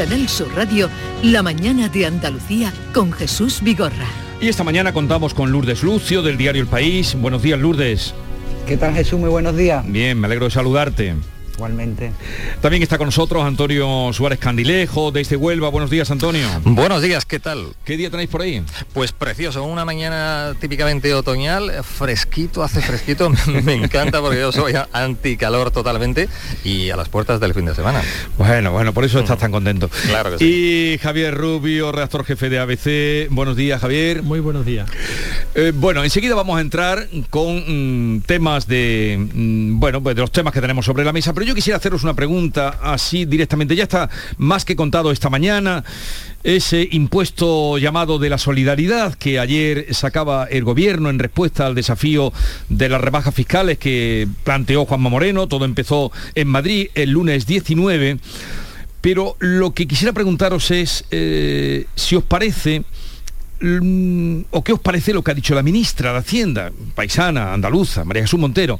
Canal 0.00 0.30
Sur 0.30 0.48
Radio, 0.56 0.88
La 1.22 1.42
mañana 1.42 1.90
de 1.90 2.06
Andalucía 2.06 2.72
con 2.94 3.12
Jesús 3.12 3.60
Vigorra. 3.60 4.06
Y 4.40 4.48
esta 4.48 4.64
mañana 4.64 4.94
contamos 4.94 5.34
con 5.34 5.52
Lourdes 5.52 5.82
Lucio 5.82 6.22
del 6.22 6.38
diario 6.38 6.62
El 6.62 6.68
País. 6.68 7.14
Buenos 7.20 7.42
días, 7.42 7.60
Lourdes. 7.60 8.14
¿Qué 8.66 8.78
tal 8.78 8.94
Jesús? 8.94 9.20
Muy 9.20 9.28
buenos 9.28 9.54
días. 9.58 9.84
Bien, 9.86 10.18
me 10.18 10.26
alegro 10.26 10.46
de 10.46 10.52
saludarte. 10.52 11.16
Igualmente. 11.60 12.10
También 12.62 12.82
está 12.82 12.96
con 12.96 13.08
nosotros 13.08 13.44
Antonio 13.44 14.14
Suárez 14.14 14.38
Candilejo, 14.38 15.10
desde 15.12 15.36
Huelva. 15.36 15.68
Buenos 15.68 15.90
días, 15.90 16.10
Antonio. 16.10 16.48
Buenos 16.64 17.02
días, 17.02 17.26
¿qué 17.26 17.38
tal? 17.38 17.74
¿Qué 17.84 17.98
día 17.98 18.08
tenéis 18.08 18.30
por 18.30 18.40
ahí? 18.40 18.64
Pues 18.94 19.12
precioso, 19.12 19.62
una 19.64 19.84
mañana 19.84 20.54
típicamente 20.58 21.12
otoñal, 21.12 21.84
fresquito, 21.84 22.62
hace 22.62 22.80
fresquito, 22.80 23.30
me 23.62 23.74
encanta 23.74 24.22
porque 24.22 24.38
yo 24.40 24.52
soy 24.52 24.72
anticalor 24.90 25.70
totalmente 25.70 26.30
y 26.64 26.88
a 26.88 26.96
las 26.96 27.10
puertas 27.10 27.40
del 27.40 27.52
fin 27.52 27.66
de 27.66 27.74
semana. 27.74 28.00
Bueno, 28.38 28.72
bueno, 28.72 28.94
por 28.94 29.04
eso 29.04 29.20
estás 29.20 29.36
tan 29.36 29.52
contento. 29.52 29.90
Claro 30.06 30.30
que 30.30 30.38
sí. 30.38 30.94
Y 30.94 30.98
Javier 30.98 31.34
Rubio, 31.34 31.92
redactor 31.92 32.24
jefe 32.24 32.48
de 32.48 32.58
ABC. 32.58 33.28
Buenos 33.28 33.54
días, 33.54 33.82
Javier. 33.82 34.22
Muy 34.22 34.40
buenos 34.40 34.64
días. 34.64 34.88
Eh, 35.54 35.72
bueno, 35.74 36.02
enseguida 36.04 36.34
vamos 36.34 36.56
a 36.56 36.62
entrar 36.62 37.06
con 37.28 38.14
mm, 38.16 38.20
temas 38.22 38.66
de, 38.66 39.28
mm, 39.34 39.78
bueno, 39.78 40.02
pues 40.02 40.16
de 40.16 40.22
los 40.22 40.32
temas 40.32 40.54
que 40.54 40.62
tenemos 40.62 40.86
sobre 40.86 41.04
la 41.04 41.12
mesa, 41.12 41.34
pero 41.34 41.44
yo 41.44 41.49
quisiera 41.54 41.78
haceros 41.78 42.02
una 42.02 42.14
pregunta 42.14 42.78
así 42.82 43.24
directamente. 43.24 43.76
Ya 43.76 43.84
está 43.84 44.08
más 44.38 44.64
que 44.64 44.76
contado 44.76 45.10
esta 45.10 45.30
mañana 45.30 45.84
ese 46.42 46.88
impuesto 46.92 47.76
llamado 47.76 48.18
de 48.18 48.30
la 48.30 48.38
solidaridad 48.38 49.14
que 49.14 49.38
ayer 49.38 49.94
sacaba 49.94 50.46
el 50.46 50.64
gobierno 50.64 51.10
en 51.10 51.18
respuesta 51.18 51.66
al 51.66 51.74
desafío 51.74 52.32
de 52.68 52.88
las 52.88 53.00
rebajas 53.00 53.34
fiscales 53.34 53.78
que 53.78 54.26
planteó 54.44 54.86
Juanma 54.86 55.10
Moreno. 55.10 55.48
Todo 55.48 55.64
empezó 55.64 56.12
en 56.34 56.48
Madrid 56.48 56.88
el 56.94 57.10
lunes 57.10 57.46
19. 57.46 58.18
Pero 59.00 59.36
lo 59.38 59.72
que 59.72 59.86
quisiera 59.86 60.12
preguntaros 60.12 60.70
es 60.70 61.04
eh, 61.10 61.86
si 61.94 62.16
os 62.16 62.24
parece 62.24 62.84
mm, 63.60 64.40
o 64.50 64.62
qué 64.62 64.72
os 64.72 64.80
parece 64.80 65.14
lo 65.14 65.22
que 65.22 65.30
ha 65.30 65.34
dicho 65.34 65.54
la 65.54 65.62
ministra 65.62 66.12
de 66.12 66.18
Hacienda, 66.18 66.70
paisana, 66.94 67.54
andaluza, 67.54 68.04
María 68.04 68.22
Jesús 68.22 68.38
Montero, 68.38 68.78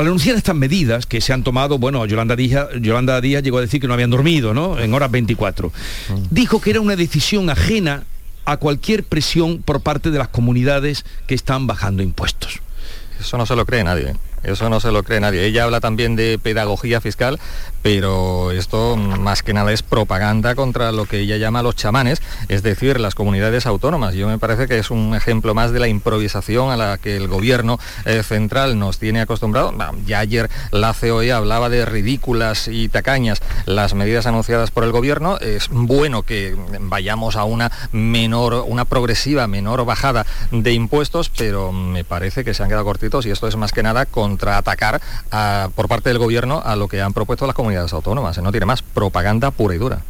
al 0.00 0.06
anunciar 0.06 0.36
estas 0.36 0.56
medidas 0.56 1.04
que 1.04 1.20
se 1.20 1.32
han 1.32 1.44
tomado, 1.44 1.78
bueno, 1.78 2.04
Yolanda 2.06 2.34
Díaz, 2.34 2.68
Yolanda 2.80 3.20
Díaz 3.20 3.42
llegó 3.42 3.58
a 3.58 3.60
decir 3.60 3.80
que 3.80 3.86
no 3.86 3.94
habían 3.94 4.10
dormido, 4.10 4.54
¿no? 4.54 4.78
En 4.78 4.94
horas 4.94 5.10
24. 5.10 5.70
Dijo 6.30 6.60
que 6.60 6.70
era 6.70 6.80
una 6.80 6.96
decisión 6.96 7.50
ajena 7.50 8.04
a 8.46 8.56
cualquier 8.56 9.04
presión 9.04 9.62
por 9.62 9.82
parte 9.82 10.10
de 10.10 10.18
las 10.18 10.28
comunidades 10.28 11.04
que 11.26 11.34
están 11.34 11.66
bajando 11.66 12.02
impuestos. 12.02 12.60
Eso 13.20 13.36
no 13.36 13.44
se 13.44 13.54
lo 13.54 13.66
cree 13.66 13.84
nadie. 13.84 14.10
¿eh? 14.10 14.16
Eso 14.42 14.70
no 14.70 14.80
se 14.80 14.90
lo 14.90 15.02
cree 15.02 15.20
nadie. 15.20 15.44
Ella 15.44 15.64
habla 15.64 15.80
también 15.80 16.16
de 16.16 16.38
pedagogía 16.42 17.00
fiscal, 17.02 17.38
pero 17.82 18.50
esto 18.50 18.96
más 18.96 19.42
que 19.42 19.52
nada 19.52 19.72
es 19.72 19.82
propaganda 19.82 20.54
contra 20.54 20.92
lo 20.92 21.06
que 21.06 21.20
ella 21.20 21.36
llama 21.36 21.62
los 21.62 21.76
chamanes, 21.76 22.22
es 22.48 22.62
decir, 22.62 22.98
las 22.98 23.14
comunidades 23.14 23.66
autónomas. 23.66 24.14
Yo 24.14 24.28
me 24.28 24.38
parece 24.38 24.66
que 24.66 24.78
es 24.78 24.90
un 24.90 25.14
ejemplo 25.14 25.54
más 25.54 25.72
de 25.72 25.80
la 25.80 25.88
improvisación 25.88 26.70
a 26.70 26.76
la 26.76 26.98
que 26.98 27.16
el 27.16 27.28
gobierno 27.28 27.78
eh, 28.04 28.22
central 28.22 28.78
nos 28.78 28.98
tiene 28.98 29.20
acostumbrado. 29.20 29.74
Ya 30.06 30.20
ayer 30.20 30.50
la 30.70 30.94
COE 30.94 31.32
hablaba 31.32 31.68
de 31.68 31.84
ridículas 31.84 32.68
y 32.68 32.88
tacañas 32.88 33.42
las 33.66 33.94
medidas 33.94 34.26
anunciadas 34.26 34.70
por 34.70 34.84
el 34.84 34.92
gobierno. 34.92 35.38
Es 35.38 35.68
bueno 35.70 36.22
que 36.22 36.56
vayamos 36.80 37.36
a 37.36 37.44
una 37.44 37.70
menor, 37.92 38.64
una 38.66 38.84
progresiva 38.84 39.46
menor 39.46 39.84
bajada 39.84 40.26
de 40.50 40.72
impuestos, 40.72 41.30
pero 41.30 41.72
me 41.72 42.04
parece 42.04 42.44
que 42.44 42.54
se 42.54 42.62
han 42.62 42.68
quedado 42.68 42.84
cortitos 42.84 43.26
y 43.26 43.30
esto 43.30 43.46
es 43.46 43.56
más 43.56 43.72
que 43.72 43.82
nada 43.82 44.06
con 44.06 44.30
contraatacar 44.30 45.00
por 45.74 45.88
parte 45.88 46.08
del 46.08 46.18
gobierno 46.18 46.62
a 46.64 46.76
lo 46.76 46.88
que 46.88 47.02
han 47.02 47.12
propuesto 47.12 47.46
las 47.46 47.54
comunidades 47.54 47.69
autónomas. 47.76 48.38
¿eh? 48.38 48.42
No 48.42 48.50
tiene 48.50 48.66
más 48.66 48.82
propaganda 48.82 49.50
pura 49.50 49.74
y 49.74 49.78
dura. 49.78 50.02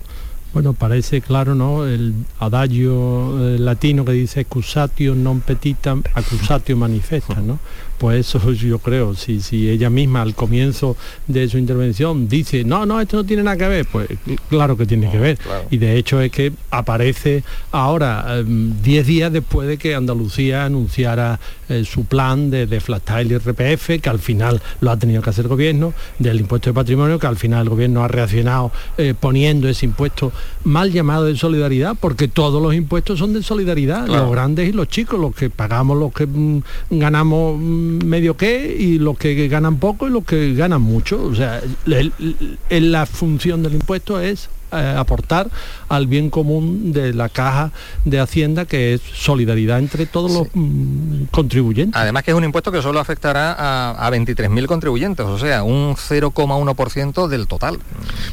Bueno, 0.52 0.72
parece 0.72 1.20
claro, 1.20 1.54
¿no? 1.54 1.86
El 1.86 2.12
adagio 2.40 3.38
eh, 3.38 3.58
latino 3.58 4.04
que 4.04 4.12
dice 4.12 4.40
accusatio 4.40 5.14
non 5.14 5.38
petitam, 5.46 6.02
accusatio 6.10 6.74
manifesta, 6.74 7.38
¿no? 7.38 7.62
Pues 8.00 8.34
eso 8.34 8.52
yo 8.52 8.78
creo, 8.78 9.14
si, 9.14 9.40
si 9.40 9.68
ella 9.68 9.90
misma 9.90 10.22
al 10.22 10.34
comienzo 10.34 10.96
de 11.26 11.46
su 11.50 11.58
intervención 11.58 12.30
dice, 12.30 12.64
no, 12.64 12.86
no, 12.86 12.98
esto 12.98 13.18
no 13.18 13.24
tiene 13.24 13.42
nada 13.42 13.58
que 13.58 13.68
ver, 13.68 13.86
pues 13.92 14.08
claro 14.48 14.74
que 14.74 14.86
tiene 14.86 15.10
que 15.10 15.18
ver. 15.18 15.38
Y 15.70 15.76
de 15.76 15.98
hecho 15.98 16.18
es 16.22 16.32
que 16.32 16.50
aparece 16.70 17.44
ahora, 17.72 18.42
10 18.42 19.06
días 19.06 19.30
después 19.30 19.68
de 19.68 19.76
que 19.76 19.94
Andalucía 19.94 20.64
anunciara 20.64 21.38
eh, 21.68 21.84
su 21.84 22.06
plan 22.06 22.50
de, 22.50 22.66
de 22.66 22.80
flat 22.80 23.04
tile 23.04 23.34
y 23.34 23.38
RPF, 23.38 24.00
que 24.00 24.08
al 24.08 24.18
final 24.18 24.62
lo 24.80 24.90
ha 24.90 24.96
tenido 24.96 25.20
que 25.20 25.28
hacer 25.28 25.44
el 25.44 25.50
gobierno, 25.50 25.92
del 26.18 26.40
impuesto 26.40 26.70
de 26.70 26.74
patrimonio, 26.74 27.18
que 27.18 27.26
al 27.26 27.36
final 27.36 27.64
el 27.64 27.68
gobierno 27.68 28.02
ha 28.02 28.08
reaccionado 28.08 28.72
eh, 28.96 29.12
poniendo 29.18 29.68
ese 29.68 29.84
impuesto 29.84 30.32
mal 30.64 30.90
llamado 30.90 31.26
de 31.26 31.36
solidaridad, 31.36 31.96
porque 32.00 32.28
todos 32.28 32.62
los 32.62 32.74
impuestos 32.74 33.18
son 33.18 33.34
de 33.34 33.42
solidaridad, 33.42 34.06
los 34.06 34.30
grandes 34.30 34.70
y 34.70 34.72
los 34.72 34.88
chicos, 34.88 35.20
los 35.20 35.34
que 35.34 35.50
pagamos, 35.50 35.98
los 35.98 36.12
que 36.12 36.26
mm, 36.26 36.62
ganamos 36.90 37.58
mm, 37.58 37.89
medio 37.90 38.36
qué, 38.36 38.76
y 38.78 38.98
los 38.98 39.18
que 39.18 39.48
ganan 39.48 39.78
poco 39.78 40.08
y 40.08 40.10
los 40.10 40.24
que 40.24 40.54
ganan 40.54 40.82
mucho. 40.82 41.22
O 41.22 41.34
sea, 41.34 41.60
la 42.70 43.06
función 43.06 43.62
del 43.62 43.74
impuesto 43.74 44.20
es 44.20 44.48
eh, 44.72 44.94
aportar 44.96 45.48
al 45.88 46.06
bien 46.06 46.30
común 46.30 46.92
de 46.92 47.12
la 47.14 47.28
caja 47.28 47.72
de 48.04 48.20
Hacienda, 48.20 48.64
que 48.64 48.94
es 48.94 49.00
solidaridad 49.14 49.78
entre 49.78 50.06
todos 50.06 50.30
los 50.32 50.48
mm, 50.54 51.24
contribuyentes. 51.30 52.00
Además 52.00 52.22
que 52.22 52.30
es 52.30 52.36
un 52.36 52.44
impuesto 52.44 52.70
que 52.72 52.82
solo 52.82 53.00
afectará 53.00 53.52
a, 53.52 54.06
a 54.06 54.10
23.000 54.10 54.66
contribuyentes, 54.66 55.26
o 55.26 55.38
sea, 55.38 55.62
un 55.62 55.94
0,1% 55.96 57.28
del 57.28 57.46
total. 57.46 57.78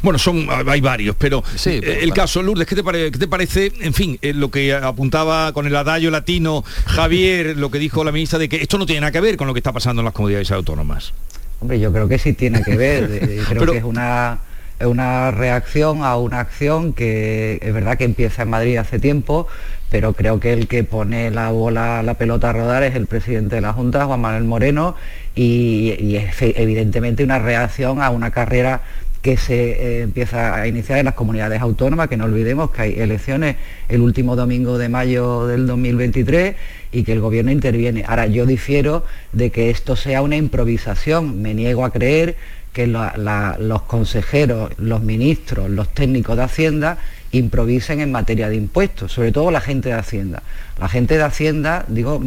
Bueno, 0.02 0.18
son 0.18 0.46
hay 0.68 0.80
varios, 0.80 1.16
pero, 1.16 1.42
Sí, 1.56 1.80
eh, 1.82 2.00
el 2.02 2.12
caso, 2.12 2.42
Lourdes, 2.42 2.66
¿qué 2.66 2.74
te, 2.74 2.82
pare- 2.84 3.10
qué 3.10 3.18
te 3.18 3.28
parece, 3.28 3.72
en 3.80 3.94
fin, 3.94 4.18
eh, 4.22 4.32
lo 4.34 4.50
que 4.50 4.74
apuntaba 4.74 5.52
con 5.52 5.66
el 5.66 5.74
adagio 5.76 6.10
latino 6.10 6.64
Javier, 6.86 7.56
lo 7.56 7.70
que 7.70 7.78
dijo 7.78 8.04
la 8.04 8.12
ministra 8.12 8.38
de 8.38 8.48
que 8.48 8.56
esto 8.56 8.78
no 8.78 8.86
tiene 8.86 9.00
nada 9.02 9.12
que 9.12 9.20
ver 9.20 9.36
con 9.36 9.46
lo 9.46 9.54
que 9.54 9.58
está 9.60 9.72
pasando 9.72 10.00
en 10.00 10.04
las 10.04 10.14
comunidades 10.14 10.50
autónomas? 10.52 11.12
Hombre, 11.60 11.80
yo 11.80 11.92
creo 11.92 12.06
que 12.08 12.18
sí 12.18 12.34
tiene 12.34 12.62
que 12.62 12.76
ver. 12.76 13.08
Creo 13.48 13.60
Pero- 13.60 13.72
que 13.72 13.78
es 13.78 13.84
una, 13.84 14.38
una 14.86 15.30
reacción 15.30 16.04
a 16.04 16.16
una 16.16 16.40
acción 16.40 16.92
que 16.92 17.58
es 17.62 17.74
verdad 17.74 17.98
que 17.98 18.04
empieza 18.04 18.42
en 18.42 18.50
Madrid 18.50 18.76
hace 18.76 18.98
tiempo, 18.98 19.48
pero 19.90 20.12
creo 20.12 20.38
que 20.38 20.52
el 20.52 20.68
que 20.68 20.84
pone 20.84 21.30
la 21.30 21.50
bola, 21.50 22.02
la 22.02 22.14
pelota 22.14 22.50
a 22.50 22.52
rodar 22.52 22.82
es 22.82 22.94
el 22.94 23.06
presidente 23.06 23.56
de 23.56 23.60
la 23.60 23.72
Junta, 23.72 24.06
Juan 24.06 24.20
Manuel 24.20 24.44
Moreno, 24.44 24.94
y, 25.34 26.16
es 26.16 26.40
evidentemente 26.40 27.24
una 27.24 27.38
reacción 27.38 28.02
a 28.02 28.10
una 28.10 28.30
carrera 28.30 28.82
que 29.22 29.36
se 29.36 29.70
eh, 29.70 30.02
empieza 30.02 30.54
a 30.54 30.68
iniciar 30.68 31.00
en 31.00 31.06
las 31.06 31.14
comunidades 31.14 31.60
autónomas, 31.60 32.08
que 32.08 32.16
no 32.16 32.24
olvidemos 32.24 32.70
que 32.70 32.82
hay 32.82 33.00
elecciones 33.00 33.56
el 33.88 34.00
último 34.00 34.36
domingo 34.36 34.78
de 34.78 34.88
mayo 34.88 35.46
del 35.48 35.66
2023 35.66 36.54
y 36.92 37.02
que 37.02 37.12
el 37.12 37.20
gobierno 37.20 37.50
interviene. 37.50 38.04
Ahora, 38.06 38.26
yo 38.26 38.46
difiero 38.46 39.04
de 39.32 39.50
que 39.50 39.70
esto 39.70 39.96
sea 39.96 40.22
una 40.22 40.36
improvisación, 40.36 41.42
me 41.42 41.52
niego 41.52 41.84
a 41.84 41.90
creer 41.90 42.36
que 42.78 42.86
la- 42.86 43.12
la- 43.16 43.56
los 43.58 43.82
consejeros, 43.82 44.70
los 44.78 45.02
ministros, 45.02 45.68
los 45.68 45.88
técnicos 45.92 46.36
de 46.36 46.44
Hacienda 46.44 46.96
improvisen 47.32 47.98
en 48.00 48.12
materia 48.12 48.48
de 48.48 48.54
impuestos, 48.54 49.10
sobre 49.10 49.32
todo 49.32 49.50
la 49.50 49.60
gente 49.60 49.88
de 49.88 49.96
Hacienda. 49.96 50.44
La 50.78 50.88
gente 50.88 51.16
de 51.16 51.24
Hacienda, 51.24 51.84
digo, 51.88 52.22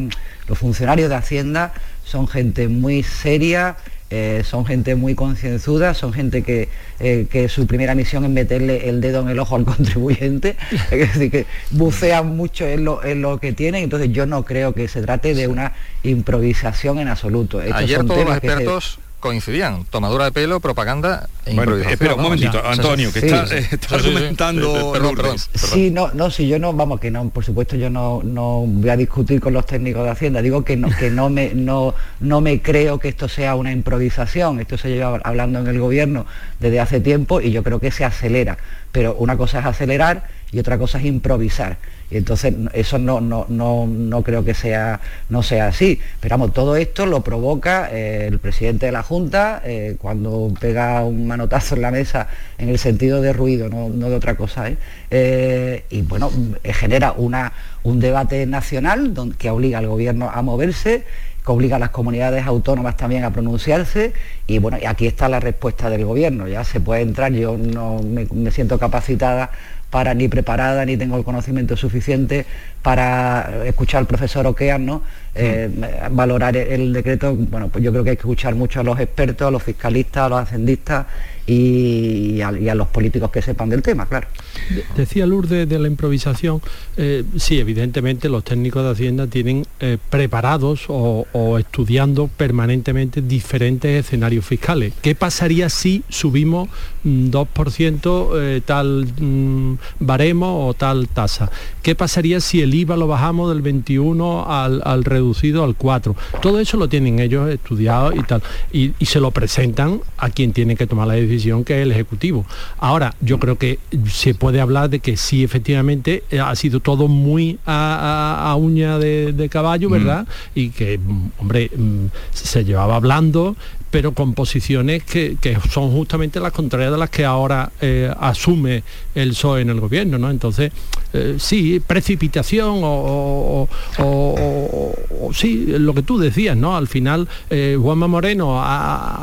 los 0.49 0.57
funcionarios 0.57 1.07
de 1.09 1.15
Hacienda 1.15 1.71
son 2.03 2.27
gente 2.27 2.67
muy 2.67 3.01
seria, 3.01 3.77
eh, 4.09 4.41
son 4.43 4.65
gente 4.65 4.95
muy 4.95 5.15
concienzuda, 5.15 5.93
son 5.93 6.11
gente 6.11 6.43
que, 6.43 6.67
eh, 6.99 7.27
que 7.31 7.47
su 7.47 7.65
primera 7.65 7.95
misión 7.95 8.25
es 8.25 8.29
meterle 8.29 8.89
el 8.89 8.99
dedo 8.99 9.21
en 9.21 9.29
el 9.29 9.39
ojo 9.39 9.55
al 9.55 9.63
contribuyente, 9.73 10.57
es 10.91 10.99
decir, 11.13 11.31
que 11.31 11.45
bucean 11.69 12.35
mucho 12.35 12.67
en 12.67 12.83
lo, 12.83 13.05
en 13.05 13.21
lo 13.21 13.39
que 13.39 13.53
tienen, 13.53 13.85
entonces 13.85 14.11
yo 14.11 14.25
no 14.25 14.43
creo 14.43 14.73
que 14.73 14.89
se 14.89 15.01
trate 15.01 15.33
de 15.33 15.47
una 15.47 15.71
improvisación 16.03 16.99
en 16.99 17.07
absoluto. 17.07 17.61
Estos 17.61 17.77
Ayer 17.83 17.97
son 17.99 18.07
todos 18.07 18.25
los 18.25 18.27
temas 18.27 18.41
que 18.41 18.47
se- 18.47 18.53
expertos 18.55 18.99
coincidían, 19.21 19.85
tomadura 19.85 20.25
de 20.25 20.31
pelo, 20.33 20.59
propaganda 20.59 21.29
e 21.45 21.53
Bueno, 21.55 21.77
improvisación. 21.77 21.93
espera 21.93 22.15
un 22.15 22.21
momentito, 22.23 22.61
ya. 22.61 22.71
Antonio, 22.71 23.13
que 23.13 23.19
Sí, 23.21 23.25
está, 23.27 23.47
sí. 23.47 23.55
eh, 23.55 23.67
está 23.71 23.95
argumentando 23.95 24.75
Eh, 24.75 24.91
perdón, 24.91 25.15
perdón. 25.15 25.37
Sí, 25.53 25.89
no, 25.91 26.09
no, 26.13 26.29
si 26.29 26.47
yo 26.49 26.59
no, 26.59 26.73
vamos, 26.73 26.99
que 26.99 27.09
no, 27.09 27.29
por 27.29 27.45
supuesto 27.45 27.77
yo 27.77 27.89
no, 27.89 28.21
no 28.23 28.65
voy 28.67 28.89
a 28.89 28.97
discutir 28.97 29.39
con 29.39 29.53
los 29.53 29.65
técnicos 29.65 30.03
de 30.03 30.09
Hacienda, 30.09 30.41
digo 30.41 30.65
que 30.65 30.75
no, 30.75 30.89
que 30.89 31.09
no 31.09 31.29
me, 31.29 31.53
no, 31.53 31.95
no 32.19 32.41
me 32.41 32.61
creo 32.61 32.99
que 32.99 33.07
esto 33.07 33.29
sea 33.29 33.55
una 33.55 33.71
improvisación, 33.71 34.59
esto 34.59 34.77
se 34.77 34.89
lleva 34.89 35.19
hablando 35.23 35.59
en 35.59 35.67
el 35.67 35.79
gobierno 35.79 36.25
desde 36.59 36.79
hace 36.81 36.99
tiempo 36.99 37.39
y 37.39 37.51
yo 37.51 37.63
creo 37.63 37.79
que 37.79 37.91
se 37.91 38.03
acelera, 38.03 38.57
pero 38.91 39.15
una 39.15 39.37
cosa 39.37 39.59
es 39.59 39.65
acelerar 39.65 40.27
y 40.51 40.59
otra 40.59 40.77
cosa 40.77 40.97
es 40.97 41.05
improvisar. 41.05 41.77
Y 42.11 42.17
entonces 42.17 42.53
eso 42.73 42.99
no, 42.99 43.21
no, 43.21 43.45
no, 43.47 43.87
no 43.87 44.21
creo 44.21 44.43
que 44.43 44.53
sea, 44.53 44.99
no 45.29 45.41
sea 45.41 45.67
así. 45.67 45.99
Pero 46.19 46.33
vamos, 46.33 46.53
todo 46.53 46.75
esto 46.75 47.05
lo 47.05 47.21
provoca 47.21 47.89
eh, 47.89 48.27
el 48.27 48.39
presidente 48.39 48.87
de 48.87 48.91
la 48.91 49.01
Junta 49.01 49.61
eh, 49.63 49.95
cuando 49.97 50.53
pega 50.59 51.03
un 51.05 51.25
manotazo 51.25 51.75
en 51.75 51.81
la 51.81 51.91
mesa 51.91 52.27
en 52.57 52.67
el 52.67 52.77
sentido 52.77 53.21
de 53.21 53.31
ruido, 53.31 53.69
no, 53.69 53.87
no 53.87 54.09
de 54.09 54.15
otra 54.15 54.35
cosa. 54.35 54.65
¿eh? 55.09 55.85
Y 55.89 56.01
bueno, 56.01 56.29
genera 56.63 57.13
una, 57.13 57.53
un 57.83 58.01
debate 58.01 58.45
nacional 58.45 59.13
que 59.37 59.49
obliga 59.49 59.77
al 59.77 59.87
gobierno 59.87 60.29
a 60.29 60.41
moverse 60.41 61.05
que 61.43 61.51
obliga 61.51 61.77
a 61.77 61.79
las 61.79 61.89
comunidades 61.89 62.45
autónomas 62.45 62.97
también 62.97 63.23
a 63.23 63.31
pronunciarse 63.31 64.13
y 64.45 64.59
bueno, 64.59 64.77
aquí 64.87 65.07
está 65.07 65.27
la 65.27 65.39
respuesta 65.39 65.89
del 65.89 66.05
gobierno, 66.05 66.47
ya 66.47 66.63
se 66.63 66.79
puede 66.79 67.01
entrar, 67.01 67.31
yo 67.33 67.57
no 67.57 67.99
me, 68.03 68.27
me 68.31 68.51
siento 68.51 68.77
capacitada 68.77 69.49
para 69.91 70.15
ni 70.15 70.27
preparada 70.27 70.83
ni 70.85 70.97
tengo 70.97 71.17
el 71.17 71.23
conocimiento 71.23 71.77
suficiente 71.77 72.47
para 72.81 73.65
escuchar 73.65 73.99
al 73.99 74.07
profesor 74.07 74.45
Oquean, 74.47 74.85
¿no? 74.85 75.01
Eh, 75.33 75.69
valorar 76.11 76.57
el, 76.57 76.91
decreto, 76.91 77.33
bueno, 77.33 77.69
pues 77.69 77.83
yo 77.83 77.91
creo 77.91 78.03
que 78.03 78.09
hay 78.11 78.15
que 78.17 78.21
escuchar 78.21 78.53
mucho 78.55 78.81
a 78.81 78.83
los 78.83 78.99
expertos, 78.99 79.47
a 79.47 79.51
los 79.51 79.63
fiscalistas, 79.63 80.23
a 80.23 80.29
los 80.29 80.39
hacendistas 80.39 81.05
y, 81.47 82.33
y 82.35 82.41
a, 82.41 82.51
y 82.51 82.67
a 82.67 82.75
los 82.75 82.87
políticos 82.89 83.31
que 83.31 83.41
sepan 83.41 83.69
del 83.69 83.81
tema, 83.81 84.05
claro. 84.07 84.27
De- 84.69 84.83
Decía 84.97 85.25
Lourdes 85.25 85.69
de 85.69 85.79
la 85.79 85.87
improvisación, 85.87 86.61
eh, 86.97 87.23
sí, 87.37 87.59
evidentemente 87.59 88.27
los 88.27 88.43
técnicos 88.43 88.83
de 88.83 88.91
Hacienda 88.91 89.25
tienen 89.27 89.65
eh, 89.79 89.97
preparados 90.09 90.85
o, 90.89 91.25
o 91.31 91.57
estudiando 91.59 92.27
permanentemente 92.27 93.21
diferentes 93.21 94.05
escenarios 94.05 94.45
fiscales. 94.45 94.93
¿Qué 95.01 95.15
pasaría 95.15 95.69
si 95.69 96.03
subimos 96.09 96.67
mm, 97.03 97.29
2% 97.29 98.29
eh, 98.35 98.61
tal 98.65 99.05
mm, 99.17 99.75
baremo 99.99 100.67
o 100.67 100.73
tal 100.73 101.07
tasa? 101.07 101.49
¿Qué 101.81 101.95
pasaría 101.95 102.41
si 102.41 102.61
el 102.61 102.70
IVA 102.73 102.97
lo 102.97 103.07
bajamos 103.07 103.49
del 103.49 103.61
21 103.61 104.45
al, 104.47 104.81
al 104.85 105.03
reducido 105.03 105.63
al 105.63 105.75
4? 105.75 106.15
Todo 106.41 106.59
eso 106.59 106.77
lo 106.77 106.89
tienen 106.89 107.19
ellos 107.19 107.49
estudiado 107.49 108.13
y 108.15 108.21
tal. 108.23 108.41
Y, 108.71 108.91
y 108.99 109.05
se 109.05 109.19
lo 109.19 109.31
presentan 109.31 110.01
a 110.17 110.29
quien 110.29 110.53
tiene 110.53 110.75
que 110.75 110.87
tomar 110.87 111.07
la 111.07 111.13
decisión, 111.15 111.63
que 111.63 111.77
es 111.79 111.83
el 111.83 111.91
Ejecutivo. 111.91 112.45
Ahora, 112.77 113.13
yo 113.21 113.39
creo 113.39 113.57
que 113.57 113.79
se 114.11 114.33
puede 114.33 114.61
hablar 114.61 114.89
de 114.89 114.99
que 114.99 115.17
sí, 115.17 115.43
efectivamente, 115.43 116.23
eh, 116.31 116.39
ha 116.39 116.55
sido 116.55 116.79
todo 116.79 117.07
muy 117.07 117.59
a, 117.65 118.45
a- 118.45 118.51
a 118.51 118.55
uña 118.55 118.97
de, 118.99 119.33
de 119.33 119.49
caballo, 119.49 119.89
¿verdad? 119.89 120.27
Y 120.55 120.69
que, 120.69 120.97
mm, 120.97 121.29
hombre, 121.39 121.69
mm, 121.75 122.05
se 122.33 122.63
llevaba 122.63 122.95
hablando 122.95 123.55
pero 123.91 124.13
con 124.13 124.33
posiciones 124.33 125.03
que, 125.03 125.37
que 125.39 125.57
son 125.69 125.91
justamente 125.91 126.39
las 126.39 126.53
contrarias 126.53 126.91
de 126.91 126.97
las 126.97 127.09
que 127.09 127.25
ahora 127.25 127.71
eh, 127.81 128.11
asume 128.19 128.83
el 129.13 129.29
PSOE 129.31 129.61
en 129.61 129.69
el 129.69 129.79
gobierno, 129.79 130.17
¿no? 130.17 130.31
Entonces, 130.31 130.71
eh, 131.13 131.35
sí, 131.37 131.81
precipitación 131.85 132.79
o, 132.83 133.67
o- 133.99 135.29
sí, 135.33 135.65
lo 135.67 135.93
que 135.93 136.01
tú 136.03 136.17
decías, 136.17 136.55
¿no? 136.57 136.75
Al 136.75 136.87
final, 136.87 137.27
eh, 137.49 137.77
Juanma 137.79 138.07
Moreno 138.07 138.55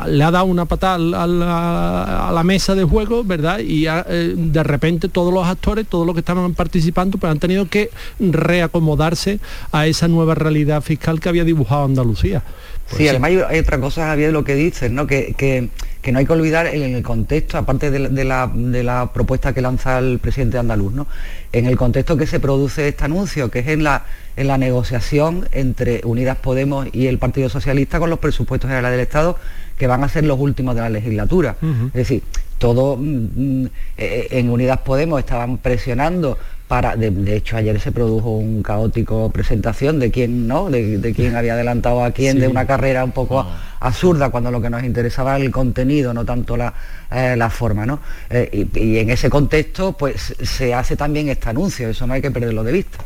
le 0.07 0.23
ha 0.23 0.31
dado 0.31 0.45
una 0.45 0.65
patada 0.65 0.95
a 1.23 1.27
la, 1.27 2.29
a 2.29 2.31
la 2.31 2.43
mesa 2.43 2.75
de 2.75 2.83
juego, 2.83 3.23
¿verdad? 3.23 3.59
Y 3.59 3.85
de 3.85 4.63
repente 4.63 5.09
todos 5.09 5.33
los 5.33 5.45
actores, 5.47 5.87
todos 5.87 6.05
los 6.05 6.13
que 6.15 6.19
estaban 6.19 6.53
participando, 6.53 7.17
pues 7.17 7.31
han 7.31 7.39
tenido 7.39 7.67
que 7.67 7.89
reacomodarse 8.19 9.39
a 9.71 9.87
esa 9.87 10.07
nueva 10.07 10.35
realidad 10.35 10.81
fiscal 10.81 11.19
que 11.19 11.29
había 11.29 11.43
dibujado 11.43 11.85
Andalucía. 11.85 12.43
Pues 12.89 12.97
sí, 12.97 13.07
además 13.07 13.29
hay, 13.29 13.39
hay 13.47 13.59
otra 13.59 13.79
cosa, 13.79 14.07
Javier, 14.07 14.27
de 14.27 14.33
lo 14.33 14.43
que 14.43 14.55
dices, 14.55 14.91
¿no? 14.91 15.05
Que, 15.07 15.33
que- 15.37 15.69
que 16.01 16.13
no 16.13 16.19
hay 16.19 16.25
que 16.25 16.31
olvidar 16.31 16.65
en 16.67 16.95
el 16.95 17.03
contexto, 17.03 17.57
aparte 17.57 17.91
de 17.91 17.99
la, 17.99 18.07
de 18.09 18.23
la- 18.23 18.49
de 18.53 18.83
la 18.83 19.11
propuesta 19.13 19.53
que 19.53 19.59
lanza 19.61 19.99
el 19.99 20.19
presidente 20.19 20.57
andaluz, 20.57 20.93
¿no? 20.93 21.07
En 21.51 21.65
el 21.65 21.75
contexto 21.75 22.15
que 22.15 22.25
se 22.25 22.39
produce 22.39 22.87
este 22.87 23.03
anuncio, 23.03 23.51
que 23.51 23.59
es 23.59 23.67
en 23.67 23.83
la, 23.83 24.05
en 24.37 24.47
la 24.47 24.57
negociación 24.57 25.47
entre 25.51 26.01
Unidas 26.05 26.37
Podemos 26.37 26.87
y 26.93 27.07
el 27.07 27.17
Partido 27.17 27.49
Socialista 27.49 27.99
con 27.99 28.09
los 28.09 28.19
presupuestos 28.19 28.69
generales 28.69 28.97
del 28.97 29.05
Estado, 29.07 29.37
que 29.77 29.87
van 29.87 30.03
a 30.03 30.09
ser 30.09 30.23
los 30.23 30.39
últimos 30.39 30.73
de 30.75 30.81
la 30.81 30.89
legislatura. 30.89 31.57
Es 31.87 31.93
decir, 31.93 32.23
todo 32.57 32.95
mm, 32.95 33.63
mm, 33.63 33.65
eh, 33.97 34.27
en 34.31 34.49
Unidas 34.49 34.79
Podemos 34.79 35.19
estaban 35.19 35.57
presionando 35.57 36.37
para, 36.69 36.95
de, 36.95 37.09
de 37.09 37.35
hecho 37.35 37.57
ayer 37.57 37.79
se 37.81 37.91
produjo 37.91 38.37
un 38.37 38.61
caótico 38.61 39.29
presentación 39.31 39.97
de 39.99 40.11
quién 40.11 40.47
no, 40.47 40.69
de, 40.69 40.99
de 40.99 41.13
quién 41.15 41.35
había 41.35 41.53
adelantado 41.55 42.03
a 42.03 42.11
quién, 42.11 42.35
Sí. 42.35 42.41
de 42.41 42.47
una 42.47 42.65
carrera 42.67 43.03
un 43.03 43.11
poco 43.11 43.43
absurda 43.79 44.29
cuando 44.29 44.51
lo 44.51 44.61
que 44.61 44.69
nos 44.69 44.83
interesaba 44.83 45.35
era 45.35 45.43
el 45.45 45.51
contenido, 45.51 46.13
no 46.13 46.23
tanto 46.25 46.55
la, 46.55 46.71
eh, 47.11 47.33
la 47.35 47.49
forma, 47.49 47.87
¿no? 47.87 47.99
Eh, 48.29 48.67
y, 48.75 48.79
y 48.79 48.99
en 48.99 49.09
ese 49.09 49.31
contexto, 49.31 49.93
pues 49.93 50.35
se 50.43 50.73
hace 50.75 50.95
también 50.95 51.27
este 51.29 51.49
anuncio, 51.49 51.89
eso 51.89 52.05
no 52.05 52.13
hay 52.13 52.21
que 52.21 52.29
perderlo 52.29 52.63
de 52.63 52.71
vista. 52.71 52.99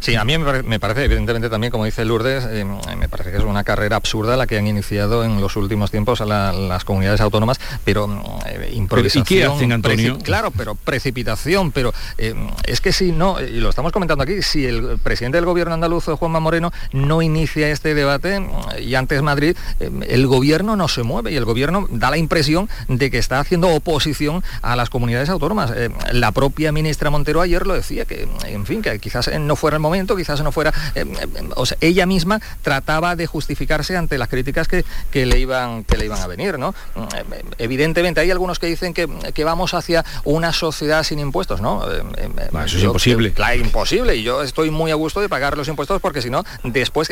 Sí, 0.00 0.14
a 0.14 0.24
mí 0.24 0.38
me 0.38 0.80
parece, 0.80 1.04
evidentemente 1.04 1.50
también, 1.50 1.70
como 1.70 1.84
dice 1.84 2.04
Lourdes, 2.04 2.44
eh, 2.50 2.64
me 2.64 3.08
parece 3.08 3.30
que 3.30 3.38
es 3.38 3.44
una 3.44 3.64
carrera 3.64 3.96
absurda 3.96 4.36
la 4.36 4.46
que 4.46 4.56
han 4.56 4.66
iniciado 4.66 5.24
en 5.24 5.40
los 5.40 5.56
últimos 5.56 5.90
tiempos 5.90 6.20
las 6.20 6.84
comunidades 6.84 7.20
autónomas, 7.20 7.60
pero 7.84 8.08
eh, 8.46 8.72
improvisación. 8.74 9.22
¿Y 9.22 9.26
qué 9.26 9.44
hacen, 9.44 9.72
Antonio? 9.72 10.18
Claro, 10.18 10.50
pero 10.50 10.74
precipitación, 10.74 11.72
pero 11.72 11.92
eh, 12.16 12.34
es 12.64 12.80
que 12.80 12.92
si 12.92 13.12
no, 13.12 13.40
y 13.40 13.60
lo 13.60 13.70
estamos 13.70 13.92
comentando 13.92 14.24
aquí, 14.24 14.42
si 14.42 14.64
el 14.64 14.98
presidente 15.02 15.38
del 15.38 15.44
gobierno 15.46 15.74
andaluz, 15.74 16.04
Juanma 16.04 16.40
Moreno, 16.40 16.72
no 16.92 17.22
inicia 17.22 17.68
este 17.70 17.94
debate, 17.94 18.40
y 18.80 18.94
antes 18.94 19.20
Madrid, 19.22 19.56
el 19.80 20.26
gobierno 20.26 20.76
no 20.76 20.88
se 20.88 21.02
mueve 21.02 21.32
y 21.32 21.36
el 21.36 21.44
gobierno 21.44 21.86
da 21.90 22.10
la 22.10 22.18
impresión 22.18 22.68
de 22.88 23.10
que 23.10 23.18
está 23.18 23.40
haciendo 23.40 23.68
oposición 23.68 24.42
a 24.62 24.76
las 24.76 24.90
comunidades 24.90 25.28
autónomas. 25.28 25.72
la 26.12 26.32
propia 26.32 26.72
ministra 26.72 27.10
Montero 27.10 27.40
ayer 27.40 27.66
lo 27.66 27.74
decía, 27.74 28.04
que 28.04 28.28
en 28.46 28.66
fin, 28.66 28.82
que 28.82 28.98
quizás 28.98 29.30
no 29.38 29.56
fuera 29.58 29.76
el 29.76 29.80
momento, 29.80 30.16
quizás 30.16 30.42
no 30.42 30.52
fuera... 30.52 30.72
Eh, 30.94 31.04
eh, 31.04 31.48
o 31.56 31.66
sea, 31.66 31.76
ella 31.80 32.06
misma 32.06 32.40
trataba 32.62 33.16
de 33.16 33.26
justificarse 33.26 33.96
ante 33.96 34.16
las 34.16 34.28
críticas 34.28 34.68
que, 34.68 34.84
que, 35.10 35.26
le, 35.26 35.38
iban, 35.38 35.84
que 35.84 35.96
le 35.96 36.06
iban 36.06 36.20
a 36.20 36.26
venir, 36.26 36.58
¿no? 36.58 36.74
Eh, 36.96 37.42
evidentemente 37.58 38.20
hay 38.20 38.30
algunos 38.30 38.58
que 38.58 38.66
dicen 38.66 38.94
que, 38.94 39.08
que 39.34 39.44
vamos 39.44 39.74
hacia 39.74 40.04
una 40.24 40.52
sociedad 40.52 41.02
sin 41.02 41.18
impuestos, 41.18 41.60
¿no? 41.60 41.84
eso 41.88 42.76
es 42.78 42.82
imposible. 42.82 43.32
Claro, 43.32 43.56
imposible. 43.56 44.16
Y 44.16 44.22
yo 44.22 44.42
estoy 44.42 44.70
muy 44.70 44.90
a 44.90 44.94
gusto 44.94 45.20
de 45.20 45.28
pagar 45.28 45.56
los 45.56 45.68
impuestos 45.68 46.00
porque 46.00 46.22
si 46.22 46.30
no, 46.30 46.44
después, 46.62 47.10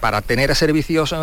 para 0.00 0.20
tener 0.22 0.54
servicios 0.54 1.14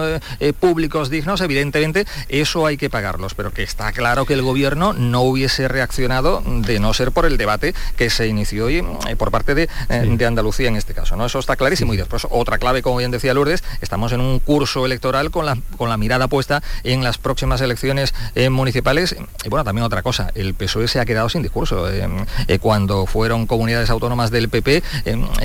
públicos 0.60 1.10
dignos, 1.10 1.42
evidentemente, 1.42 2.06
eso 2.30 2.66
hay 2.66 2.78
que 2.78 2.90
pagarlos. 2.90 3.34
Pero 3.36 3.52
que 3.52 3.64
está 3.64 3.92
claro 3.92 4.26
que 4.26 4.34
el 4.34 4.42
gobierno 4.42 4.94
no 4.94 5.22
hubiese 5.22 5.68
reaccionado 5.68 6.42
de 6.46 6.80
no 6.80 6.94
ser 6.94 7.12
por 7.12 7.26
el 7.26 7.38
debate 7.38 7.74
que 7.98 8.10
se 8.10 8.28
inició 8.28 8.66
hoy 8.66 8.84
por 9.18 9.32
parte 9.32 9.56
de, 9.56 9.70
de 9.90 10.26
Andalucía 10.26 10.63
en 10.68 10.76
este 10.76 10.94
caso. 10.94 11.16
¿no? 11.16 11.26
Eso 11.26 11.40
está 11.40 11.56
clarísimo. 11.56 11.94
Y 11.94 11.98
después 11.98 12.28
otra 12.30 12.58
clave, 12.58 12.82
como 12.82 12.98
bien 12.98 13.12
decía 13.12 13.34
Lourdes, 13.34 13.64
estamos 13.82 14.12
en 14.12 14.22
un 14.22 14.40
curso 14.40 14.86
electoral 14.86 15.32
con 15.32 15.46
la, 15.46 15.58
con 15.78 15.90
la 15.90 15.98
mirada 15.98 16.28
puesta 16.28 16.62
en 16.84 17.04
las 17.04 17.18
próximas 17.18 17.62
elecciones 17.62 18.14
eh, 18.36 18.50
municipales. 18.50 19.16
Y 19.44 19.50
bueno, 19.50 19.64
también 19.64 19.86
otra 19.86 20.02
cosa, 20.02 20.32
el 20.36 20.54
PSOE 20.54 20.88
se 20.88 21.00
ha 21.00 21.06
quedado 21.06 21.30
sin 21.30 21.42
discurso. 21.42 21.90
Eh, 21.92 22.08
eh, 22.48 22.60
cuando 22.60 23.06
fueron 23.06 23.46
comunidades 23.46 23.90
autónomas 23.90 24.32
del 24.32 24.50
PP, 24.50 24.84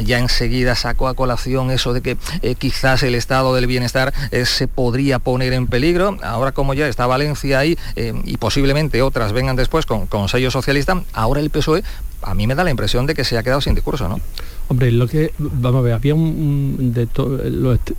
ya 0.05 0.19
enseguida 0.19 0.75
sacó 0.75 1.09
a 1.09 1.15
colación 1.15 1.71
eso 1.71 1.93
de 1.93 2.01
que 2.01 2.17
quizás 2.57 3.03
el 3.03 3.15
estado 3.15 3.55
del 3.55 3.67
bienestar 3.67 4.13
se 4.45 4.69
podría 4.69 5.19
poner 5.19 5.53
en 5.53 5.67
peligro. 5.67 6.17
Ahora 6.23 6.53
como 6.53 6.75
ya 6.75 6.87
está 6.89 7.07
Valencia 7.07 7.59
ahí 7.59 7.79
y 7.97 8.37
posiblemente 8.37 9.03
otras 9.03 9.33
vengan 9.33 9.57
después 9.57 9.87
con, 9.87 10.07
con 10.07 10.29
sello 10.29 10.51
socialista, 10.51 11.03
ahora 11.13 11.41
el 11.41 11.51
PSOE 11.51 11.83
a 12.23 12.35
mí 12.35 12.47
me 12.47 12.55
da 12.55 12.65
la 12.65 12.71
impresión 12.71 13.07
de 13.07 13.15
que 13.15 13.25
se 13.25 13.39
ha 13.39 13.43
quedado 13.43 13.61
sin 13.61 13.75
discurso, 13.75 14.09
¿no? 14.09 14.21
Hombre, 14.71 14.93
lo 14.93 15.07
que, 15.09 15.33
vamos 15.39 15.79
a 15.79 15.83
ver, 15.83 15.93
había 15.95 16.15
un, 16.15 16.93
de 16.93 17.09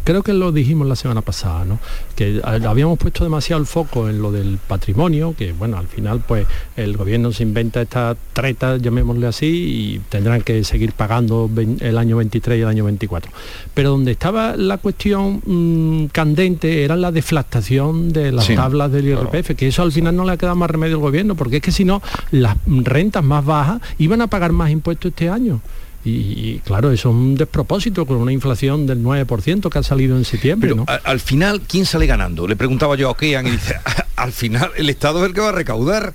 creo 0.03 0.21
que 0.21 0.33
lo 0.33 0.51
dijimos 0.51 0.87
la 0.87 0.95
semana 0.95 1.21
pasada, 1.21 1.65
¿no? 1.65 1.79
Que 2.15 2.41
habíamos 2.43 2.99
puesto 2.99 3.23
demasiado 3.23 3.59
el 3.59 3.65
foco 3.65 4.07
en 4.07 4.21
lo 4.21 4.31
del 4.31 4.59
patrimonio, 4.59 5.33
que 5.35 5.51
bueno, 5.51 5.77
al 5.77 5.87
final 5.87 6.23
pues 6.27 6.45
el 6.77 6.95
gobierno 6.95 7.31
se 7.31 7.41
inventa 7.41 7.81
esta 7.81 8.15
treta, 8.33 8.77
llamémosle 8.77 9.25
así, 9.25 9.47
y 9.47 9.99
tendrán 10.09 10.41
que 10.43 10.63
seguir 10.63 10.93
pagando 10.93 11.49
el 11.79 11.97
año 11.97 12.17
23 12.17 12.59
y 12.59 12.61
el 12.61 12.67
año 12.67 12.85
24. 12.85 13.31
Pero 13.73 13.89
donde 13.89 14.11
estaba 14.11 14.55
la 14.55 14.77
cuestión 14.77 15.41
mm, 15.43 16.09
candente 16.11 16.83
era 16.83 16.95
la 16.95 17.11
deflactación 17.11 18.13
de 18.13 18.31
las 18.31 18.47
tablas 18.47 18.91
del 18.91 19.07
IRPF, 19.07 19.55
que 19.55 19.67
eso 19.67 19.81
al 19.81 19.91
final 19.91 20.15
no 20.15 20.23
le 20.23 20.33
ha 20.33 20.37
quedado 20.37 20.55
más 20.55 20.69
remedio 20.69 20.97
al 20.97 21.01
gobierno, 21.01 21.33
porque 21.33 21.57
es 21.57 21.63
que 21.63 21.71
si 21.71 21.83
no, 21.83 22.03
las 22.29 22.57
rentas 22.67 23.23
más 23.23 23.43
bajas 23.43 23.81
iban 23.97 24.21
a 24.21 24.27
pagar 24.27 24.51
más 24.51 24.69
impuestos 24.69 25.09
este 25.09 25.29
año. 25.29 25.61
Y, 26.05 26.59
claro, 26.59 26.91
eso 26.91 27.09
es 27.09 27.15
un 27.15 27.35
despropósito 27.35 28.05
con 28.05 28.17
una 28.17 28.31
inflación 28.31 28.87
del 28.87 29.03
9% 29.03 29.69
que 29.69 29.77
ha 29.77 29.83
salido 29.83 30.15
en 30.17 30.25
septiembre. 30.25 30.73
Pero 30.73 30.85
al 31.03 31.19
final, 31.19 31.61
¿quién 31.61 31.85
sale 31.85 32.05
ganando? 32.05 32.47
Le 32.47 32.55
preguntaba 32.55 32.95
yo 32.95 33.09
a 33.09 33.11
Okean 33.11 33.47
y 33.47 33.51
dice, 33.51 33.75
al 34.15 34.31
final 34.31 34.71
el 34.77 34.89
Estado 34.89 35.19
es 35.19 35.27
el 35.27 35.33
que 35.33 35.41
va 35.41 35.49
a 35.49 35.53
recaudar. 35.53 36.13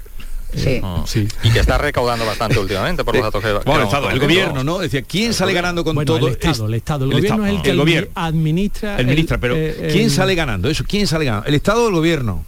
Sí. 0.57 0.81
Ah. 0.83 1.03
sí. 1.07 1.27
Y 1.43 1.51
que 1.51 1.59
está 1.59 1.79
recaudando 1.79 2.25
bastante 2.25 2.59
últimamente 2.59 3.05
por 3.05 3.15
los 3.15 3.25
datos 3.25 3.43
que... 3.43 3.53
Bueno, 3.53 3.81
el, 3.81 3.87
Estado, 3.87 4.11
el 4.11 4.21
gobierno, 4.21 4.65
¿no? 4.65 4.79
Decía, 4.79 5.03
¿quién 5.03 5.35
sale 5.35 5.53
ganando 5.53 5.85
con 5.85 6.03
todo? 6.05 6.29
El 6.29 6.35
Estado, 6.35 6.67
el 6.67 6.75
Estado. 6.75 7.05
El, 7.07 7.13
gobierno 7.13 7.47
es 7.47 7.55
el 7.57 7.63
que 7.63 7.71
el 7.71 7.77
gobierno. 7.77 8.11
administra... 8.15 8.97
Administra, 8.97 9.39
pero 9.39 9.57
eh, 9.57 9.91
¿quién 9.93 10.11
sale 10.11 10.35
ganando? 10.35 10.71
Eso, 10.71 10.85
¿quién 10.87 11.07
sale 11.07 11.25
ganando? 11.25 11.49
¿El 11.49 11.55
Estado 11.55 11.85
o 11.85 11.89
el 11.89 11.95
gobierno? 11.95 12.45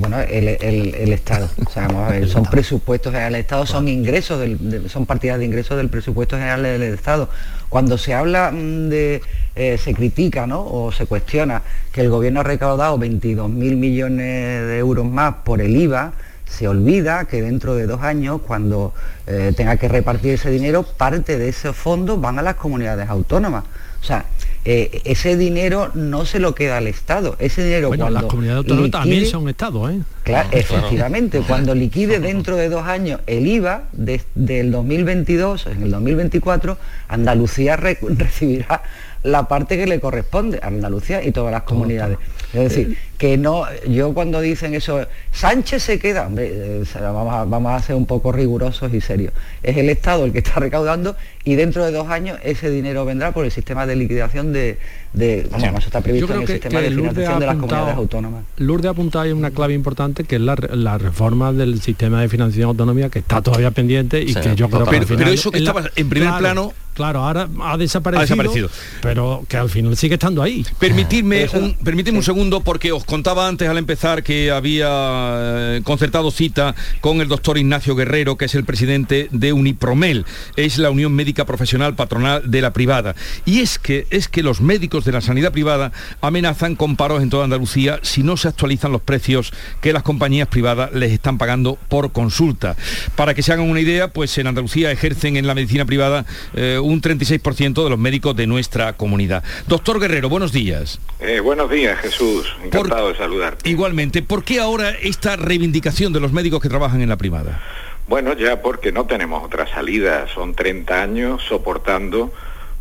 Bueno, 0.00 0.18
el, 0.18 1.12
Estado. 1.12 1.50
O 1.66 1.70
sea, 1.70 1.86
vamos 1.86 2.08
a 2.08 2.12
ver, 2.12 2.26
son 2.26 2.44
presupuestos 2.46 3.12
generales 3.12 3.34
del 3.34 3.40
Estado, 3.42 3.66
son 3.66 3.86
ingresos, 3.86 4.40
del, 4.40 4.88
son 4.88 5.04
partidas 5.04 5.38
de 5.38 5.44
ingresos 5.44 5.76
del 5.76 5.90
presupuesto 5.90 6.36
general 6.36 6.62
del 6.62 6.82
Estado. 6.82 7.28
Cuando 7.68 7.98
se 7.98 8.14
habla 8.14 8.50
mm, 8.50 8.88
de, 8.88 9.20
eh, 9.56 9.76
se 9.76 9.92
critica, 9.92 10.46
¿no? 10.46 10.64
O 10.64 10.90
se 10.90 11.04
cuestiona 11.04 11.60
que 11.92 12.00
el 12.00 12.08
gobierno 12.08 12.40
ha 12.40 12.44
recaudado 12.44 12.98
22.000 12.98 13.48
millones 13.76 14.66
de 14.66 14.78
euros 14.78 15.04
más 15.04 15.34
por 15.44 15.60
el 15.60 15.76
IVA, 15.76 16.14
se 16.46 16.66
olvida 16.66 17.26
que 17.26 17.42
dentro 17.42 17.74
de 17.74 17.86
dos 17.86 18.00
años, 18.00 18.40
cuando 18.46 18.94
eh, 19.26 19.52
tenga 19.54 19.76
que 19.76 19.88
repartir 19.88 20.32
ese 20.32 20.50
dinero, 20.50 20.82
parte 20.82 21.36
de 21.36 21.50
esos 21.50 21.76
fondos 21.76 22.18
van 22.18 22.38
a 22.38 22.42
las 22.42 22.54
comunidades 22.54 23.10
autónomas. 23.10 23.64
O 24.00 24.04
sea, 24.04 24.24
eh, 24.64 25.00
ese 25.04 25.36
dinero 25.36 25.90
no 25.94 26.26
se 26.26 26.38
lo 26.38 26.54
queda 26.54 26.76
al 26.76 26.86
Estado. 26.86 27.36
Ese 27.38 27.64
dinero 27.64 27.88
bueno, 27.88 28.10
las 28.10 28.24
comunidades 28.24 28.58
autónomas 28.58 28.90
también 28.90 29.26
son 29.26 29.48
Estados, 29.48 29.90
¿eh? 29.90 30.00
Claro, 30.22 30.48
efectivamente, 30.52 31.42
cuando 31.46 31.74
liquide 31.74 32.20
dentro 32.20 32.56
de 32.56 32.68
dos 32.68 32.86
años 32.86 33.20
el 33.26 33.46
IVA 33.46 33.84
del 33.92 34.70
2022, 34.70 35.66
en 35.66 35.82
el 35.84 35.90
2024, 35.90 36.76
Andalucía 37.08 37.76
recibirá 37.76 38.82
la 39.22 39.48
parte 39.48 39.76
que 39.76 39.86
le 39.86 40.00
corresponde 40.00 40.60
a 40.62 40.68
Andalucía 40.68 41.22
y 41.22 41.32
todas 41.32 41.52
las 41.52 41.62
comunidades. 41.62 42.18
Es 42.52 42.60
decir, 42.60 42.98
que 43.16 43.36
no, 43.36 43.64
yo 43.86 44.14
cuando 44.14 44.40
dicen 44.40 44.74
eso, 44.74 45.06
Sánchez 45.30 45.82
se 45.82 45.98
queda, 45.98 46.28
eh, 46.38 46.82
vamos, 47.00 47.72
a, 47.72 47.80
ser 47.80 47.94
un 47.94 48.06
poco 48.06 48.32
rigurosos 48.32 48.92
y 48.94 49.00
serios. 49.00 49.32
Es 49.62 49.76
el 49.76 49.88
Estado 49.90 50.24
el 50.24 50.32
que 50.32 50.38
está 50.38 50.58
recaudando 50.58 51.16
y 51.44 51.54
dentro 51.54 51.84
de 51.84 51.92
dos 51.92 52.08
años 52.08 52.38
ese 52.42 52.70
dinero 52.70 53.04
vendrá 53.04 53.32
por 53.32 53.44
el 53.44 53.50
sistema 53.50 53.86
de 53.86 53.94
liquidación 53.94 54.52
de, 54.52 54.78
de 55.12 55.46
vamos, 55.50 55.84
está 55.84 56.00
previsto 56.00 56.34
en 56.34 56.40
el 56.40 56.46
sistema 56.46 56.80
de 56.80 56.90
financiación 56.90 57.40
de 57.40 57.46
las 57.46 57.56
comunidades 57.56 57.96
autónomas. 57.96 58.44
Lourdes 58.56 58.86
ha 58.86 58.90
apuntado 58.90 59.24
ahí 59.24 59.32
una 59.32 59.50
clave 59.50 59.74
importante 59.74 60.24
que 60.24 60.36
es 60.36 60.42
la, 60.42 60.56
reforma 60.98 61.52
del 61.52 61.80
sistema 61.82 62.22
de 62.22 62.28
financiación 62.28 62.70
autonómica 62.70 63.10
que 63.10 63.20
está 63.20 63.42
todavía 63.42 63.70
pendiente 63.70 64.20
y 64.22 64.34
que 64.34 64.56
yo 64.56 64.68
creo 64.68 64.86
que 64.86 65.02
pero, 65.06 65.30
eso 65.30 65.50
que 65.50 65.58
estaba 65.58 65.84
en 65.94 66.08
primer 66.08 66.36
plano 66.38 66.72
claro 67.00 67.24
ahora 67.24 67.48
ha 67.62 67.78
desaparecido, 67.78 68.68
pero 69.00 69.42
que 69.48 69.56
al 69.56 69.70
final 69.70 69.96
sigue 69.96 70.14
estando 70.14 70.42
ahí. 70.42 70.66
Permitidme 70.78 71.48
un, 71.54 71.72
permitidme 71.82 72.18
un 72.18 72.24
segundo 72.24 72.60
porque 72.60 72.92
os 72.92 73.06
contaba 73.06 73.48
antes 73.48 73.66
al 73.70 73.78
empezar 73.78 74.22
que 74.22 74.50
había 74.50 74.86
eh, 74.90 75.80
concertado 75.82 76.30
cita 76.30 76.74
con 77.00 77.22
el 77.22 77.28
doctor 77.28 77.56
Ignacio 77.56 77.96
Guerrero 77.96 78.36
que 78.36 78.44
es 78.44 78.54
el 78.54 78.64
presidente 78.64 79.28
de 79.32 79.54
Unipromel. 79.54 80.26
Es 80.56 80.76
la 80.76 80.90
Unión 80.90 81.14
Médica 81.14 81.46
Profesional 81.46 81.94
Patronal 81.94 82.50
de 82.50 82.60
la 82.60 82.74
Privada. 82.74 83.14
Y 83.46 83.60
es 83.60 83.78
que 83.78 84.06
es 84.10 84.28
que 84.28 84.42
los 84.42 84.60
médicos 84.60 85.06
de 85.06 85.12
la 85.12 85.22
sanidad 85.22 85.52
privada 85.52 85.92
amenazan 86.20 86.76
con 86.76 86.96
paros 86.96 87.22
en 87.22 87.30
toda 87.30 87.44
Andalucía 87.44 87.98
si 88.02 88.22
no 88.22 88.36
se 88.36 88.48
actualizan 88.48 88.92
los 88.92 89.00
precios 89.00 89.54
que 89.80 89.94
las 89.94 90.02
compañías 90.02 90.48
privadas 90.48 90.92
les 90.92 91.12
están 91.12 91.38
pagando 91.38 91.78
por 91.88 92.12
consulta. 92.12 92.76
Para 93.16 93.32
que 93.32 93.42
se 93.42 93.54
hagan 93.54 93.70
una 93.70 93.80
idea, 93.80 94.08
pues 94.08 94.36
en 94.36 94.48
Andalucía 94.48 94.90
ejercen 94.92 95.38
en 95.38 95.46
la 95.46 95.54
medicina 95.54 95.86
privada 95.86 96.26
eh, 96.54 96.78
un 96.90 97.00
36% 97.00 97.84
de 97.84 97.90
los 97.90 97.98
médicos 97.98 98.36
de 98.36 98.46
nuestra 98.46 98.92
comunidad. 98.94 99.44
Doctor 99.66 100.00
Guerrero, 100.00 100.28
buenos 100.28 100.52
días. 100.52 101.00
Eh, 101.20 101.40
buenos 101.40 101.70
días, 101.70 101.98
Jesús. 102.00 102.54
Encantado 102.64 103.08
de 103.08 103.16
saludarte. 103.16 103.68
Igualmente, 103.68 104.22
¿por 104.22 104.44
qué 104.44 104.60
ahora 104.60 104.90
esta 104.90 105.36
reivindicación 105.36 106.12
de 106.12 106.20
los 106.20 106.32
médicos 106.32 106.60
que 106.60 106.68
trabajan 106.68 107.00
en 107.00 107.08
la 107.08 107.16
privada? 107.16 107.60
Bueno, 108.08 108.32
ya 108.32 108.60
porque 108.60 108.90
no 108.90 109.06
tenemos 109.06 109.44
otra 109.44 109.66
salida. 109.68 110.26
Son 110.34 110.54
30 110.54 111.02
años 111.02 111.42
soportando 111.48 112.32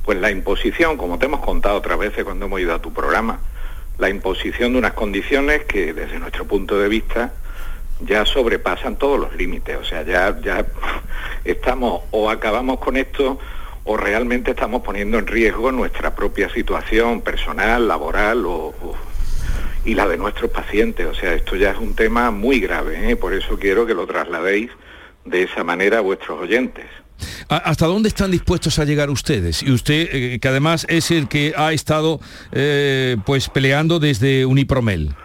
pues 0.03 0.19
la 0.19 0.31
imposición, 0.31 0.97
como 0.97 1.19
te 1.19 1.27
hemos 1.27 1.41
contado 1.41 1.77
otras 1.77 1.99
veces 1.99 2.23
cuando 2.23 2.47
hemos 2.47 2.59
ido 2.59 2.73
a 2.73 2.81
tu 2.81 2.91
programa, 2.91 3.41
la 3.99 4.09
imposición 4.09 4.73
de 4.73 4.79
unas 4.79 4.93
condiciones 4.93 5.65
que 5.65 5.93
desde 5.93 6.17
nuestro 6.17 6.45
punto 6.45 6.79
de 6.79 6.89
vista 6.89 7.31
ya 7.99 8.25
sobrepasan 8.25 8.95
todos 8.95 9.19
los 9.19 9.35
límites. 9.35 9.77
O 9.77 9.83
sea, 9.83 10.03
ya, 10.03 10.39
ya 10.41 10.65
estamos 11.43 12.01
o 12.09 12.29
acabamos 12.29 12.79
con 12.79 12.97
esto 12.97 13.39
o 13.83 13.97
realmente 13.97 14.51
estamos 14.51 14.81
poniendo 14.81 15.17
en 15.17 15.27
riesgo 15.27 15.71
nuestra 15.71 16.15
propia 16.15 16.49
situación 16.49 17.21
personal, 17.21 17.87
laboral 17.87 18.45
o, 18.45 18.73
y 19.85 19.93
la 19.95 20.07
de 20.07 20.17
nuestros 20.17 20.51
pacientes. 20.51 21.07
O 21.07 21.13
sea, 21.13 21.33
esto 21.33 21.55
ya 21.55 21.71
es 21.71 21.77
un 21.77 21.95
tema 21.95 22.31
muy 22.31 22.59
grave. 22.59 23.11
¿eh? 23.11 23.15
Por 23.15 23.33
eso 23.33 23.57
quiero 23.57 23.85
que 23.85 23.93
lo 23.93 24.05
trasladéis 24.05 24.71
de 25.25 25.43
esa 25.43 25.63
manera 25.63 25.99
a 25.99 26.01
vuestros 26.01 26.39
oyentes. 26.39 26.85
¿Hasta 27.49 27.85
dónde 27.85 28.09
están 28.09 28.31
dispuestos 28.31 28.79
a 28.79 28.85
llegar 28.85 29.09
ustedes? 29.09 29.63
Y 29.63 29.71
usted, 29.71 30.09
eh, 30.11 30.39
que 30.39 30.47
además 30.47 30.85
es 30.89 31.11
el 31.11 31.27
que 31.27 31.53
ha 31.57 31.73
estado 31.73 32.19
eh, 32.51 33.17
pues 33.25 33.49
peleando 33.49 33.99
desde 33.99 34.45
Unipromel. 34.45 35.15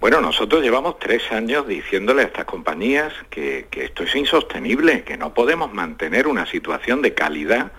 Bueno, 0.00 0.20
nosotros 0.20 0.62
llevamos 0.62 0.98
tres 0.98 1.22
años 1.32 1.66
diciéndole 1.66 2.22
a 2.22 2.26
estas 2.26 2.44
compañías 2.44 3.12
que, 3.30 3.66
esto 3.72 4.04
es 4.04 4.14
insostenible, 4.14 5.02
que 5.02 5.16
no 5.16 5.34
podemos 5.34 5.72
mantener 5.72 6.26
una 6.26 6.46
situación 6.46 7.02
de 7.02 7.14
calidad 7.14 7.72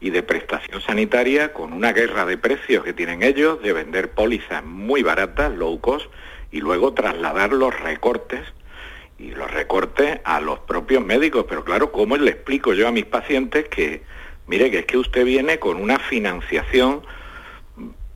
y 0.00 0.10
de 0.10 0.22
prestación 0.22 0.80
sanitaria 0.80 1.52
con 1.52 1.72
una 1.72 1.92
guerra 1.92 2.24
de 2.24 2.38
precios 2.38 2.84
que 2.84 2.92
tienen 2.92 3.22
ellos, 3.22 3.60
de 3.62 3.72
vender 3.72 4.10
pólizas 4.10 4.64
muy 4.64 5.02
baratas, 5.02 5.52
low 5.52 5.80
cost, 5.80 6.06
y 6.50 6.60
luego 6.60 6.94
trasladar 6.94 7.52
los 7.52 7.78
recortes 7.80 8.40
y 9.18 9.32
los 9.32 9.50
recortes 9.50 10.20
a 10.24 10.40
los 10.40 10.60
propios 10.60 11.04
médicos. 11.04 11.46
Pero 11.48 11.64
claro, 11.64 11.90
¿cómo 11.90 12.16
le 12.16 12.30
explico 12.30 12.72
yo 12.74 12.88
a 12.88 12.92
mis 12.92 13.04
pacientes 13.04 13.68
que, 13.68 14.02
mire, 14.46 14.70
que 14.70 14.80
es 14.80 14.86
que 14.86 14.98
usted 14.98 15.24
viene 15.24 15.58
con 15.58 15.76
una 15.76 15.98
financiación 15.98 17.02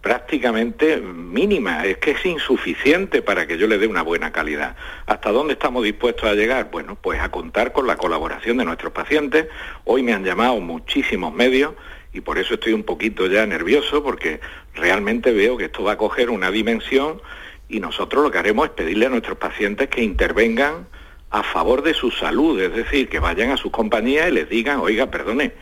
prácticamente 0.02 0.96
mínima, 0.98 1.86
es 1.86 1.98
que 1.98 2.10
es 2.10 2.26
insuficiente 2.26 3.22
para 3.22 3.46
que 3.46 3.56
yo 3.56 3.68
le 3.68 3.78
dé 3.78 3.86
una 3.86 4.02
buena 4.02 4.32
calidad. 4.32 4.76
¿Hasta 5.06 5.30
dónde 5.30 5.54
estamos 5.54 5.84
dispuestos 5.84 6.28
a 6.28 6.34
llegar? 6.34 6.70
Bueno, 6.72 6.98
pues 7.00 7.20
a 7.20 7.30
contar 7.30 7.72
con 7.72 7.86
la 7.86 7.96
colaboración 7.96 8.56
de 8.56 8.64
nuestros 8.64 8.92
pacientes. 8.92 9.46
Hoy 9.84 10.02
me 10.02 10.12
han 10.12 10.24
llamado 10.24 10.60
muchísimos 10.60 11.32
medios 11.32 11.74
y 12.12 12.20
por 12.20 12.38
eso 12.38 12.54
estoy 12.54 12.72
un 12.72 12.82
poquito 12.82 13.28
ya 13.28 13.46
nervioso 13.46 14.02
porque 14.02 14.40
realmente 14.74 15.32
veo 15.32 15.56
que 15.56 15.66
esto 15.66 15.84
va 15.84 15.92
a 15.92 15.96
coger 15.96 16.30
una 16.30 16.50
dimensión 16.50 17.22
y 17.68 17.78
nosotros 17.78 18.24
lo 18.24 18.30
que 18.32 18.38
haremos 18.38 18.66
es 18.66 18.72
pedirle 18.72 19.06
a 19.06 19.10
nuestros 19.10 19.38
pacientes 19.38 19.88
que 19.88 20.02
intervengan 20.02 20.88
a 21.30 21.44
favor 21.44 21.82
de 21.82 21.94
su 21.94 22.10
salud, 22.10 22.60
es 22.60 22.74
decir, 22.74 23.08
que 23.08 23.20
vayan 23.20 23.52
a 23.52 23.56
sus 23.56 23.70
compañías 23.70 24.28
y 24.28 24.32
les 24.32 24.48
digan, 24.48 24.80
oiga, 24.80 25.10
perdone, 25.10 25.52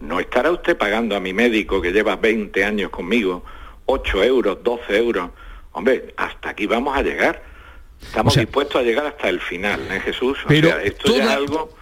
¿no 0.00 0.18
estará 0.18 0.50
usted 0.50 0.76
pagando 0.78 1.14
a 1.14 1.20
mi 1.20 1.34
médico 1.34 1.80
que 1.80 1.92
lleva 1.92 2.16
20 2.16 2.64
años 2.64 2.90
conmigo 2.90 3.44
8 3.86 4.24
euros, 4.24 4.58
12 4.62 4.96
euros? 4.96 5.30
Hombre, 5.72 6.14
hasta 6.16 6.50
aquí 6.50 6.66
vamos 6.66 6.96
a 6.96 7.02
llegar. 7.02 7.42
Estamos 8.00 8.34
dispuestos 8.34 8.76
a 8.80 8.82
llegar 8.82 9.06
hasta 9.06 9.28
el 9.28 9.40
final, 9.40 9.80
¿eh, 9.90 10.00
Jesús? 10.00 10.36
pero 10.48 10.70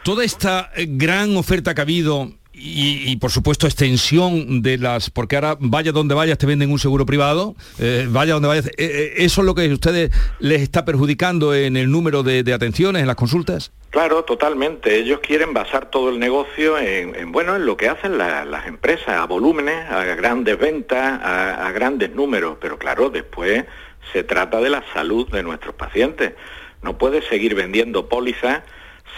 toda 0.02 0.22
esta 0.22 0.70
gran 0.76 1.34
oferta 1.36 1.74
que 1.74 1.80
ha 1.80 1.82
habido 1.82 2.30
y, 2.62 3.16
por 3.16 3.30
supuesto 3.30 3.66
extensión 3.66 4.62
de 4.62 4.78
las 4.78 5.10
porque 5.10 5.36
ahora 5.36 5.56
vaya 5.58 5.92
donde 5.92 6.14
vayas 6.14 6.38
te 6.38 6.46
venden 6.46 6.70
un 6.70 6.78
seguro 6.78 7.06
privado 7.06 7.54
eh, 7.78 8.06
vaya 8.08 8.34
donde 8.34 8.48
vayas 8.48 8.66
eh, 8.66 8.72
eh, 8.78 9.12
eso 9.16 9.40
es 9.40 9.46
lo 9.46 9.54
que 9.54 9.68
a 9.68 9.72
ustedes 9.72 10.10
les 10.38 10.60
está 10.60 10.84
perjudicando 10.84 11.54
en 11.54 11.76
el 11.76 11.90
número 11.90 12.22
de, 12.22 12.40
atenciones 12.52 13.00
en 13.00 13.06
las 13.06 13.16
consultas 13.16 13.72
Claro, 13.90 14.22
totalmente. 14.22 15.00
Ellos 15.00 15.18
quieren 15.18 15.52
basar 15.52 15.90
todo 15.90 16.10
el 16.10 16.20
negocio 16.20 16.78
en, 16.78 17.32
bueno, 17.32 17.56
en 17.56 17.66
lo 17.66 17.76
que 17.76 17.88
hacen 17.88 18.18
las 18.18 18.66
empresas, 18.68 19.08
a 19.08 19.26
volúmenes, 19.26 19.90
a 19.90 20.04
grandes 20.04 20.56
ventas, 20.60 21.20
a, 21.20 21.66
a 21.66 21.72
grandes 21.72 22.14
números. 22.14 22.58
Pero 22.60 22.78
claro, 22.78 23.10
después 23.10 23.64
se 24.12 24.22
trata 24.22 24.60
de 24.60 24.70
la 24.70 24.84
salud 24.94 25.28
de 25.32 25.42
nuestros 25.42 25.74
pacientes. 25.74 26.34
No 26.82 26.98
puede 26.98 27.20
seguir 27.22 27.56
vendiendo 27.56 28.08
pólizas 28.08 28.62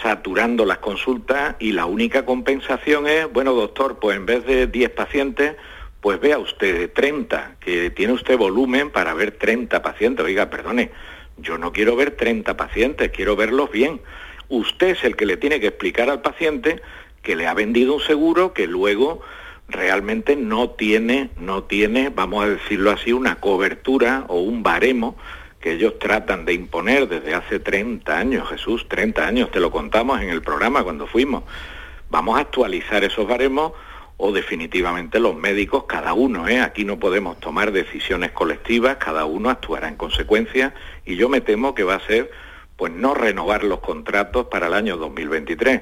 saturando 0.01 0.65
las 0.65 0.79
consultas 0.79 1.55
y 1.59 1.71
la 1.71 1.85
única 1.85 2.25
compensación 2.25 3.07
es, 3.07 3.31
bueno 3.31 3.53
doctor, 3.53 3.99
pues 3.99 4.17
en 4.17 4.25
vez 4.25 4.45
de 4.45 4.67
10 4.67 4.89
pacientes, 4.91 5.55
pues 6.01 6.19
vea 6.19 6.37
usted 6.37 6.91
30, 6.91 7.55
que 7.59 7.89
tiene 7.89 8.13
usted 8.13 8.37
volumen 8.37 8.89
para 8.89 9.13
ver 9.13 9.31
30 9.31 9.81
pacientes. 9.81 10.25
Oiga, 10.25 10.49
perdone, 10.49 10.91
yo 11.37 11.57
no 11.57 11.71
quiero 11.71 11.95
ver 11.95 12.11
30 12.11 12.57
pacientes, 12.57 13.11
quiero 13.11 13.35
verlos 13.35 13.71
bien. 13.71 14.01
Usted 14.49 14.89
es 14.89 15.03
el 15.03 15.15
que 15.15 15.25
le 15.25 15.37
tiene 15.37 15.59
que 15.59 15.67
explicar 15.67 16.09
al 16.09 16.21
paciente 16.21 16.81
que 17.21 17.35
le 17.35 17.47
ha 17.47 17.53
vendido 17.53 17.95
un 17.95 18.01
seguro 18.01 18.53
que 18.53 18.67
luego 18.67 19.21
realmente 19.69 20.35
no 20.35 20.71
tiene, 20.71 21.29
no 21.39 21.63
tiene, 21.63 22.09
vamos 22.09 22.43
a 22.43 22.49
decirlo 22.49 22.91
así, 22.91 23.13
una 23.13 23.35
cobertura 23.35 24.25
o 24.27 24.41
un 24.41 24.61
baremo 24.61 25.15
que 25.63 25.71
ellos 25.71 25.97
tratan 25.97 26.43
de 26.43 26.51
imponer 26.51 27.07
desde 27.07 27.33
hace 27.33 27.57
30 27.57 28.17
años, 28.17 28.49
Jesús, 28.49 28.85
30 28.89 29.25
años, 29.25 29.49
te 29.49 29.61
lo 29.61 29.71
contamos 29.71 30.21
en 30.21 30.29
el 30.29 30.41
programa 30.41 30.83
cuando 30.83 31.07
fuimos. 31.07 31.45
Vamos 32.09 32.37
a 32.37 32.41
actualizar 32.41 33.05
esos 33.05 33.25
baremos 33.25 33.71
o 34.17 34.33
definitivamente 34.33 35.21
los 35.21 35.37
médicos, 35.37 35.85
cada 35.85 36.13
uno, 36.13 36.49
¿eh? 36.49 36.59
aquí 36.59 36.83
no 36.83 36.99
podemos 36.99 37.39
tomar 37.39 37.71
decisiones 37.71 38.31
colectivas, 38.31 38.97
cada 38.97 39.23
uno 39.23 39.49
actuará 39.49 39.87
en 39.87 39.95
consecuencia 39.95 40.73
y 41.05 41.15
yo 41.15 41.29
me 41.29 41.39
temo 41.39 41.73
que 41.73 41.85
va 41.85 41.95
a 41.95 42.05
ser 42.07 42.29
pues 42.75 42.91
no 42.91 43.13
renovar 43.13 43.63
los 43.63 43.79
contratos 43.79 44.47
para 44.47 44.67
el 44.67 44.73
año 44.73 44.97
2023. 44.97 45.81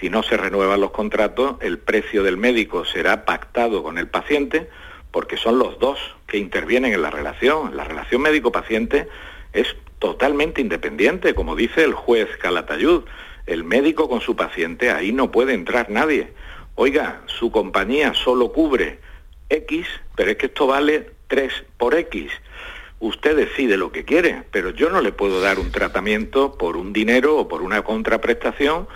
Si 0.00 0.08
no 0.08 0.22
se 0.22 0.38
renuevan 0.38 0.80
los 0.80 0.92
contratos, 0.92 1.56
el 1.60 1.78
precio 1.78 2.22
del 2.22 2.38
médico 2.38 2.86
será 2.86 3.26
pactado 3.26 3.82
con 3.82 3.98
el 3.98 4.08
paciente, 4.08 4.70
porque 5.18 5.36
son 5.36 5.58
los 5.58 5.80
dos 5.80 5.98
que 6.28 6.38
intervienen 6.38 6.94
en 6.94 7.02
la 7.02 7.10
relación. 7.10 7.76
La 7.76 7.82
relación 7.82 8.22
médico-paciente 8.22 9.08
es 9.52 9.74
totalmente 9.98 10.60
independiente, 10.60 11.34
como 11.34 11.56
dice 11.56 11.82
el 11.82 11.92
juez 11.92 12.28
Calatayud. 12.40 13.02
El 13.44 13.64
médico 13.64 14.08
con 14.08 14.20
su 14.20 14.36
paciente, 14.36 14.92
ahí 14.92 15.10
no 15.10 15.32
puede 15.32 15.54
entrar 15.54 15.90
nadie. 15.90 16.28
Oiga, 16.76 17.22
su 17.26 17.50
compañía 17.50 18.14
solo 18.14 18.52
cubre 18.52 19.00
X, 19.48 19.88
pero 20.14 20.30
es 20.30 20.36
que 20.36 20.46
esto 20.46 20.68
vale 20.68 21.10
3 21.26 21.64
por 21.76 21.96
X. 21.96 22.30
Usted 23.00 23.36
decide 23.36 23.76
lo 23.76 23.90
que 23.90 24.04
quiere, 24.04 24.44
pero 24.52 24.70
yo 24.70 24.88
no 24.88 25.00
le 25.00 25.10
puedo 25.10 25.40
dar 25.40 25.58
un 25.58 25.72
tratamiento 25.72 26.56
por 26.56 26.76
un 26.76 26.92
dinero 26.92 27.38
o 27.38 27.48
por 27.48 27.62
una 27.62 27.82
contraprestación 27.82 28.86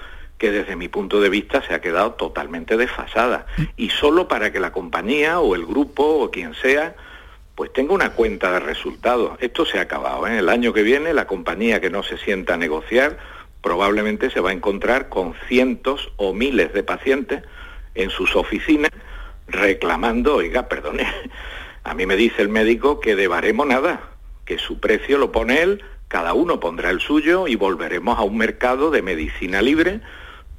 que 0.42 0.50
desde 0.50 0.74
mi 0.74 0.88
punto 0.88 1.20
de 1.20 1.28
vista 1.28 1.62
se 1.62 1.72
ha 1.72 1.80
quedado 1.80 2.14
totalmente 2.14 2.76
desfasada. 2.76 3.46
Y 3.76 3.90
solo 3.90 4.26
para 4.26 4.50
que 4.50 4.58
la 4.58 4.72
compañía 4.72 5.38
o 5.38 5.54
el 5.54 5.64
grupo 5.64 6.02
o 6.02 6.32
quien 6.32 6.54
sea, 6.54 6.96
pues 7.54 7.72
tenga 7.72 7.94
una 7.94 8.10
cuenta 8.14 8.50
de 8.50 8.58
resultados. 8.58 9.38
Esto 9.38 9.64
se 9.64 9.78
ha 9.78 9.82
acabado. 9.82 10.26
¿eh? 10.26 10.40
El 10.40 10.48
año 10.48 10.72
que 10.72 10.82
viene 10.82 11.14
la 11.14 11.28
compañía 11.28 11.80
que 11.80 11.90
no 11.90 12.02
se 12.02 12.18
sienta 12.18 12.54
a 12.54 12.56
negociar 12.56 13.18
probablemente 13.62 14.30
se 14.30 14.40
va 14.40 14.50
a 14.50 14.52
encontrar 14.52 15.08
con 15.08 15.34
cientos 15.46 16.10
o 16.16 16.32
miles 16.32 16.72
de 16.72 16.82
pacientes 16.82 17.44
en 17.94 18.10
sus 18.10 18.34
oficinas 18.34 18.90
reclamando, 19.46 20.34
oiga, 20.34 20.68
perdone, 20.68 21.06
a 21.84 21.94
mí 21.94 22.04
me 22.04 22.16
dice 22.16 22.42
el 22.42 22.48
médico 22.48 22.98
que 22.98 23.14
de 23.14 23.28
baremo 23.28 23.64
nada, 23.64 24.10
que 24.44 24.58
su 24.58 24.80
precio 24.80 25.18
lo 25.18 25.30
pone 25.30 25.62
él, 25.62 25.84
cada 26.08 26.34
uno 26.34 26.58
pondrá 26.58 26.90
el 26.90 26.98
suyo 26.98 27.46
y 27.46 27.54
volveremos 27.54 28.18
a 28.18 28.22
un 28.22 28.38
mercado 28.38 28.90
de 28.90 29.02
medicina 29.02 29.62
libre 29.62 30.00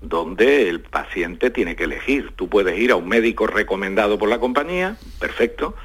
donde 0.04 0.70
el 0.70 0.82
paciente 0.82 1.50
tiene 1.50 1.76
que 1.76 1.86
elegir. 1.86 2.32
Tú 2.36 2.50
puedes 2.50 2.78
ir 2.78 2.92
a 2.92 2.96
un 2.96 3.08
médico 3.08 3.48
recomendado 3.48 4.18
por 4.18 4.30
la 4.30 4.40
compañía, 4.40 4.98
perfecto, 5.20 5.76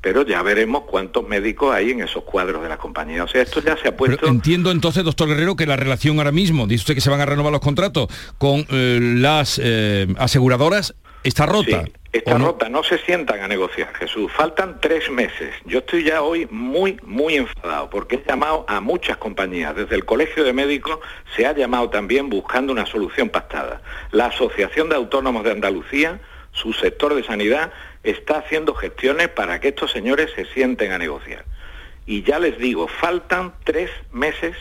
pero 0.00 0.24
ya 0.24 0.42
veremos 0.42 0.84
cuántos 0.84 1.28
médicos 1.28 1.74
hay 1.74 1.90
en 1.90 2.00
esos 2.00 2.24
cuadros 2.24 2.62
de 2.62 2.70
la 2.70 2.78
compañía. 2.78 3.22
O 3.22 3.28
sea, 3.28 3.42
esto 3.42 3.60
ya 3.62 3.76
se 3.76 3.88
ha 3.88 3.96
puesto... 3.96 4.26
entiendo 4.26 4.70
entonces, 4.70 5.04
doctor 5.04 5.28
Guerrero, 5.28 5.56
que 5.56 5.66
la 5.66 5.76
relación 5.76 6.18
ahora 6.18 6.32
mismo, 6.32 6.66
dice 6.66 6.82
usted 6.82 6.94
que 6.94 7.02
se 7.02 7.10
van 7.10 7.20
a 7.20 7.26
renovar 7.26 7.52
los 7.52 7.60
contratos 7.60 8.08
con 8.38 8.66
eh, 8.70 8.98
las 9.00 9.60
eh, 9.62 10.06
aseguradoras, 10.16 10.94
está 11.22 11.46
rota. 11.46 11.84
Está 12.12 12.38
rota, 12.38 12.68
no 12.68 12.82
se 12.82 12.98
sientan 12.98 13.40
a 13.40 13.46
negociar, 13.46 13.94
Jesús. 13.94 14.32
Faltan 14.32 14.80
tres 14.80 15.08
meses. 15.10 15.54
Yo 15.64 15.78
estoy 15.78 16.02
ya 16.02 16.22
hoy 16.22 16.48
muy, 16.50 16.98
muy 17.04 17.36
enfadado 17.36 17.88
porque 17.88 18.16
he 18.16 18.24
llamado 18.26 18.64
a 18.66 18.80
muchas 18.80 19.16
compañías. 19.18 19.76
Desde 19.76 19.94
el 19.94 20.04
Colegio 20.04 20.42
de 20.42 20.52
Médicos 20.52 20.98
se 21.36 21.46
ha 21.46 21.52
llamado 21.52 21.88
también 21.88 22.28
buscando 22.28 22.72
una 22.72 22.84
solución 22.86 23.28
pactada. 23.28 23.80
La 24.10 24.26
Asociación 24.26 24.88
de 24.88 24.96
Autónomos 24.96 25.44
de 25.44 25.52
Andalucía, 25.52 26.20
su 26.50 26.72
sector 26.72 27.14
de 27.14 27.22
sanidad, 27.22 27.72
está 28.02 28.38
haciendo 28.38 28.74
gestiones 28.74 29.28
para 29.28 29.60
que 29.60 29.68
estos 29.68 29.92
señores 29.92 30.32
se 30.34 30.46
sienten 30.46 30.90
a 30.90 30.98
negociar. 30.98 31.44
Y 32.06 32.24
ya 32.24 32.40
les 32.40 32.58
digo, 32.58 32.88
faltan 32.88 33.54
tres 33.62 33.88
meses 34.10 34.56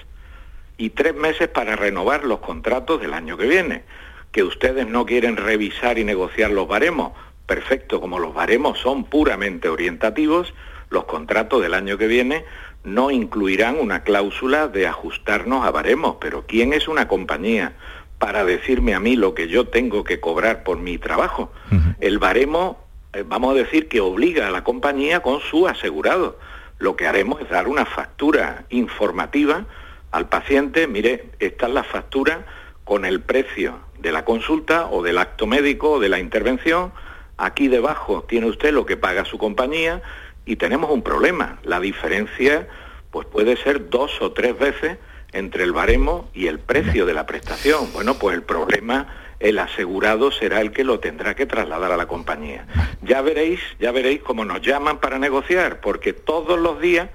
y 0.77 0.91
tres 0.91 1.15
meses 1.15 1.47
para 1.47 1.75
renovar 1.75 2.25
los 2.25 2.41
contratos 2.41 3.01
del 3.01 3.15
año 3.15 3.37
que 3.37 3.47
viene. 3.47 3.83
Que 4.31 4.43
ustedes 4.43 4.87
no 4.87 5.05
quieren 5.05 5.37
revisar 5.37 5.97
y 5.97 6.03
negociar 6.03 6.51
los 6.51 6.67
baremos 6.67 7.13
perfecto, 7.49 7.99
como 7.99 8.19
los 8.19 8.35
baremos 8.35 8.77
son 8.77 9.05
puramente 9.05 9.69
orientativos, 9.69 10.53
los 10.91 11.05
contratos 11.05 11.63
del 11.63 11.73
año 11.73 11.97
que 11.97 12.05
viene 12.05 12.45
no 12.83 13.09
incluirán 13.09 13.79
una 13.79 14.03
cláusula 14.03 14.67
de 14.67 14.85
ajustarnos 14.85 15.65
a 15.65 15.71
baremos, 15.71 16.17
pero 16.21 16.45
¿quién 16.47 16.73
es 16.73 16.87
una 16.87 17.07
compañía 17.07 17.73
para 18.19 18.45
decirme 18.45 18.93
a 18.93 18.99
mí 18.99 19.15
lo 19.15 19.33
que 19.33 19.47
yo 19.47 19.67
tengo 19.67 20.03
que 20.03 20.19
cobrar 20.19 20.63
por 20.63 20.77
mi 20.77 20.99
trabajo? 20.99 21.51
El 21.99 22.19
baremo, 22.19 22.85
eh, 23.13 23.23
vamos 23.25 23.55
a 23.55 23.57
decir 23.57 23.87
que 23.87 23.99
obliga 23.99 24.47
a 24.47 24.51
la 24.51 24.63
compañía 24.63 25.21
con 25.21 25.41
su 25.41 25.67
asegurado. 25.67 26.37
Lo 26.77 26.95
que 26.95 27.07
haremos 27.07 27.41
es 27.41 27.49
dar 27.49 27.67
una 27.67 27.85
factura 27.85 28.65
informativa 28.69 29.65
al 30.11 30.29
paciente, 30.29 30.85
mire, 30.87 31.31
esta 31.39 31.65
es 31.65 31.73
la 31.73 31.83
factura 31.83 32.45
con 32.83 33.05
el 33.05 33.21
precio 33.21 33.88
de 34.01 34.11
la 34.11 34.25
consulta 34.25 34.87
o 34.91 35.03
del 35.03 35.17
acto 35.17 35.47
médico 35.47 35.91
o 35.91 35.99
de 35.99 36.09
la 36.09 36.19
intervención, 36.19 36.91
Aquí 37.39 37.69
debajo 37.69 38.25
tiene 38.27 38.47
usted 38.47 38.73
lo 38.73 38.85
que 38.85 38.97
paga 38.97 39.23
su 39.23 39.37
compañía 39.37 40.01
y 40.45 40.57
tenemos 40.57 40.91
un 40.91 41.01
problema. 41.01 41.57
La 41.63 41.79
diferencia 41.79 42.67
pues 43.11 43.25
puede 43.27 43.55
ser 43.55 43.89
dos 43.89 44.21
o 44.21 44.33
tres 44.33 44.59
veces 44.59 44.97
entre 45.31 45.63
el 45.63 45.71
baremo 45.71 46.29
y 46.33 46.47
el 46.47 46.59
precio 46.59 47.05
de 47.05 47.13
la 47.13 47.25
prestación. 47.25 47.93
Bueno, 47.93 48.15
pues 48.19 48.35
el 48.35 48.43
problema 48.43 49.07
el 49.39 49.57
asegurado 49.57 50.33
será 50.33 50.59
el 50.59 50.73
que 50.73 50.83
lo 50.83 50.99
tendrá 50.99 51.33
que 51.33 51.45
trasladar 51.45 51.93
a 51.93 51.97
la 51.97 52.07
compañía. 52.07 52.67
Ya 53.01 53.21
veréis, 53.21 53.61
ya 53.79 53.93
veréis 53.93 54.21
cómo 54.21 54.43
nos 54.43 54.59
llaman 54.61 54.99
para 54.99 55.17
negociar, 55.17 55.79
porque 55.79 56.11
todos 56.11 56.59
los 56.59 56.81
días 56.81 57.09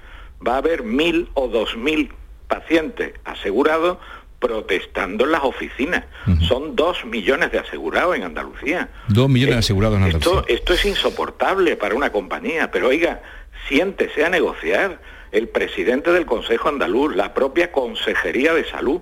va 0.46 0.54
a 0.54 0.58
haber 0.58 0.84
mil 0.84 1.28
o 1.34 1.48
dos 1.48 1.76
mil 1.76 2.14
pacientes 2.48 3.12
asegurados 3.26 3.98
protestando 4.44 5.24
en 5.24 5.32
las 5.32 5.42
oficinas. 5.42 6.04
Son 6.46 6.76
dos 6.76 7.02
millones 7.06 7.50
de 7.50 7.60
asegurados 7.60 8.14
en 8.14 8.24
Andalucía. 8.24 8.90
Dos 9.08 9.30
millones 9.30 9.54
de 9.54 9.58
asegurados 9.60 9.96
en 9.96 10.02
Andalucía. 10.02 10.32
Esto, 10.32 10.44
esto 10.48 10.74
es 10.74 10.84
insoportable 10.84 11.76
para 11.76 11.94
una 11.94 12.12
compañía, 12.12 12.70
pero 12.70 12.88
oiga, 12.88 13.22
siéntese 13.68 14.22
a 14.22 14.28
negociar. 14.28 15.00
El 15.32 15.48
presidente 15.48 16.12
del 16.12 16.26
Consejo 16.26 16.68
Andaluz, 16.68 17.16
la 17.16 17.32
propia 17.32 17.72
Consejería 17.72 18.52
de 18.52 18.66
Salud, 18.66 19.00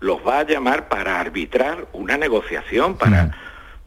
los 0.00 0.18
va 0.18 0.40
a 0.40 0.44
llamar 0.44 0.88
para 0.88 1.18
arbitrar 1.18 1.86
una 1.94 2.18
negociación, 2.18 2.98
para... 2.98 3.34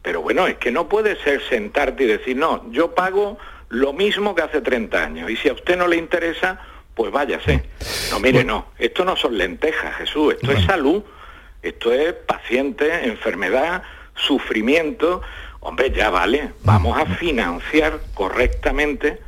Pero 0.02 0.20
bueno, 0.20 0.48
es 0.48 0.56
que 0.56 0.72
no 0.72 0.88
puede 0.88 1.14
ser 1.22 1.40
sentarte 1.48 2.04
y 2.04 2.06
decir, 2.06 2.36
no, 2.36 2.68
yo 2.72 2.92
pago 2.94 3.38
lo 3.68 3.92
mismo 3.92 4.34
que 4.34 4.42
hace 4.42 4.60
30 4.60 5.00
años, 5.00 5.30
y 5.30 5.36
si 5.36 5.48
a 5.48 5.52
usted 5.52 5.76
no 5.78 5.86
le 5.86 5.96
interesa, 5.96 6.60
pues 6.98 7.12
váyase. 7.12 7.62
No, 8.10 8.18
mire, 8.18 8.42
no, 8.42 8.72
esto 8.76 9.04
no 9.04 9.14
son 9.14 9.38
lentejas, 9.38 9.94
Jesús, 9.98 10.34
esto 10.34 10.50
es 10.50 10.64
salud, 10.64 11.04
esto 11.62 11.92
es 11.92 12.12
paciente, 12.12 13.06
enfermedad, 13.06 13.84
sufrimiento. 14.16 15.22
Hombre, 15.60 15.92
ya 15.92 16.10
vale, 16.10 16.50
vamos 16.64 16.98
a 16.98 17.06
financiar 17.06 18.00
correctamente 18.14 19.20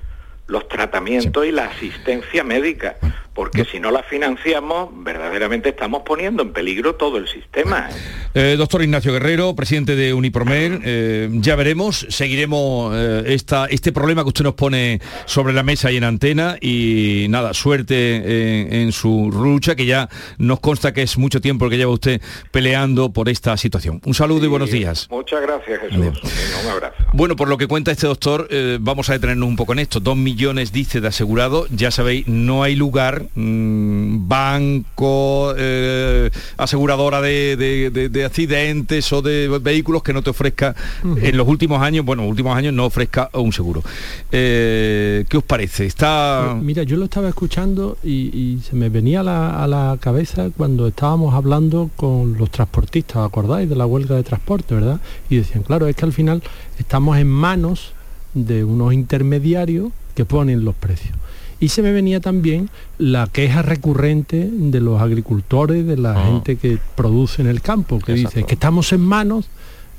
los 0.49 0.67
tratamientos 0.67 1.47
y 1.47 1.53
la 1.53 1.67
asistencia 1.67 2.43
médica 2.43 2.97
porque 3.35 3.65
si 3.65 3.79
no 3.79 3.91
la 3.91 4.03
financiamos, 4.03 4.91
verdaderamente 4.93 5.69
estamos 5.69 6.03
poniendo 6.05 6.43
en 6.43 6.53
peligro 6.53 6.97
todo 6.97 7.17
el 7.17 7.29
sistema. 7.29 7.89
¿eh? 8.35 8.57
doctor 8.59 8.83
Ignacio 8.83 9.13
Guerrero, 9.13 9.55
presidente 9.55 9.95
de 9.95 10.13
Unipromer, 10.13 10.81
eh, 10.85 11.29
ya 11.35 11.55
veremos, 11.55 12.07
seguiremos 12.09 12.93
eh, 12.97 13.23
esta, 13.27 13.67
este 13.67 13.93
problema 13.93 14.23
que 14.23 14.29
usted 14.29 14.45
nos 14.45 14.55
pone 14.55 15.01
sobre 15.27 15.53
la 15.53 15.63
mesa 15.63 15.93
y 15.93 15.97
en 15.97 16.05
antena 16.05 16.57
y 16.61 17.27
nada, 17.31 17.55
suerte 17.55 18.83
en 18.83 18.93
su 18.93 19.31
lucha, 19.33 19.77
que 19.77 19.87
ya 19.87 20.09
nos 20.39 20.61
consta 20.61 20.93
que 20.93 21.03
es 21.03 21.17
mucho 21.17 21.41
tiempo 21.41 21.67
el 21.67 21.71
que 21.71 21.77
lleva 21.77 21.93
usted 21.93 22.21
peleando 22.51 23.13
por 23.13 23.29
esta 23.29 23.57
situación. 23.57 24.01
Un 24.05 24.15
saludo 24.15 24.45
y 24.45 24.49
buenos 24.49 24.71
días. 24.71 25.07
Muchas 25.11 25.41
gracias, 25.43 25.81
Jesús. 25.81 26.21
un 26.65 26.71
abrazo. 26.71 26.97
Bueno, 27.13 27.37
por 27.37 27.49
lo 27.49 27.57
que 27.57 27.67
cuenta 27.67 27.93
este 27.93 28.07
doctor, 28.07 28.49
vamos 28.81 29.09
a 29.11 29.13
detenernos 29.15 29.49
un 29.49 29.57
poco 29.57 29.73
en 29.73 29.81
esto. 29.81 30.01
Dos 30.01 30.17
millones, 30.17 30.73
dice, 30.73 31.01
de 31.01 31.09
asegurado. 31.09 31.67
Ya 31.71 31.91
sabéis, 31.91 32.27
no 32.27 32.63
hay 32.63 32.75
lugar 32.75 33.20
Mm, 33.35 34.29
banco, 34.29 35.55
eh, 35.57 36.31
aseguradora 36.57 37.21
de, 37.21 38.23
accidentes 38.25 39.13
o 39.13 39.23
de 39.23 39.49
vehículos 39.63 40.03
que 40.03 40.13
no 40.13 40.23
te 40.23 40.31
ofrezca 40.31 40.75
en 41.03 41.37
los 41.37 41.49
últimos 41.49 41.83
años, 41.83 42.05
bueno, 42.05 42.27
últimos 42.27 42.57
años 42.57 42.75
no 42.75 42.87
ofrezca 42.87 43.31
un 43.33 43.53
seguro. 43.53 43.83
Eh, 44.31 45.25
¿Qué 45.29 45.37
os 45.37 45.45
parece? 45.45 45.87
Está... 45.87 46.51
Pues 46.53 46.63
mira, 46.63 46.83
yo 46.83 46.97
lo 46.97 47.05
estaba 47.05 47.29
escuchando 47.29 47.99
y, 48.03 48.59
se 48.69 48.77
me 48.77 48.89
venía 48.89 49.21
a 49.21 49.67
la, 49.67 49.97
cabeza 50.01 50.51
cuando 50.57 50.89
estábamos 50.89 51.35
hablando 51.35 51.91
con 51.97 52.37
los 52.39 52.51
transportistas, 52.51 53.19
¿acordáis? 53.19 53.69
De 53.69 53.77
la 53.77 53.87
huelga 53.87 54.17
de 54.17 54.23
transporte, 54.23 54.75
¿verdad? 54.75 55.01
Y 55.29 55.37
decían, 55.37 55.63
claro, 55.63 55.89
es 55.89 55.97
que 55.97 56.05
al 56.05 56.13
final 56.13 56.43
estamos 56.79 57.19
en 57.19 57.29
manos 57.29 57.93
de 58.35 58.65
unos 58.65 58.93
intermediarios 58.93 59.93
que 60.15 60.25
ponen 60.25 60.65
los 60.65 60.75
precios. 60.75 61.17
Y 61.61 61.69
se 61.69 61.83
me 61.83 61.93
venía 61.93 62.21
también 62.21 62.71
la 62.99 63.27
queja 63.27 63.61
recurrente 63.63 64.49
de 64.51 64.81
los 64.81 65.01
agricultores, 65.01 65.87
de 65.87 65.99
la 65.99 66.13
ah. 66.13 66.27
gente 66.27 66.57
que 66.57 66.79
produce 66.97 67.43
en 67.43 67.49
el 67.49 67.61
campo, 67.61 67.99
que 67.99 68.15
dice 68.15 68.45
que 68.45 68.55
estamos 68.55 68.93
en 68.93 69.03
manos 69.03 69.47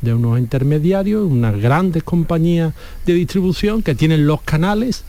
de 0.02 0.14
unos 0.16 0.40
intermediarios, 0.40 1.24
unas 1.24 1.60
grandes 1.60 2.04
compañías 2.04 2.74
de 3.06 3.14
distribución 3.14 3.84
que 3.84 3.94
tienen 3.94 4.26
los 4.26 4.42
canales 4.42 5.04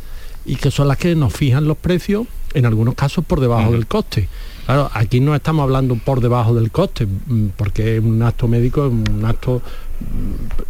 y 0.45 0.57
que 0.57 0.71
son 0.71 0.89
las 0.89 0.99
que 0.99 1.15
nos 1.15 1.33
fijan 1.33 1.67
los 1.67 1.79
precios, 1.79 2.27
en 2.55 2.67
algunos 2.67 2.95
casos 2.95 3.25
por 3.25 3.41
debajo 3.41 3.73
del 3.73 3.87
coste. 3.87 4.29
Claro, 4.67 4.91
aquí 4.93 5.21
no 5.21 5.35
estamos 5.35 5.63
hablando 5.63 5.97
por 5.97 6.21
debajo 6.21 6.55
del 6.55 6.71
coste, 6.71 7.07
mm, 7.07 7.49
porque 7.57 7.97
es 7.97 8.03
un 8.03 8.23
acto 8.23 8.47
médico, 8.47 8.87
es 8.87 8.93
un 8.93 9.25
acto 9.25 9.63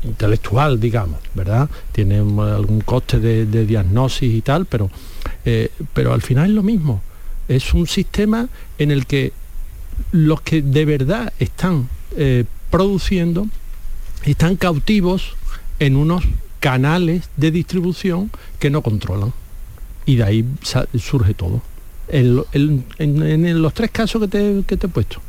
intelectual, 0.05 0.81
digamos, 0.81 1.21
¿verdad? 1.35 1.69
Tiene 1.93 2.19
algún 2.19 2.83
coste 2.85 3.21
de, 3.21 3.47
de 3.47 3.67
diagnosis 3.67 4.35
y 4.35 4.41
tal, 4.41 4.67
pero 4.67 4.91
eh, 5.45 5.71
pero 5.93 6.13
al 6.13 6.23
final 6.23 6.51
es 6.51 6.55
lo 6.55 6.63
mismo. 6.63 7.03
Es 7.49 7.75
un 7.75 7.87
sistema 7.87 8.49
en 8.79 8.91
el 8.91 9.07
que 9.07 9.33
los 10.11 10.41
que 10.41 10.63
de 10.63 10.85
verdad 10.85 11.33
están 11.39 11.89
eh, 12.17 12.45
produciendo 12.71 13.47
están 14.25 14.57
cautivos 14.57 15.35
en 15.79 15.97
unos 15.97 16.25
canales 16.61 17.29
de 17.37 17.51
distribución 17.51 18.31
que 18.59 18.71
no 18.71 18.83
controlan. 18.83 19.33
Y 20.07 20.17
de 20.17 20.25
ahí 20.25 20.45
surge 20.99 21.35
todo. 21.35 21.63
en, 22.09 23.63
los 23.63 23.75
tres 23.75 23.91
casos 23.91 24.23
que 24.23 24.29
te, 24.29 24.87
he 24.87 24.89
puesto. 24.89 25.21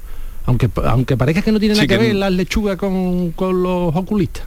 Aunque, 0.46 0.70
aunque 0.86 1.16
parezca 1.18 1.42
que 1.42 1.52
no 1.52 1.60
tiene 1.60 1.76
nada 1.76 1.88
que, 1.88 1.98
ver 1.98 2.16
las 2.16 2.32
lechugas 2.32 2.78
con, 2.78 3.32
con 3.32 3.64
los 3.64 3.96
oculistas. 3.96 4.46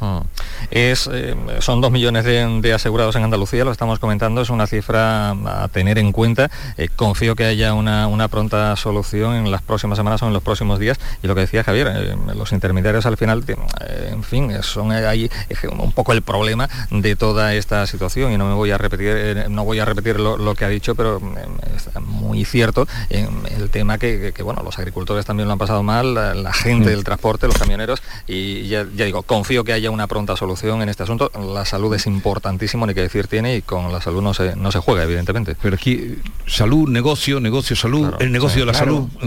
Mm. 0.00 0.18
Es, 0.70 1.08
eh, 1.12 1.34
son 1.60 1.80
dos 1.80 1.90
millones 1.90 2.24
de, 2.24 2.72
asegurados 2.72 3.16
en 3.16 3.24
Andalucía, 3.24 3.64
lo 3.64 3.72
estamos 3.72 3.98
comentando, 3.98 4.40
es 4.40 4.50
una 4.50 4.66
cifra 4.66 5.30
a 5.30 5.68
tener 5.68 5.98
en 5.98 6.12
cuenta. 6.12 6.50
Eh, 6.76 6.88
confío 6.94 7.36
que 7.36 7.44
haya 7.44 7.74
una, 7.74 8.28
pronta 8.28 8.74
solución 8.76 9.34
en 9.34 9.50
las 9.50 9.62
próximas 9.62 9.98
semanas 9.98 10.22
o 10.22 10.26
en 10.26 10.32
los 10.32 10.42
próximos 10.42 10.78
días. 10.78 10.98
Y 11.22 11.26
lo 11.26 11.34
que 11.34 11.42
decía 11.42 11.62
Javier, 11.62 11.92
eh, 11.94 12.16
los 12.34 12.52
intermediarios 12.52 13.06
al 13.06 13.16
final, 13.16 13.44
en 14.10 14.22
fin, 14.24 14.50
son 14.62 14.92
ahí 14.92 15.30
un 15.70 15.92
poco 15.92 16.12
el 16.12 16.22
problema 16.22 16.68
de 16.90 17.16
toda 17.16 17.54
esta 17.54 17.86
situación. 17.86 18.32
Y 18.32 18.38
no 18.38 18.46
me 18.46 18.54
voy 18.54 18.70
a 18.70 18.78
repetir, 18.78 19.46
no 19.50 19.64
voy 19.64 19.78
a 19.78 19.84
repetir 19.84 20.18
lo, 20.18 20.54
que 20.54 20.64
ha 20.64 20.68
dicho, 20.68 20.94
pero 20.94 21.20
es 21.76 22.00
muy 22.00 22.44
cierto 22.44 22.86
el 23.10 23.70
tema 23.70 23.98
que, 23.98 24.32
bueno, 24.42 24.62
los 24.62 24.78
agricultores 24.78 25.26
también 25.26 25.46
lo 25.46 25.52
han 25.52 25.58
pasado 25.58 25.82
mal, 25.82 26.14
la, 26.14 26.52
gente 26.52 26.90
del 26.90 27.04
transporte, 27.04 27.46
los 27.46 27.58
camioneros, 27.58 28.02
y 28.26 28.68
ya, 28.68 28.86
ya 28.94 29.04
digo, 29.04 29.22
confío 29.22 29.64
que 29.64 29.72
haya 29.72 29.83
una 29.90 30.06
pronta 30.06 30.36
solución 30.36 30.82
en 30.82 30.88
este 30.88 31.02
asunto. 31.02 31.30
La 31.54 31.64
salud 31.64 31.94
es 31.94 32.06
importantísimo, 32.06 32.86
ni 32.86 32.94
que 32.94 33.02
decir 33.02 33.26
tiene, 33.26 33.56
y 33.56 33.62
con 33.62 33.92
la 33.92 34.00
salud 34.00 34.22
no 34.22 34.34
se, 34.34 34.56
no 34.56 34.72
se 34.72 34.78
juega, 34.78 35.04
evidentemente. 35.04 35.56
Pero 35.60 35.76
aquí, 35.76 36.16
salud, 36.46 36.88
negocio, 36.88 37.40
negocio, 37.40 37.76
salud, 37.76 38.14
el 38.20 38.32
negocio 38.32 38.60
de 38.60 38.66
la 38.66 38.74
salud. 38.74 39.08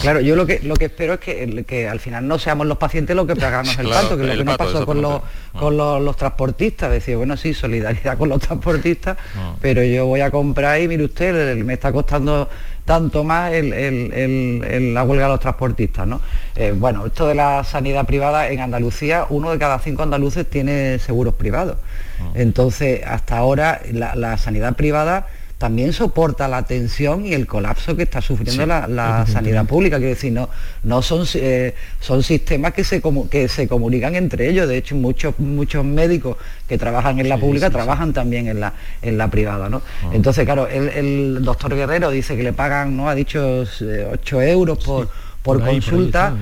Claro, 0.00 0.20
yo 0.20 0.36
lo 0.36 0.44
que, 0.44 0.60
lo 0.62 0.74
que 0.74 0.86
espero 0.86 1.14
es 1.14 1.20
que, 1.20 1.64
que 1.66 1.88
al 1.88 1.98
final 1.98 2.28
no 2.28 2.38
seamos 2.38 2.66
los 2.66 2.76
pacientes 2.76 3.16
los 3.16 3.26
que 3.26 3.36
pagamos 3.36 3.78
el 3.78 3.88
pato, 3.88 4.16
que 4.18 4.24
es 4.24 4.28
lo 4.28 4.36
que 4.36 4.44
nos 4.44 4.58
pasó 4.58 4.84
con, 4.84 5.00
los, 5.00 5.22
con 5.58 5.76
los, 5.76 6.16
transportistas. 6.16 6.90
Decir, 6.90 7.16
bueno, 7.16 7.36
sí, 7.36 7.54
solidaridad 7.54 8.18
con 8.18 8.28
los 8.28 8.40
transportistas, 8.40 9.16
pero 9.60 9.82
yo 9.82 10.06
voy 10.06 10.20
a 10.20 10.30
comprar 10.30 10.80
y 10.80 10.88
mire 10.88 11.04
usted, 11.04 11.56
me 11.64 11.74
está 11.74 11.92
costando 11.92 12.48
tanto 12.84 13.22
más 13.22 13.52
la 13.52 15.04
huelga 15.04 15.24
de 15.24 15.30
los 15.30 15.40
transportistas. 15.40 16.06
¿no? 16.06 16.20
Eh, 16.56 16.74
bueno, 16.76 17.06
esto 17.06 17.26
de 17.26 17.34
la 17.34 17.64
sanidad 17.64 18.06
privada 18.06 18.48
en 18.48 18.60
Andalucía, 18.60 19.26
uno 19.28 19.50
de 19.50 19.58
cada 19.58 19.78
cinco 19.78 20.02
andaluces 20.02 20.48
tiene 20.48 20.98
seguros 20.98 21.34
privados. 21.34 21.76
Ah. 22.20 22.30
Entonces, 22.34 23.02
hasta 23.06 23.38
ahora 23.38 23.80
la 23.92 24.36
sanidad 24.38 24.74
privada 24.74 25.26
también 25.62 25.92
soporta 25.92 26.48
la 26.48 26.64
tensión 26.64 27.24
y 27.24 27.34
el 27.34 27.46
colapso 27.46 27.94
que 27.94 28.02
está 28.02 28.20
sufriendo 28.20 28.66
la, 28.66 29.24
sanidad 29.28 29.64
pública. 29.64 29.98
Quiero 29.98 30.14
decir, 30.14 30.32
no, 30.32 30.48
no 30.82 31.02
son, 31.02 31.24
eh, 31.34 31.72
son 32.00 32.24
sistemas 32.24 32.72
que 32.72 32.82
se, 32.82 33.00
que 33.30 33.46
se 33.46 33.68
comunican 33.68 34.16
entre 34.16 34.48
ellos. 34.48 34.66
De 34.66 34.76
hecho, 34.76 34.96
muchos, 34.96 35.38
muchos 35.38 35.84
médicos 35.84 36.36
que 36.66 36.78
trabajan 36.78 37.20
en 37.20 37.28
la 37.28 37.38
pública 37.38 37.70
trabajan 37.70 38.12
también 38.12 38.48
en 38.48 38.58
la, 38.58 38.72
en 39.02 39.16
la 39.16 39.30
privada. 39.30 39.68
¿no? 39.68 39.82
Ah. 40.02 40.10
Entonces, 40.12 40.44
claro, 40.44 40.66
el, 40.66 41.44
doctor 41.44 41.76
Guerrero 41.76 42.10
dice 42.10 42.36
que 42.36 42.42
le 42.42 42.52
pagan, 42.52 42.96
¿no? 42.96 43.08
Ha 43.08 43.14
dicho 43.14 43.60
8 43.60 44.42
eh, 44.42 44.50
euros 44.50 44.84
por, 44.84 45.10
por, 45.44 45.64
consulta. 45.64 46.34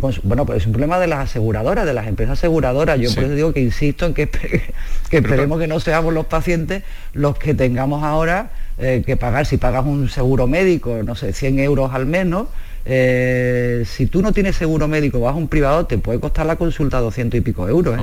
Bueno, 0.00 0.46
pues 0.46 0.62
es 0.62 0.66
un 0.66 0.72
problema 0.72 0.98
de 0.98 1.06
las 1.06 1.30
aseguradoras, 1.30 1.84
de 1.84 1.94
las 1.94 2.06
empresas 2.06 2.38
aseguradoras. 2.38 2.98
Yo 2.98 3.14
por 3.14 3.24
eso 3.24 3.34
digo 3.34 3.52
que 3.52 3.60
insisto 3.60 4.06
en 4.06 4.14
que, 4.14 4.28
que 4.28 5.16
esperemos 5.16 5.58
que 5.58 5.66
no 5.66 5.80
seamos 5.80 6.12
los 6.14 6.26
pacientes 6.26 6.82
los 7.12 7.36
que 7.38 7.54
tengamos 7.54 8.02
ahora 8.02 8.50
eh, 8.78 9.02
que 9.04 9.16
pagar, 9.16 9.46
si 9.46 9.58
pagas 9.58 9.84
un 9.84 10.08
seguro 10.08 10.46
médico, 10.46 11.02
no 11.04 11.14
sé, 11.14 11.32
100 11.32 11.58
euros 11.60 11.92
al 11.92 12.06
menos, 12.06 12.48
eh, 12.84 13.84
si 13.86 14.06
tú 14.06 14.22
no 14.22 14.32
tienes 14.32 14.56
seguro 14.56 14.88
médico, 14.88 15.20
vas 15.20 15.34
a 15.34 15.36
un 15.36 15.48
privado, 15.48 15.86
te 15.86 15.98
puede 15.98 16.18
costar 16.18 16.46
la 16.46 16.56
consulta 16.56 16.98
200 17.00 17.38
y 17.38 17.40
pico 17.40 17.68
euros. 17.68 17.98
¿eh? 17.98 18.02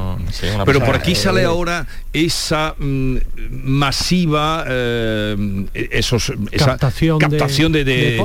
Ah, 0.57 0.63
Pero 0.65 0.83
por 0.83 0.95
aquí 0.95 1.15
sale 1.15 1.43
ahora 1.43 1.85
esa 2.13 2.75
mm, 2.77 3.17
masiva, 3.51 4.65
esos, 5.73 6.31
captación, 6.57 7.19
de, 7.71 7.83
de, 7.83 8.17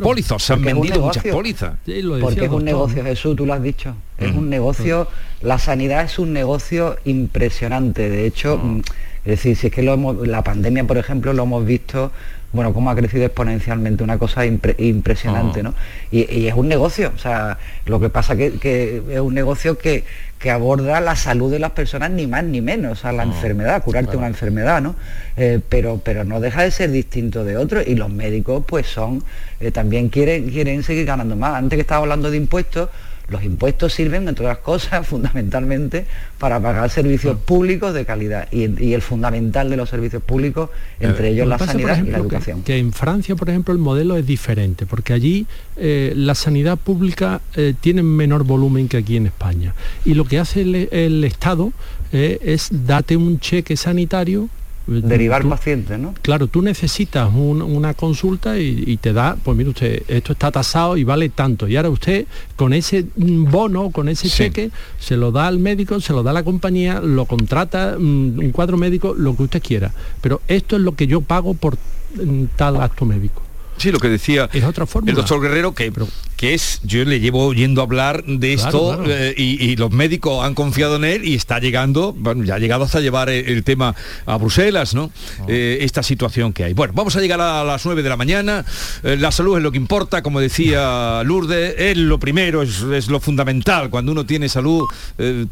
pólizas. 0.00 0.42
Se 0.42 0.52
han 0.54 0.62
vendido 0.62 1.00
muchas 1.00 1.24
pólizas. 1.24 1.74
porque 2.20 2.44
es 2.44 2.50
un 2.50 2.64
negocio, 2.64 3.04
Jesús, 3.04 3.36
tú 3.36 3.46
lo 3.46 3.54
has 3.54 3.62
dicho. 3.62 3.94
Es 4.18 4.32
un 4.34 4.48
negocio, 4.50 5.08
la 5.40 5.58
sanidad 5.58 6.04
es 6.04 6.18
un 6.18 6.32
negocio 6.32 6.96
impresionante. 7.04 8.08
De 8.08 8.26
hecho, 8.26 8.58
mm, 8.58 8.82
Es 9.24 9.38
decir, 9.38 9.56
si 9.56 9.68
es 9.68 9.72
que 9.72 9.82
la 9.82 10.42
pandemia, 10.42 10.84
por 10.84 10.98
ejemplo, 10.98 11.32
lo 11.32 11.44
hemos 11.44 11.64
visto 11.64 12.10
bueno, 12.52 12.74
cómo 12.74 12.90
ha 12.90 12.94
crecido 12.94 13.24
exponencialmente, 13.24 14.04
una 14.04 14.18
cosa 14.18 14.44
impresionante, 14.44 15.60
ah. 15.60 15.62
¿no? 15.62 15.74
Y, 16.10 16.46
es 16.46 16.54
un 16.54 16.68
negocio, 16.68 17.12
o 17.14 17.18
sea, 17.18 17.58
lo 17.86 17.98
que 17.98 18.10
pasa 18.10 18.36
que, 18.36 18.52
que 18.58 19.02
es 19.10 19.20
un 19.20 19.34
negocio 19.34 19.78
que, 19.78 20.04
que, 20.38 20.50
aborda 20.50 21.00
la 21.00 21.16
salud 21.16 21.50
de 21.50 21.58
las 21.58 21.70
personas 21.70 22.10
ni 22.10 22.26
más 22.26 22.44
ni 22.44 22.60
menos, 22.60 22.92
o 22.92 23.02
sea, 23.02 23.12
la 23.12 23.22
ah, 23.22 23.26
enfermedad, 23.26 23.82
curarte 23.82 24.16
una 24.16 24.26
enfermedad, 24.26 24.82
¿no? 24.82 24.94
Eh, 25.36 25.60
pero, 25.66 26.00
pero 26.04 26.24
no 26.24 26.40
deja 26.40 26.62
de 26.62 26.70
ser 26.70 26.90
distinto 26.90 27.42
de 27.44 27.56
otros 27.56 27.86
y 27.86 27.94
los 27.94 28.10
médicos 28.10 28.64
pues 28.66 28.86
son, 28.86 29.24
eh, 29.60 29.70
también 29.70 30.10
quieren, 30.10 30.50
quieren 30.50 30.82
seguir 30.82 31.06
ganando 31.06 31.36
más. 31.36 31.54
Antes 31.54 31.78
que 31.78 31.80
estaba 31.82 32.02
hablando 32.02 32.30
de 32.30 32.36
impuestos, 32.36 32.90
los 33.32 33.42
impuestos 33.42 33.92
sirven, 33.92 34.28
entre 34.28 34.44
otras 34.44 34.58
cosas, 34.58 35.06
fundamentalmente 35.12 36.06
para 36.38 36.60
pagar 36.60 36.88
servicios 36.90 37.36
públicos 37.38 37.94
de 37.94 38.04
calidad 38.04 38.48
y, 38.52 38.92
el 38.92 39.02
fundamental 39.02 39.70
de 39.70 39.76
los 39.76 39.88
servicios 39.88 40.22
públicos, 40.22 40.70
entre 41.00 41.30
ellos 41.30 41.48
la 41.48 41.58
sanidad 41.58 42.04
y 42.04 42.10
la 42.10 42.18
educación. 42.18 42.62
Que, 42.62 42.78
en 42.78 42.92
Francia, 42.92 43.34
por 43.34 43.48
ejemplo, 43.48 43.72
el 43.72 43.80
modelo 43.80 44.16
es 44.16 44.26
diferente, 44.26 44.86
porque 44.86 45.12
allí 45.12 45.46
eh, 45.76 46.12
la 46.14 46.34
sanidad 46.34 46.78
pública 46.78 47.40
eh, 47.56 47.74
tiene 47.80 48.02
menor 48.02 48.44
volumen 48.44 48.88
que 48.88 48.98
aquí 48.98 49.16
en 49.16 49.26
España. 49.26 49.74
Y 50.04 50.14
lo 50.14 50.24
que 50.24 50.38
hace 50.38 50.62
el, 50.62 51.24
Estado 51.24 51.72
eh, 52.12 52.38
es 52.42 52.68
date 52.70 53.16
un 53.16 53.40
cheque 53.40 53.76
sanitario 53.76 54.48
derivar 54.86 55.48
pacientes, 55.48 55.98
¿no? 55.98 56.14
Claro, 56.22 56.46
tú 56.46 56.62
necesitas 56.62 57.30
una 57.32 57.94
consulta 57.94 58.58
y, 58.58 58.96
te 58.96 59.12
da, 59.12 59.36
pues 59.42 59.56
mire 59.56 59.70
usted, 59.70 60.02
esto 60.08 60.32
está 60.32 60.50
tasado 60.50 60.96
y 60.96 61.04
vale 61.04 61.28
tanto. 61.28 61.68
Y 61.68 61.76
ahora 61.76 61.90
usted 61.90 62.26
con 62.56 62.72
ese 62.72 63.06
bono, 63.16 63.90
con 63.90 64.08
ese 64.08 64.28
cheque, 64.28 64.70
se 64.98 65.16
lo 65.16 65.32
da 65.32 65.46
al 65.46 65.58
médico, 65.58 66.00
se 66.00 66.12
lo 66.12 66.22
da 66.22 66.30
a 66.30 66.34
la 66.34 66.42
compañía, 66.42 67.00
lo 67.00 67.26
contrata, 67.26 67.96
mm, 67.98 68.38
un 68.38 68.50
cuadro 68.52 68.76
médico, 68.76 69.14
lo 69.14 69.36
que 69.36 69.44
usted 69.44 69.62
quiera. 69.62 69.92
Pero 70.20 70.40
esto 70.48 70.76
es 70.76 70.82
lo 70.82 70.94
que 70.94 71.06
yo 71.06 71.20
pago 71.20 71.54
por 71.54 71.76
mm, 71.76 72.44
tal 72.56 72.80
acto 72.80 73.04
médico. 73.04 73.41
Sí, 73.76 73.90
lo 73.90 73.98
que 73.98 74.08
decía 74.08 74.48
es 74.52 74.64
otra 74.64 74.86
forma. 74.86 75.10
el 75.10 75.16
doctor 75.16 75.40
Guerrero, 75.40 75.74
que, 75.74 75.92
que 76.36 76.54
es, 76.54 76.80
yo 76.82 77.04
le 77.04 77.20
llevo 77.20 77.46
oyendo 77.46 77.82
hablar 77.82 78.24
de 78.24 78.52
esto 78.52 79.00
eh, 79.06 79.32
y, 79.36 79.76
los 79.76 79.92
médicos 79.92 80.44
han 80.44 80.54
confiado 80.54 80.96
en 80.96 81.04
él 81.04 81.24
y 81.24 81.34
está 81.34 81.58
llegando, 81.58 82.12
bueno, 82.12 82.42
ya 82.42 82.56
ha 82.56 82.58
llegado 82.58 82.84
hasta 82.84 82.98
llevar 82.98 83.30
el, 83.30 83.62
tema 83.62 83.94
a 84.26 84.36
Bruselas, 84.38 84.92
¿no? 84.94 85.12
Ah. 85.40 85.44
Eh, 85.48 85.78
esta 85.82 86.02
situación 86.02 86.52
que 86.52 86.64
hay. 86.64 86.72
Bueno, 86.72 86.94
vamos 86.96 87.14
a 87.14 87.20
llegar 87.20 87.40
a 87.40 87.62
las 87.62 87.84
9 87.84 88.02
de 88.02 88.08
la 88.08 88.16
mañana, 88.16 88.64
eh, 89.04 89.16
la 89.16 89.30
salud 89.30 89.56
es 89.56 89.62
lo 89.62 89.70
que 89.70 89.78
importa, 89.78 90.22
como 90.22 90.40
decía 90.40 91.22
Lourdes, 91.22 91.76
es 91.78 91.96
lo 91.96 92.18
primero, 92.18 92.62
es, 92.62 93.06
lo 93.08 93.20
fundamental, 93.20 93.88
cuando 93.88 94.10
uno 94.12 94.26
tiene 94.26 94.48
salud, 94.48 94.84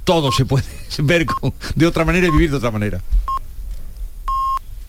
todo 0.03 0.33
se 0.33 0.45
puede 0.45 0.65
ver 0.99 1.25
de 1.77 1.87
otra 1.87 2.05
manera 2.05 2.27
y 2.27 2.31
vivir 2.31 2.51
de 2.51 2.57
otra 2.57 2.73
manera. 2.73 3.01